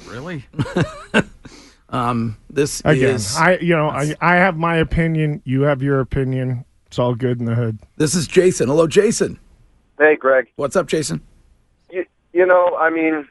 Really? 0.08 0.46
Um, 1.88 2.38
this 2.48 2.80
Again, 2.86 3.16
is 3.16 3.36
I 3.36 3.58
you 3.58 3.76
know 3.76 3.90
I, 3.90 4.14
I 4.22 4.36
have 4.36 4.56
my 4.56 4.76
opinion. 4.76 5.42
You 5.44 5.62
have 5.62 5.82
your 5.82 6.00
opinion. 6.00 6.64
It's 6.86 6.98
all 6.98 7.14
good 7.14 7.38
in 7.38 7.44
the 7.44 7.54
hood. 7.54 7.80
this 7.98 8.14
is 8.14 8.26
Jason. 8.26 8.68
Hello, 8.68 8.86
Jason. 8.86 9.38
Hey, 9.98 10.16
Greg. 10.16 10.50
What's 10.56 10.74
up, 10.74 10.86
Jason? 10.86 11.20
You, 12.32 12.46
know, 12.46 12.76
I 12.78 12.90
mean, 12.90 13.28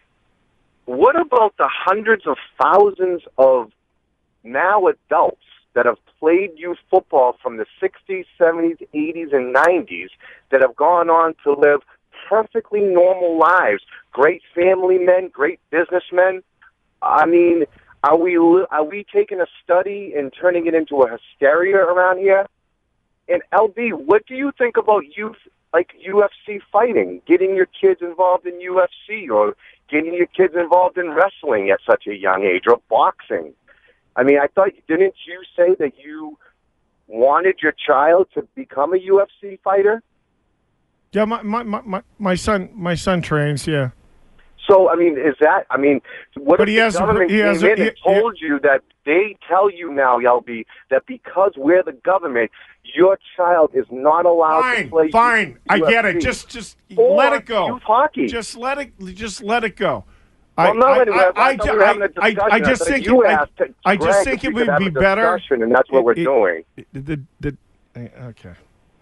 what 0.86 1.20
about 1.20 1.56
the 1.58 1.70
hundreds 1.70 2.28
of 2.28 2.38
thousands 2.62 3.22
of 3.38 3.72
now 4.44 4.88
adults 4.88 5.42
that 5.74 5.86
have 5.86 5.98
played 6.20 6.52
youth 6.56 6.78
football 6.90 7.38
from 7.42 7.58
the 7.58 7.66
60s, 7.82 8.26
70s, 8.40 8.86
80s, 8.94 9.34
and 9.34 9.56
90s 9.56 10.10
that 10.52 10.62
have 10.62 10.76
gone 10.76 11.10
on 11.10 11.34
to 11.44 11.54
live 11.54 11.82
perfectly 12.28 12.82
normal 12.82 13.38
lives, 13.38 13.84
great 14.12 14.42
family 14.54 14.98
men, 14.98 15.30
great 15.30 15.60
businessmen. 15.70 16.44
I 17.02 17.26
mean, 17.26 17.66
are 18.04 18.18
we 18.18 18.36
are 18.38 18.84
we 18.84 19.06
taking 19.14 19.42
a 19.42 19.48
study 19.64 20.14
and 20.18 20.32
turning 20.40 20.66
it 20.68 20.74
into 20.74 21.02
a 21.04 21.18
hysteria 21.18 21.78
around 21.78 22.20
here? 22.20 22.46
And 23.28 23.42
LB, 23.54 23.94
what 23.94 24.26
do 24.26 24.36
you 24.36 24.52
think 24.58 24.78
about 24.78 25.04
youth 25.16 25.38
like 25.74 25.92
UFC 26.08 26.60
fighting, 26.72 27.22
getting 27.26 27.56
your 27.56 27.68
kids 27.68 28.02
involved 28.02 28.46
in 28.46 28.60
UFC 28.60 29.30
or 29.30 29.56
getting 29.90 30.14
your 30.14 30.28
kids 30.28 30.54
involved 30.56 30.98
in 30.98 31.12
wrestling 31.12 31.70
at 31.70 31.80
such 31.86 32.08
a 32.08 32.16
young 32.16 32.44
age 32.44 32.64
or 32.68 32.80
boxing? 32.90 33.54
I 34.16 34.24
mean, 34.24 34.38
I 34.40 34.48
thought 34.48 34.70
didn't 34.88 35.16
you 35.26 35.42
say 35.56 35.76
that 35.80 35.94
you 35.98 36.38
wanted 37.08 37.60
your 37.62 37.74
child 37.74 38.28
to 38.34 38.48
become 38.56 38.94
a 38.94 38.98
UFC 38.98 39.60
fighter? 39.62 40.02
Yeah, 41.14 41.26
my, 41.26 41.42
my, 41.42 41.64
my, 41.64 42.02
my, 42.20 42.36
son 42.36 42.70
my 42.74 42.96
son 42.96 43.22
trains. 43.22 43.68
Yeah. 43.68 43.90
So 44.68 44.90
I 44.90 44.96
mean, 44.96 45.18
is 45.18 45.36
that? 45.40 45.66
I 45.70 45.78
mean, 45.78 46.02
what 46.38 46.58
But 46.58 46.70
if 46.70 46.74
he 46.74 46.76
the 46.76 46.82
has 46.84 46.96
a- 46.96 47.00
government 47.00 47.32
he 47.32 47.38
came 47.38 47.46
has 47.48 47.64
a- 47.64 47.66
in 47.66 47.72
and 47.72 47.80
he- 47.82 47.86
he- 48.14 48.20
told 48.20 48.38
you 48.40 48.60
that 48.60 48.82
they 49.06 49.36
tell 49.48 49.70
you 49.72 49.92
now, 49.92 50.20
LB, 50.20 50.66
that 50.90 51.06
because 51.08 51.54
we're 51.58 51.82
the 51.84 51.94
government, 51.94 52.52
your 52.84 53.18
child 53.36 53.72
is 53.74 53.86
not 53.92 54.26
allowed 54.26 54.58
to 54.62 54.76
Fine, 54.78 54.90
play. 54.90 55.12
fine. 55.12 55.58
I 55.70 55.80
get 55.80 56.06
it. 56.06 56.20
Just 56.22 56.50
just 56.50 56.78
Or 56.96 57.16
let 57.16 57.34
it 57.34 57.46
go. 57.46 57.68
youth 57.68 57.84
hockey. 57.84 58.28
Just 58.28 58.56
let 58.58 58.78
it 58.78 58.92
just 59.16 59.42
let 59.44 59.64
it 59.64 59.76
go. 59.76 60.04
Well, 60.58 60.76
no, 60.76 60.86
I, 60.88 61.02
anyway, 61.02 61.18
I, 61.18 61.22
I, 61.22 61.48
I, 61.50 61.58
thought 61.58 61.72
we 61.72 61.78
were 61.78 61.86
having 61.86 62.02
a 62.04 62.06
I, 62.06 62.26
I, 62.26 62.30
discussion. 62.32 62.52
I 62.54 62.60
just 62.60 62.86
think 62.88 63.06
you 63.06 63.24
it, 63.24 63.28
I, 63.30 63.46
I 63.86 63.96
just 63.96 64.24
think 64.24 64.44
it 64.44 64.54
would 64.54 64.70
be 64.78 64.90
better. 64.90 65.40
and 65.50 65.74
that's 65.74 65.90
what 65.90 66.04
we're 66.04 66.12
it- 66.12 66.24
doing. 66.26 66.64
The, 66.94 67.20
the, 67.40 67.56
okay, 67.96 68.52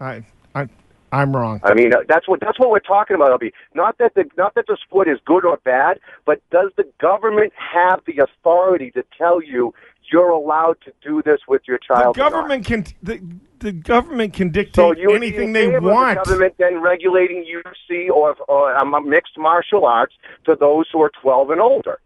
I, 0.00 0.24
I, 0.54 0.68
I'm 1.12 1.34
wrong. 1.34 1.60
I 1.64 1.74
mean, 1.74 1.92
uh, 1.92 1.98
that's 2.08 2.28
what 2.28 2.40
that's 2.40 2.58
what 2.58 2.70
we're 2.70 2.78
talking 2.80 3.16
about, 3.16 3.40
LB. 3.40 3.52
Not 3.74 3.98
that 3.98 4.14
the 4.14 4.24
not 4.36 4.54
that 4.54 4.66
the 4.66 4.76
sport 4.82 5.08
is 5.08 5.18
good 5.24 5.44
or 5.44 5.56
bad, 5.64 5.98
but 6.24 6.40
does 6.50 6.70
the 6.76 6.84
government 7.00 7.52
have 7.56 8.00
the 8.06 8.18
authority 8.22 8.90
to 8.92 9.04
tell 9.18 9.42
you 9.42 9.74
you're 10.12 10.30
allowed 10.30 10.76
to 10.84 10.92
do 11.02 11.22
this 11.22 11.40
with 11.48 11.62
your 11.66 11.78
The 11.78 11.94
child? 11.94 12.16
not? 12.16 12.30
government 12.32 12.64
can 12.64 12.84
the, 13.02 13.20
the 13.58 13.72
government 13.72 14.34
can 14.34 14.50
dictate 14.50 14.74
So 14.74 14.94
you 14.96 15.12
anything 15.12 15.48
in 15.48 15.52
they 15.52 15.78
want. 15.78 16.18
The 16.24 16.30
government 16.30 16.54
then 16.58 16.80
regulating 16.80 17.44
UFC 17.44 18.08
or, 18.08 18.36
or 18.48 18.76
um, 18.76 19.08
mixed 19.08 19.38
martial 19.38 19.84
arts 19.86 20.14
to 20.44 20.56
those 20.56 20.86
who 20.92 21.02
are 21.02 21.10
12 21.22 21.50
and 21.50 21.60
older. 21.60 22.00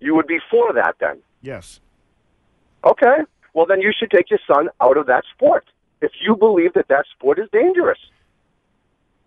You 0.00 0.14
would 0.14 0.26
be 0.26 0.38
for 0.50 0.72
that 0.72 0.96
then. 1.00 1.18
Yes. 1.42 1.80
Okay. 2.84 3.18
Well, 3.54 3.66
then 3.66 3.80
you 3.80 3.92
should 3.96 4.10
take 4.10 4.30
your 4.30 4.40
son 4.46 4.68
out 4.80 4.96
of 4.96 5.06
that 5.06 5.24
sport 5.34 5.66
if 6.02 6.12
you 6.20 6.36
believe 6.36 6.74
that 6.74 6.88
that 6.88 7.06
sport 7.14 7.38
is 7.38 7.48
dangerous. 7.52 7.98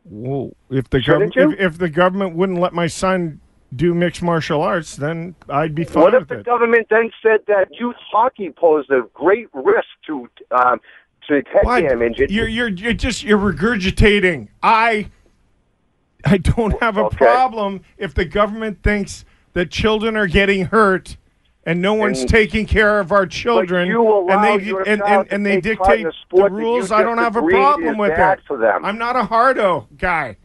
Whoa. 0.04 0.54
If 0.70 0.90
the 0.90 1.02
government 1.02 1.34
if, 1.36 1.60
if 1.60 1.78
the 1.80 1.90
government 1.90 2.36
wouldn't 2.36 2.60
let 2.60 2.74
my 2.74 2.88
son 2.88 3.40
do 3.76 3.94
mixed 3.96 4.22
martial 4.22 4.62
arts, 4.62 4.96
then 4.96 5.36
I'd 5.50 5.74
be 5.74 5.84
fine 5.84 6.04
what 6.04 6.14
if 6.14 6.28
the 6.28 6.40
it. 6.40 6.46
government 6.46 6.88
then 6.90 7.10
said 7.24 7.40
that 7.48 7.70
youth 7.80 7.96
hockey 8.12 8.52
posed 8.52 8.92
a 8.92 9.02
great 9.14 9.48
risk 9.54 9.88
to 10.08 10.30
um, 10.52 10.80
to 11.28 11.42
head 11.52 11.88
damage? 11.88 12.22
You're 12.30 12.48
you're 12.48 12.68
you're 12.70 12.94
just 12.94 13.24
you're 13.24 13.40
regurgitating. 13.40 14.50
I 14.62 15.10
I 16.24 16.38
don't 16.38 16.80
have 16.82 16.98
a 16.98 17.06
Okay. 17.06 17.18
problem 17.18 17.82
if 17.98 18.14
the 18.14 18.26
government 18.26 18.84
thinks 18.84 19.26
that 19.54 19.72
children 19.72 20.16
are 20.16 20.28
getting 20.28 20.66
hurt 20.66 21.18
and 21.66 21.82
no 21.82 21.94
one's 21.94 22.22
And- 22.22 22.30
taking 22.30 22.66
care 22.66 23.00
of 23.00 23.12
our 23.12 23.26
children 23.26 23.90
and 23.92 24.44
they 24.44 24.70
and, 24.92 25.02
and, 25.02 25.28
and 25.32 25.46
they 25.46 25.60
take 25.62 25.80
part 25.80 26.00
in 26.00 26.06
dictate 26.06 26.16
the 26.32 26.50
rules. 26.50 26.92
I 26.92 27.02
don't 27.04 27.18
have 27.18 27.36
a 27.36 27.42
problem 27.42 27.98
with 27.98 28.16
that. 28.16 28.42
for 28.48 28.58
them. 28.58 28.86
I'm 28.86 28.98
not 28.98 29.16
a 29.16 29.24
hardo 29.24 29.88
guy. 29.98 30.38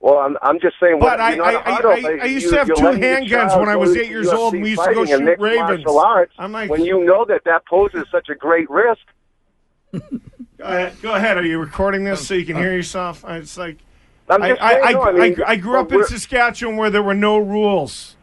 Well, 0.00 0.18
I'm, 0.18 0.36
I'm 0.42 0.60
just 0.60 0.76
saying. 0.80 1.00
But 1.00 1.18
what, 1.18 1.20
I, 1.20 1.32
I, 1.38 1.52
a 1.52 1.58
I, 1.58 1.80
I, 1.80 2.18
I 2.22 2.24
used 2.26 2.44
you- 2.46 2.50
to 2.52 2.58
have 2.58 2.68
two 2.68 2.74
handguns 2.82 3.58
when 3.58 3.68
I 3.68 3.74
was 3.74 3.96
eight 3.96 4.08
years 4.08 4.28
old, 4.28 4.54
and 4.54 4.62
we 4.62 4.70
used 4.70 4.82
to 4.82 4.94
go 4.94 5.02
UFC 5.04 5.08
fighting 5.08 5.14
and 5.14 5.28
shoot 5.28 5.40
ravens. 5.40 5.84
martial 5.84 5.98
arts 5.98 6.34
I'm 6.38 6.52
like, 6.52 6.70
when 6.70 6.84
you 6.84 7.04
know 7.04 7.24
that 7.24 7.42
that 7.44 7.66
poses 7.66 8.04
such 8.12 8.28
a 8.28 8.34
great 8.36 8.70
risk. 8.70 9.00
Go 9.92 10.00
ahead. 10.64 10.96
Go 11.02 11.14
ahead. 11.14 11.36
Are 11.36 11.44
you 11.44 11.58
recording 11.58 12.04
this 12.04 12.26
so 12.26 12.34
you 12.34 12.44
can 12.44 12.56
hear 12.56 12.72
yourself? 12.72 13.24
It's 13.26 13.56
like 13.56 13.78
I'm 14.28 14.42
just 14.42 14.60
I, 14.60 14.72
saying, 14.72 14.84
I, 14.84 14.92
no, 14.92 15.00
I 15.02 15.08
I, 15.08 15.12
mean, 15.12 15.36
I 15.46 15.56
grew 15.56 15.78
up 15.80 15.90
in 15.92 16.04
Saskatchewan 16.04 16.76
where 16.76 16.90
there 16.90 17.02
were 17.02 17.14
no 17.14 17.38
rules. 17.38 18.16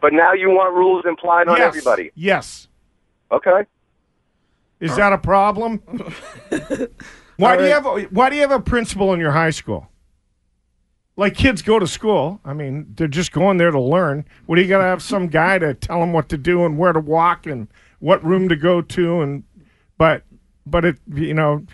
But 0.00 0.12
now 0.12 0.32
you 0.32 0.50
want 0.50 0.74
rules 0.74 1.04
implied 1.06 1.48
on 1.48 1.56
Yes. 1.56 1.68
everybody. 1.68 2.10
Yes. 2.14 2.68
Okay. 3.32 3.64
Is 4.80 4.94
that 4.96 5.12
a 5.12 5.18
problem? 5.18 5.78
why 7.36 7.56
do 7.56 7.64
you 7.64 7.70
have 7.70 7.84
a, 7.86 8.02
Why 8.10 8.30
do 8.30 8.36
you 8.36 8.42
have 8.42 8.52
a 8.52 8.60
principal 8.60 9.12
in 9.12 9.20
your 9.20 9.32
high 9.32 9.50
school? 9.50 9.88
Like 11.16 11.34
kids 11.34 11.62
go 11.62 11.80
to 11.80 11.86
school. 11.88 12.40
I 12.44 12.52
mean, 12.52 12.94
they're 12.96 13.08
just 13.08 13.32
going 13.32 13.56
there 13.56 13.72
to 13.72 13.80
learn. 13.80 14.24
What 14.46 14.54
do 14.54 14.62
you 14.62 14.68
got 14.68 14.78
to 14.78 14.84
have 14.84 15.02
some 15.02 15.26
guy 15.26 15.58
to 15.58 15.74
tell 15.74 15.98
them 15.98 16.12
what 16.12 16.28
to 16.28 16.38
do 16.38 16.64
and 16.64 16.78
where 16.78 16.92
to 16.92 17.00
walk 17.00 17.44
and 17.46 17.66
what 17.98 18.22
room 18.24 18.48
to 18.48 18.54
go 18.56 18.80
to 18.80 19.20
and 19.20 19.42
but 19.98 20.22
but 20.64 20.84
it 20.84 20.98
you 21.12 21.34
know 21.34 21.66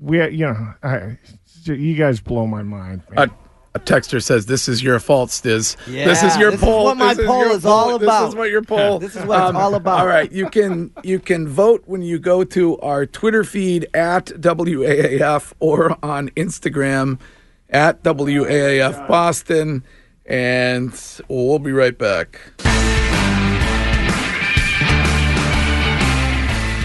we 0.00 0.26
you 0.30 0.46
know 0.46 0.72
I, 0.82 1.18
you 1.66 1.94
guys 1.96 2.20
blow 2.20 2.46
my 2.46 2.62
mind. 2.62 3.02
man. 3.10 3.28
Uh, 3.28 3.32
A, 3.74 3.80
texter 3.80 4.22
says, 4.22 4.46
"This 4.46 4.68
is 4.68 4.82
your 4.82 4.98
fault, 4.98 5.30
Stiz. 5.30 5.76
this 5.86 6.22
is 6.22 6.36
your 6.36 6.56
poll. 6.56 6.58
this 6.58 6.60
is 6.60 6.60
poll. 6.60 6.84
what 6.84 6.96
my 6.96 7.14
This 7.14 7.26
poll 7.26 7.42
is 7.50 7.64
all 7.64 7.94
about. 7.94 8.20
This 8.24 8.28
is 8.30 8.34
what 8.34 8.50
your 8.50 8.62
poll. 8.62 8.98
This 8.98 9.16
is 9.16 9.24
what 9.24 9.40
it's 9.40 9.50
um, 9.50 9.56
all 9.56 9.74
about. 9.74 10.00
All 10.00 10.06
right, 10.06 10.30
you 10.32 10.48
can 10.48 10.90
you 11.02 11.18
can 11.18 11.46
vote 11.46 11.82
when 11.86 12.02
you 12.02 12.18
go 12.18 12.44
to 12.44 12.78
our 12.78 13.06
Twitter 13.06 13.44
feed 13.44 13.86
at 13.94 14.26
WAAF 14.26 15.52
or 15.60 15.96
on 16.04 16.28
Instagram 16.30 17.18
at 17.70 18.02
WAAF 18.02 19.06
Boston, 19.06 19.84
and 20.26 20.92
we'll 21.28 21.58
be 21.58 21.72
right 21.72 21.96
back. 21.96 22.40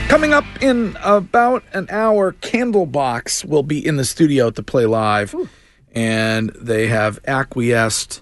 Coming 0.10 0.34
up 0.34 0.46
in 0.62 0.96
about 1.04 1.64
an 1.74 1.88
hour, 1.90 2.34
Candlebox 2.34 3.46
will 3.46 3.64
be 3.64 3.84
in 3.84 3.96
the 3.96 4.06
studio 4.06 4.52
to 4.52 4.62
play 4.62 4.86
live, 4.86 5.34
and 5.94 6.50
they 6.52 6.88
have 6.88 7.20
acquiesced 7.28 8.22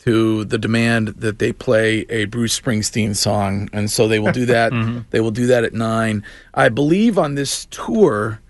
to 0.00 0.44
the 0.44 0.58
demand 0.58 1.08
that 1.08 1.38
they 1.38 1.52
play 1.52 2.04
a 2.10 2.26
Bruce 2.26 2.58
Springsteen 2.60 3.16
song, 3.16 3.70
and 3.72 3.90
so 3.90 4.06
they 4.06 4.18
will 4.18 4.32
do 4.32 4.44
that. 4.46 4.72
Mm-hmm. 4.74 4.98
They 5.10 5.20
will 5.20 5.30
do 5.30 5.46
that 5.46 5.64
at 5.64 5.72
nine. 5.72 6.22
I 6.52 6.68
believe 6.68 7.18
on 7.18 7.36
this 7.36 7.66
tour, 7.70 8.40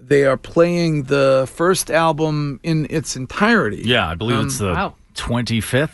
they 0.00 0.24
are 0.24 0.36
playing 0.38 1.04
the 1.04 1.48
first 1.52 1.90
album 1.90 2.60
in 2.62 2.86
its 2.90 3.16
entirety. 3.16 3.82
Yeah, 3.84 4.08
I 4.08 4.14
believe 4.14 4.38
um, 4.38 4.46
it's 4.46 4.58
the 4.58 4.72
Wow. 4.72 4.94
25th 5.14 5.90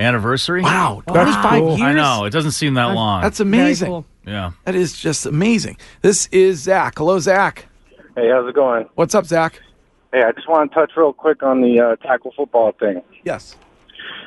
anniversary. 0.00 0.62
Wow, 0.62 1.02
That's 1.06 1.30
25 1.36 1.50
cool. 1.60 1.68
years. 1.70 1.80
I 1.82 1.92
know. 1.92 2.24
It 2.24 2.30
doesn't 2.30 2.52
seem 2.52 2.74
that 2.74 2.94
long. 2.94 3.20
That's 3.22 3.40
amazing. 3.40 4.04
yeah. 4.26 4.52
That 4.64 4.74
is 4.74 4.96
just 4.98 5.26
amazing. 5.26 5.76
This 6.02 6.26
is 6.32 6.60
Zach. 6.60 6.96
Hello, 6.98 7.18
Zach. 7.18 7.66
Hey, 8.14 8.28
how's 8.30 8.48
it 8.48 8.54
going? 8.54 8.88
What's 8.94 9.14
up, 9.14 9.26
Zach? 9.26 9.60
Hey, 10.12 10.22
I 10.22 10.32
just 10.32 10.48
want 10.48 10.70
to 10.70 10.74
touch 10.74 10.92
real 10.96 11.12
quick 11.12 11.42
on 11.42 11.60
the 11.60 11.80
uh, 11.80 11.96
tackle 11.96 12.32
football 12.36 12.72
thing. 12.72 13.02
Yes. 13.24 13.56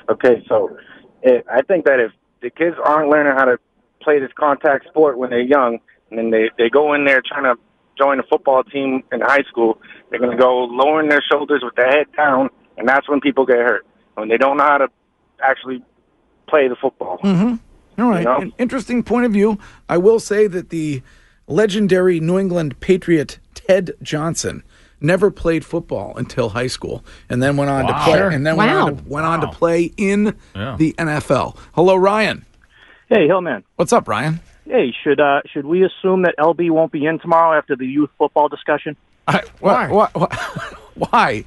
Okay, 0.10 0.44
so 0.48 0.78
it, 1.24 1.46
I 1.52 1.62
think 1.64 1.86
that 1.86 2.00
if 2.00 2.12
the 2.42 2.50
kids 2.50 2.76
aren't 2.84 3.10
learning 3.10 3.34
how 3.36 3.46
to 3.46 3.58
play 4.02 4.20
this 4.20 4.32
contact 4.38 4.88
sport 4.88 5.18
when 5.18 5.30
they're 5.30 5.40
young, 5.40 5.80
and 6.10 6.20
then 6.20 6.30
they 6.30 6.50
they 6.58 6.70
go 6.70 6.94
in 6.94 7.06
there 7.06 7.22
trying 7.26 7.44
to 7.44 7.56
join 7.98 8.20
a 8.20 8.24
football 8.24 8.64
team 8.64 9.04
in 9.12 9.22
high 9.22 9.44
school, 9.50 9.80
they're 10.10 10.20
going 10.20 10.36
to 10.36 10.42
go 10.42 10.66
lowering 10.66 11.10
their 11.10 11.24
shoulders 11.32 11.62
with 11.64 11.76
their 11.76 11.90
head 11.90 12.08
down, 12.16 12.50
and 12.78 12.88
that's 12.88 13.10
when 13.10 13.20
people 13.20 13.46
get 13.46 13.58
hurt 13.58 13.86
when 14.16 14.30
they 14.30 14.38
don't 14.38 14.58
know 14.58 14.64
how 14.64 14.78
to 14.78 14.88
actually 15.44 15.84
play 16.48 16.68
the 16.68 16.76
football. 16.76 17.18
Mm-hmm. 17.24 18.02
All 18.02 18.10
right. 18.10 18.20
You 18.20 18.26
know? 18.26 18.38
An 18.38 18.54
interesting 18.58 19.04
point 19.04 19.26
of 19.26 19.32
view. 19.32 19.58
I 19.90 19.98
will 19.98 20.20
say 20.20 20.48
that 20.48 20.70
the 20.70 21.02
legendary 21.48 22.20
New 22.20 22.38
England 22.38 22.80
Patriot 22.80 23.40
Ted 23.54 23.92
Johnson 24.02 24.64
never 25.02 25.30
played 25.32 25.66
football 25.66 26.14
until 26.16 26.50
high 26.50 26.68
school, 26.68 27.04
and 27.30 27.42
then 27.44 27.58
went 27.58 27.70
on 27.72 27.86
Wow. 27.86 27.92
to 27.98 28.04
play, 28.04 28.18
Sure. 28.20 28.30
and 28.30 28.46
then 28.46 28.56
went 28.56 28.72
on 28.72 28.96
to, 28.98 29.04
went 29.06 29.26
on 29.26 29.42
to 29.42 29.48
play 29.48 29.92
in 29.98 30.36
Yeah. 30.56 30.76
the 30.78 30.94
NFL. 30.98 31.58
Hello, 31.74 31.96
Ryan. 31.96 32.46
Hey, 33.10 33.28
Hillman. 33.28 33.64
What's 33.76 33.92
up, 33.92 34.08
Ryan? 34.08 34.40
Hey, 34.66 34.94
should 35.04 35.20
uh, 35.20 35.42
should 35.52 35.66
we 35.66 35.84
assume 35.84 36.22
that 36.22 36.36
LB 36.40 36.70
won't 36.70 36.92
be 36.94 37.06
in 37.06 37.20
tomorrow 37.20 37.58
after 37.58 37.76
the 37.76 37.86
youth 37.86 38.10
football 38.18 38.48
discussion? 38.48 38.96
I, 39.28 39.42
why? 39.60 39.88
Why? 39.90 40.08
Why? 40.96 41.44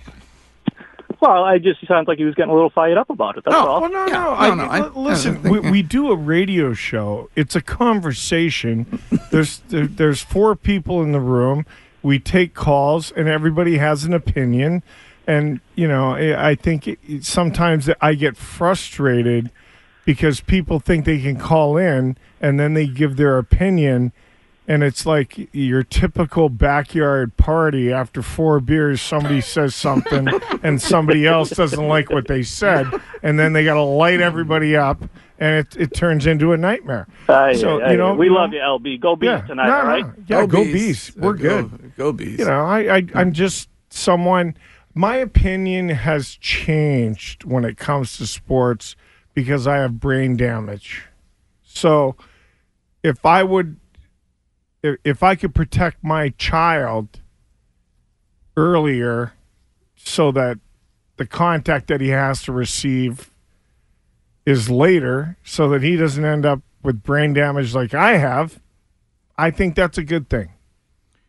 Well, 1.20 1.44
I 1.44 1.58
just 1.58 1.80
he 1.80 1.86
sounds 1.86 2.06
like 2.08 2.18
he 2.18 2.24
was 2.24 2.34
getting 2.34 2.50
a 2.50 2.54
little 2.54 2.70
fired 2.70 2.98
up 2.98 3.08
about 3.08 3.38
it. 3.38 3.44
That's 3.44 3.56
all. 3.56 3.80
Well, 3.80 3.90
no, 3.90 4.06
Yeah, 4.06 4.12
no. 4.14 4.22
no, 4.24 4.30
I, 4.34 4.54
no, 4.54 4.64
I- 4.64 4.80
li- 4.80 4.90
listen, 4.94 5.42
we, 5.42 5.60
we 5.60 5.80
do 5.82 6.10
a 6.10 6.16
radio 6.16 6.74
show. 6.74 7.30
It's 7.36 7.54
a 7.56 7.62
conversation. 7.62 9.00
there's 9.30 9.58
there, 9.68 9.86
there's 9.86 10.20
four 10.20 10.54
people 10.56 11.02
in 11.02 11.12
the 11.12 11.20
room. 11.20 11.64
We 12.04 12.18
take 12.20 12.54
calls, 12.54 13.10
and 13.12 13.28
everybody 13.28 13.78
has 13.78 14.04
an 14.04 14.12
opinion. 14.12 14.82
And 15.26 15.60
you 15.74 15.88
know, 15.88 16.12
I 16.14 16.54
think 16.54 16.86
it- 16.86 17.24
sometimes 17.24 17.88
I 18.00 18.14
get 18.14 18.36
frustrated 18.36 19.50
because 20.04 20.40
people 20.40 20.78
think 20.80 21.06
they 21.06 21.18
can 21.18 21.36
call 21.36 21.78
in 21.78 22.18
and 22.42 22.60
then 22.60 22.74
they 22.74 22.86
give 22.86 23.16
their 23.16 23.38
opinion, 23.38 24.12
and 24.68 24.82
it's 24.82 25.06
like 25.06 25.48
your 25.54 25.82
typical 25.82 26.50
backyard 26.50 27.38
party. 27.38 27.90
After 27.90 28.20
four 28.20 28.60
beers, 28.60 29.00
somebody 29.00 29.40
says 29.40 29.74
something, 29.74 30.28
and 30.62 30.82
somebody 30.82 31.26
else 31.26 31.50
doesn't 31.50 31.88
like 31.88 32.10
what 32.10 32.28
they 32.28 32.42
said, 32.42 32.86
and 33.22 33.38
then 33.38 33.54
they 33.54 33.64
got 33.64 33.74
to 33.74 33.82
light 33.82 34.20
everybody 34.20 34.76
up, 34.76 35.02
and 35.38 35.56
it, 35.66 35.76
it 35.76 35.94
turns 35.94 36.26
into 36.26 36.52
a 36.52 36.56
nightmare. 36.56 37.06
Aye, 37.28 37.54
so 37.54 37.80
aye, 37.82 37.92
you 37.92 37.96
know, 37.96 38.12
aye. 38.12 38.16
we 38.16 38.26
you 38.26 38.32
know, 38.32 38.38
love 38.40 38.52
you, 38.52 38.60
LB. 38.60 39.00
Go 39.00 39.16
B's 39.16 39.26
yeah, 39.26 39.40
tonight, 39.42 39.66
no, 39.68 39.74
all 39.76 39.86
right? 39.86 40.06
no, 40.06 40.14
yeah, 40.28 40.40
Go 40.42 40.46
go, 40.46 40.64
B's. 40.64 41.10
B's. 41.10 41.16
We're 41.16 41.30
Uh, 41.30 41.32
go- 41.36 41.62
good. 41.64 41.92
go 41.96 42.12
B's. 42.12 42.38
You 42.38 42.44
know, 42.46 42.64
I, 42.64 42.96
I 42.96 43.06
I'm 43.14 43.32
just 43.32 43.68
someone. 43.90 44.56
My 44.94 45.16
opinion 45.16 45.88
has 45.88 46.36
changed 46.36 47.42
when 47.44 47.64
it 47.64 47.76
comes 47.76 48.16
to 48.18 48.26
sports 48.28 48.94
because 49.34 49.66
I 49.66 49.78
have 49.78 49.98
brain 49.98 50.36
damage. 50.36 51.02
So, 51.64 52.14
if 53.02 53.26
I 53.26 53.42
would, 53.42 53.76
if, 54.84 54.96
if 55.02 55.22
I 55.24 55.34
could 55.34 55.52
protect 55.52 56.04
my 56.04 56.28
child 56.38 57.20
earlier, 58.56 59.32
so 59.96 60.30
that 60.32 60.58
the 61.16 61.26
contact 61.26 61.88
that 61.88 62.00
he 62.00 62.08
has 62.08 62.42
to 62.44 62.52
receive 62.52 63.30
is 64.46 64.68
later, 64.70 65.36
so 65.44 65.68
that 65.70 65.82
he 65.82 65.96
doesn't 65.96 66.24
end 66.24 66.44
up 66.46 66.60
with 66.82 67.02
brain 67.02 67.32
damage 67.32 67.74
like 67.74 67.94
I 67.94 68.16
have, 68.18 68.60
I 69.38 69.50
think 69.50 69.74
that's 69.74 69.98
a 69.98 70.04
good 70.04 70.28
thing. 70.28 70.50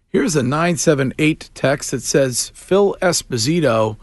Here's 0.10 0.36
a 0.36 0.44
978 0.44 1.50
text 1.54 1.92
that 1.92 2.02
says 2.02 2.52
Phil 2.54 2.96
Esposito 3.02 3.98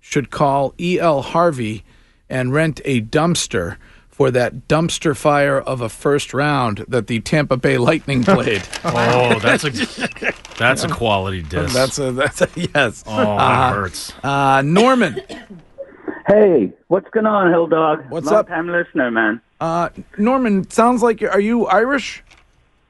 should 0.00 0.30
call 0.30 0.74
E.L. 0.78 1.22
Harvey 1.22 1.84
and 2.28 2.52
rent 2.52 2.80
a 2.84 3.00
dumpster 3.00 3.76
for 4.08 4.30
that 4.30 4.66
dumpster 4.68 5.16
fire 5.16 5.60
of 5.60 5.80
a 5.80 5.88
first 5.88 6.34
round 6.34 6.84
that 6.88 7.06
the 7.06 7.20
Tampa 7.20 7.56
Bay 7.56 7.78
Lightning 7.78 8.24
played. 8.24 8.62
Oh, 8.84 9.38
that's 9.38 9.64
a 9.64 9.70
that's 10.58 10.84
a 10.84 10.88
quality 10.88 11.42
diss. 11.42 11.72
That's 11.72 11.98
a 11.98 12.12
that's 12.12 12.40
a 12.42 12.48
yes. 12.56 13.04
Oh, 13.06 13.16
that 13.16 13.38
Uh, 13.38 13.72
hurts. 13.74 14.12
Uh, 14.22 14.62
Norman. 14.62 15.20
Hey, 16.28 16.72
what's 16.88 17.08
going 17.10 17.24
on, 17.26 17.50
Hill 17.50 17.66
Dog? 17.66 18.04
What's 18.10 18.26
Long 18.26 18.34
up? 18.40 18.48
time 18.48 18.68
listener, 18.68 19.10
man. 19.10 19.40
Uh, 19.60 19.88
Norman, 20.18 20.68
sounds 20.70 21.02
like 21.02 21.20
you're, 21.22 21.30
are 21.30 21.40
you 21.40 21.66
Irish? 21.66 22.22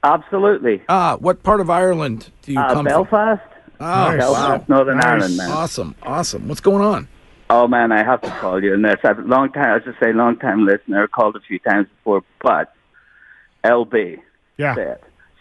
Absolutely. 0.03 0.83
Ah, 0.89 1.17
what 1.21 1.43
part 1.45 1.61
of 1.61 1.71
Ireland 1.71 2.31
do 2.43 2.53
you 2.53 2.61
Uh, 2.61 2.75
come 2.75 2.85
Belfast. 2.87 3.41
from? 3.43 3.63
Oh, 3.81 4.17
Belfast, 4.17 4.33
wow. 4.33 4.65
Northern 4.77 5.01
Ireland, 5.01 5.37
man. 5.37 5.51
Awesome, 5.53 5.95
awesome. 6.03 6.49
What's 6.49 6.61
going 6.61 6.83
on? 6.85 7.07
Oh 7.51 7.67
man, 7.69 7.93
I 7.93 8.03
have 8.05 8.21
to 8.23 8.31
call 8.41 8.63
you. 8.63 8.75
And 8.75 8.85
that's 8.85 9.03
a 9.05 9.15
long 9.23 9.51
time. 9.53 9.73
I 9.75 9.79
just 9.79 9.99
say 10.03 10.13
long 10.13 10.37
time 10.37 10.67
listener. 10.67 11.07
Called 11.09 11.35
a 11.37 11.41
few 11.41 11.59
times 11.61 11.87
before, 11.97 12.23
but 12.43 12.75
LB 13.65 14.19
Yeah. 14.59 14.75
said 14.75 14.99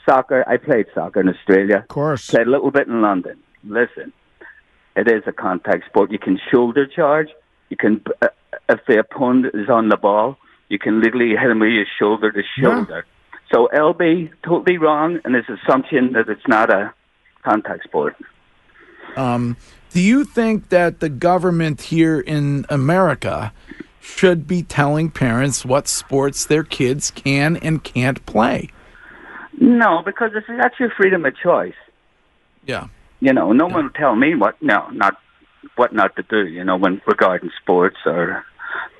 soccer. 0.08 0.43
I 0.48 0.58
played 0.58 0.86
soccer 0.95 1.20
in 1.20 1.28
Australia. 1.30 1.80
Of 1.80 1.88
course. 1.89 2.30
Played 2.30 2.48
a 2.48 2.50
little 2.50 2.72
bit 2.72 2.88
in 2.88 3.02
London. 3.02 3.38
Listen, 3.66 4.14
it 4.95 5.12
is 5.12 5.24
a 5.28 5.34
contact 5.34 5.86
sport. 5.88 6.12
You 6.12 6.20
can 6.20 6.39
shoulder 6.54 6.86
charge. 6.88 7.28
You 7.70 7.78
can, 7.78 8.03
uh, 8.22 8.28
if 8.70 8.80
the 8.88 8.99
opponent 8.99 9.55
is 9.55 9.70
on 9.70 9.89
the 9.89 9.97
ball, 9.97 10.38
you 10.70 10.80
can 10.80 11.01
literally 11.01 11.36
hit 11.36 11.49
him 11.49 11.59
with 11.59 11.72
your 11.72 11.86
shoulder 11.99 12.32
to 12.32 12.41
shoulder. 12.59 13.05
So 13.51 13.70
LB 13.74 14.32
totally 14.43 14.78
wrong 14.78 15.20
in 15.24 15.34
his 15.34 15.45
assumption 15.49 16.13
that 16.13 16.28
it's 16.28 16.47
not 16.47 16.70
a 16.70 16.93
contact 17.43 17.84
sport. 17.84 18.15
Um, 19.15 19.55
do 19.91 20.01
you 20.01 20.26
think 20.26 20.70
that 20.70 20.99
the 20.99 21.09
government 21.09 21.82
here 21.82 22.20
in 22.20 22.65
America 22.70 23.53
should 24.01 24.47
be 24.47 24.63
telling 24.63 25.09
parents 25.09 25.65
what 25.65 25.88
sports 25.88 26.45
their 26.45 26.63
kids 26.63 27.11
can 27.11 27.57
and 27.57 27.84
can't 27.84 28.26
play? 28.26 28.70
No, 29.59 30.01
because 30.05 30.32
it's, 30.36 30.47
that's 30.47 30.80
your 30.80 30.91
freedom 30.91 31.26
of 31.26 31.36
choice. 31.36 31.74
Yeah. 32.65 32.88
You 33.20 33.34
know, 33.34 33.53
no 33.53 33.65
one 33.65 33.86
will 33.86 33.91
tell 33.91 34.15
me 34.15 34.36
what 34.36 34.61
no, 34.61 34.88
not 34.91 35.18
what 35.76 35.93
not 35.93 36.15
to 36.15 36.24
do. 36.24 36.47
You 36.47 36.63
know, 36.63 36.76
when 36.78 37.01
regarding 37.05 37.51
sports 37.61 37.97
or 38.05 38.45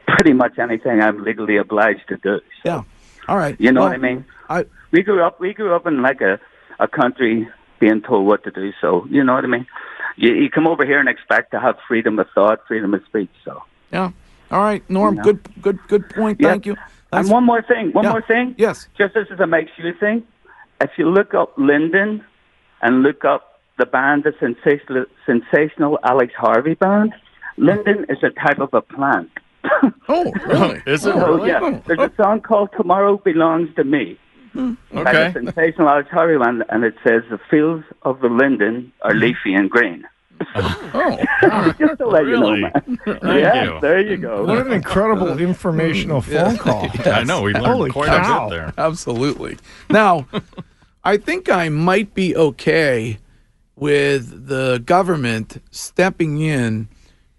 pretty 0.08 0.34
much 0.34 0.58
anything, 0.60 1.02
I'm 1.02 1.24
legally 1.24 1.58
obliged 1.58 2.08
to 2.10 2.18
do. 2.18 2.40
Yeah. 2.64 2.84
All 3.28 3.38
right. 3.38 3.56
You 3.60 3.72
know 3.72 3.82
Well, 3.82 3.90
what 3.90 3.96
I 3.96 4.02
mean? 4.02 4.26
I 4.50 4.66
we 4.92 5.04
grew 5.04 5.24
up 5.24 5.40
we 5.40 5.54
grew 5.54 5.76
up 5.76 5.86
in 5.88 6.02
like 6.02 6.22
a 6.22 6.40
a 6.80 6.88
country 6.88 7.48
being 7.80 8.02
told 8.02 8.26
what 8.26 8.44
to 8.46 8.52
do. 8.52 8.72
So 8.82 9.06
you 9.10 9.24
know 9.24 9.34
what 9.34 9.44
I 9.44 9.48
mean. 9.48 9.68
You, 10.16 10.34
you 10.34 10.50
come 10.50 10.66
over 10.66 10.84
here 10.86 11.00
and 11.00 11.08
expect 11.10 11.52
to 11.52 11.60
have 11.60 11.76
freedom 11.88 12.18
of 12.18 12.28
thought, 12.34 12.62
freedom 12.68 12.94
of 12.94 13.04
speech. 13.06 13.30
So 13.46 13.64
Yeah. 13.92 14.12
All 14.50 14.62
right, 14.62 14.82
Norm. 14.90 15.16
You 15.16 15.18
know. 15.18 15.24
Good. 15.24 15.62
Good. 15.62 15.80
Good 15.88 16.10
point. 16.10 16.40
Thank 16.42 16.66
you. 16.66 16.76
And 17.12 17.30
one 17.30 17.44
more 17.46 17.62
thing, 17.62 17.92
one 17.92 18.06
Yeah. 18.06 18.12
more 18.12 18.22
thing. 18.22 18.56
Yes. 18.58 18.88
Just 18.98 19.16
as 19.16 19.28
a 19.40 19.48
makes 19.48 19.72
you 19.78 19.94
thing, 20.00 20.24
if 20.82 20.92
you 20.98 21.10
look 21.10 21.34
up 21.34 21.54
Linden 21.58 22.24
and 22.82 23.02
look 23.04 23.26
up 23.26 23.57
the 23.78 23.86
band, 23.86 24.24
the 24.24 24.34
sensational, 24.40 25.06
sensational 25.26 26.00
Alex 26.04 26.34
Harvey 26.38 26.74
band, 26.74 27.14
Linden 27.58 28.06
is 28.10 28.20
a 28.24 28.30
type 28.30 28.60
of 28.60 28.74
a 28.74 28.82
plant. 28.82 29.30
oh, 30.08 30.32
really? 30.46 30.82
Is 30.88 31.06
it 31.06 31.16
Oh, 31.16 31.36
really? 31.36 31.50
yeah. 31.50 31.60
Oh. 31.62 31.82
There's 31.88 32.00
a 32.00 32.12
song 32.16 32.42
called 32.42 32.70
"Tomorrow 32.78 33.18
Belongs 33.18 33.74
to 33.76 33.84
Me." 33.84 34.18
Hmm. 34.54 34.74
By 34.94 35.02
Okay. 35.02 35.28
the 35.28 35.34
sensational 35.34 35.90
Alex 35.90 36.10
Harvey 36.10 36.38
band, 36.38 36.64
and 36.70 36.84
it 36.84 36.96
says 37.04 37.24
the 37.30 37.40
fields 37.50 37.84
of 38.04 38.22
the 38.22 38.30
linden 38.30 38.92
are 39.02 39.14
hmm. 39.14 39.20
leafy 39.20 39.54
and 39.54 39.70
green. 39.70 40.08
Oh, 40.56 41.18
just 41.80 41.98
to 41.98 42.08
let 42.08 42.26
you 42.28 42.40
know, 42.40 42.56
man. 42.56 43.00
Thank 43.06 43.24
yeah, 43.24 43.64
you. 43.64 43.80
there 43.82 44.00
you 44.00 44.18
go. 44.18 44.46
What 44.46 44.68
an 44.68 44.72
incredible 44.72 45.40
informational 45.40 46.22
hmm. 46.22 46.32
phone 46.32 46.58
call. 46.58 46.90
I 47.06 47.24
know 47.24 47.42
we 47.42 47.54
learned 47.54 47.66
Holy 47.66 47.90
quite 47.90 48.08
cow. 48.08 48.46
a 48.46 48.50
bit 48.50 48.56
there. 48.56 48.74
Absolutely. 48.78 49.58
Now, 49.90 50.28
I 51.04 51.18
think 51.18 51.50
I 51.50 51.70
might 51.70 52.14
be 52.14 52.36
okay 52.36 53.18
with 53.78 54.48
the 54.48 54.82
government 54.86 55.62
stepping 55.72 56.42
in 56.42 56.90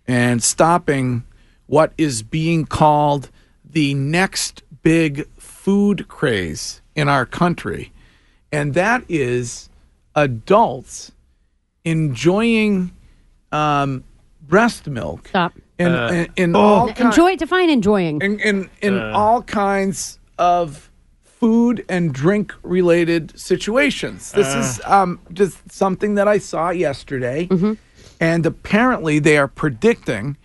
and 0.07 0.43
stopping 0.43 1.25
what 1.67 1.93
is 1.99 2.23
being 2.23 2.65
called 2.65 3.29
the 3.69 3.93
next 3.93 4.63
big 4.83 5.29
food 5.37 6.09
craze 6.09 6.81
in 6.95 7.09
our 7.09 7.27
country. 7.27 7.93
And 8.51 8.73
that 8.75 9.05
is 9.09 9.69
adults 10.15 11.13
enjoying 11.85 12.93
um, 13.53 14.05
breast 14.41 14.87
milk. 14.87 15.29
Stop. 15.29 15.53
In, 15.79 15.89
Uh, 15.89 16.09
in, 16.09 16.29
in 16.45 16.57
Oh. 16.57 16.61
all 16.61 16.93
ki- 16.93 17.05
Enjoy. 17.05 17.37
Define 17.37 17.71
enjoying. 17.71 18.21
in 18.21 18.39
in, 18.41 18.71
in 18.81 18.99
Uh. 18.99 19.13
all 19.15 19.43
kinds 19.43 20.19
of 20.39 20.88
food 21.39 21.85
and 21.89 22.13
drink 22.13 22.53
related 22.63 23.39
situations. 23.39 24.33
This 24.33 24.55
is 24.55 24.81
um, 24.85 25.21
just 25.33 25.71
something 25.71 26.15
that 26.17 26.27
I 26.29 26.39
saw 26.39 26.71
yesterday, 26.71 27.49
and 28.21 28.45
apparently 28.47 29.19
they 29.19 29.39
are 29.39 29.49
predicting 29.49 30.37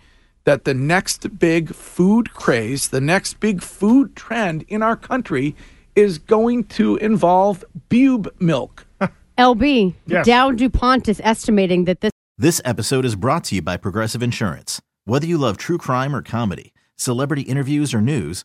that 0.44 0.64
the 0.64 0.74
next 0.74 1.38
big 1.38 1.74
food 1.74 2.32
craze, 2.34 2.88
the 2.88 3.00
next 3.00 3.40
big 3.40 3.62
food 3.62 4.14
trend 4.14 4.64
in 4.68 4.82
our 4.82 4.96
country, 4.96 5.56
is 5.96 6.18
going 6.18 6.64
to 6.64 6.96
involve 6.96 7.64
bube 7.88 8.28
milk. 8.38 8.86
LB, 9.38 9.94
Yes. 10.06 10.26
Dow 10.26 10.50
DuPont 10.52 11.08
is 11.08 11.20
estimating 11.24 11.86
that 11.86 12.00
this 12.02 12.12
This 12.38 12.60
episode 12.64 13.04
is 13.04 13.16
brought 13.16 13.44
to 13.44 13.54
you 13.56 13.62
by 13.62 13.76
Progressive 13.76 14.22
Insurance. 14.22 14.80
Whether 15.06 15.26
you 15.26 15.38
love 15.38 15.56
true 15.56 15.78
crime 15.78 16.14
or 16.14 16.22
comedy, 16.22 16.72
celebrity 16.96 17.42
interviews 17.42 17.92
or 17.94 18.00
news, 18.00 18.44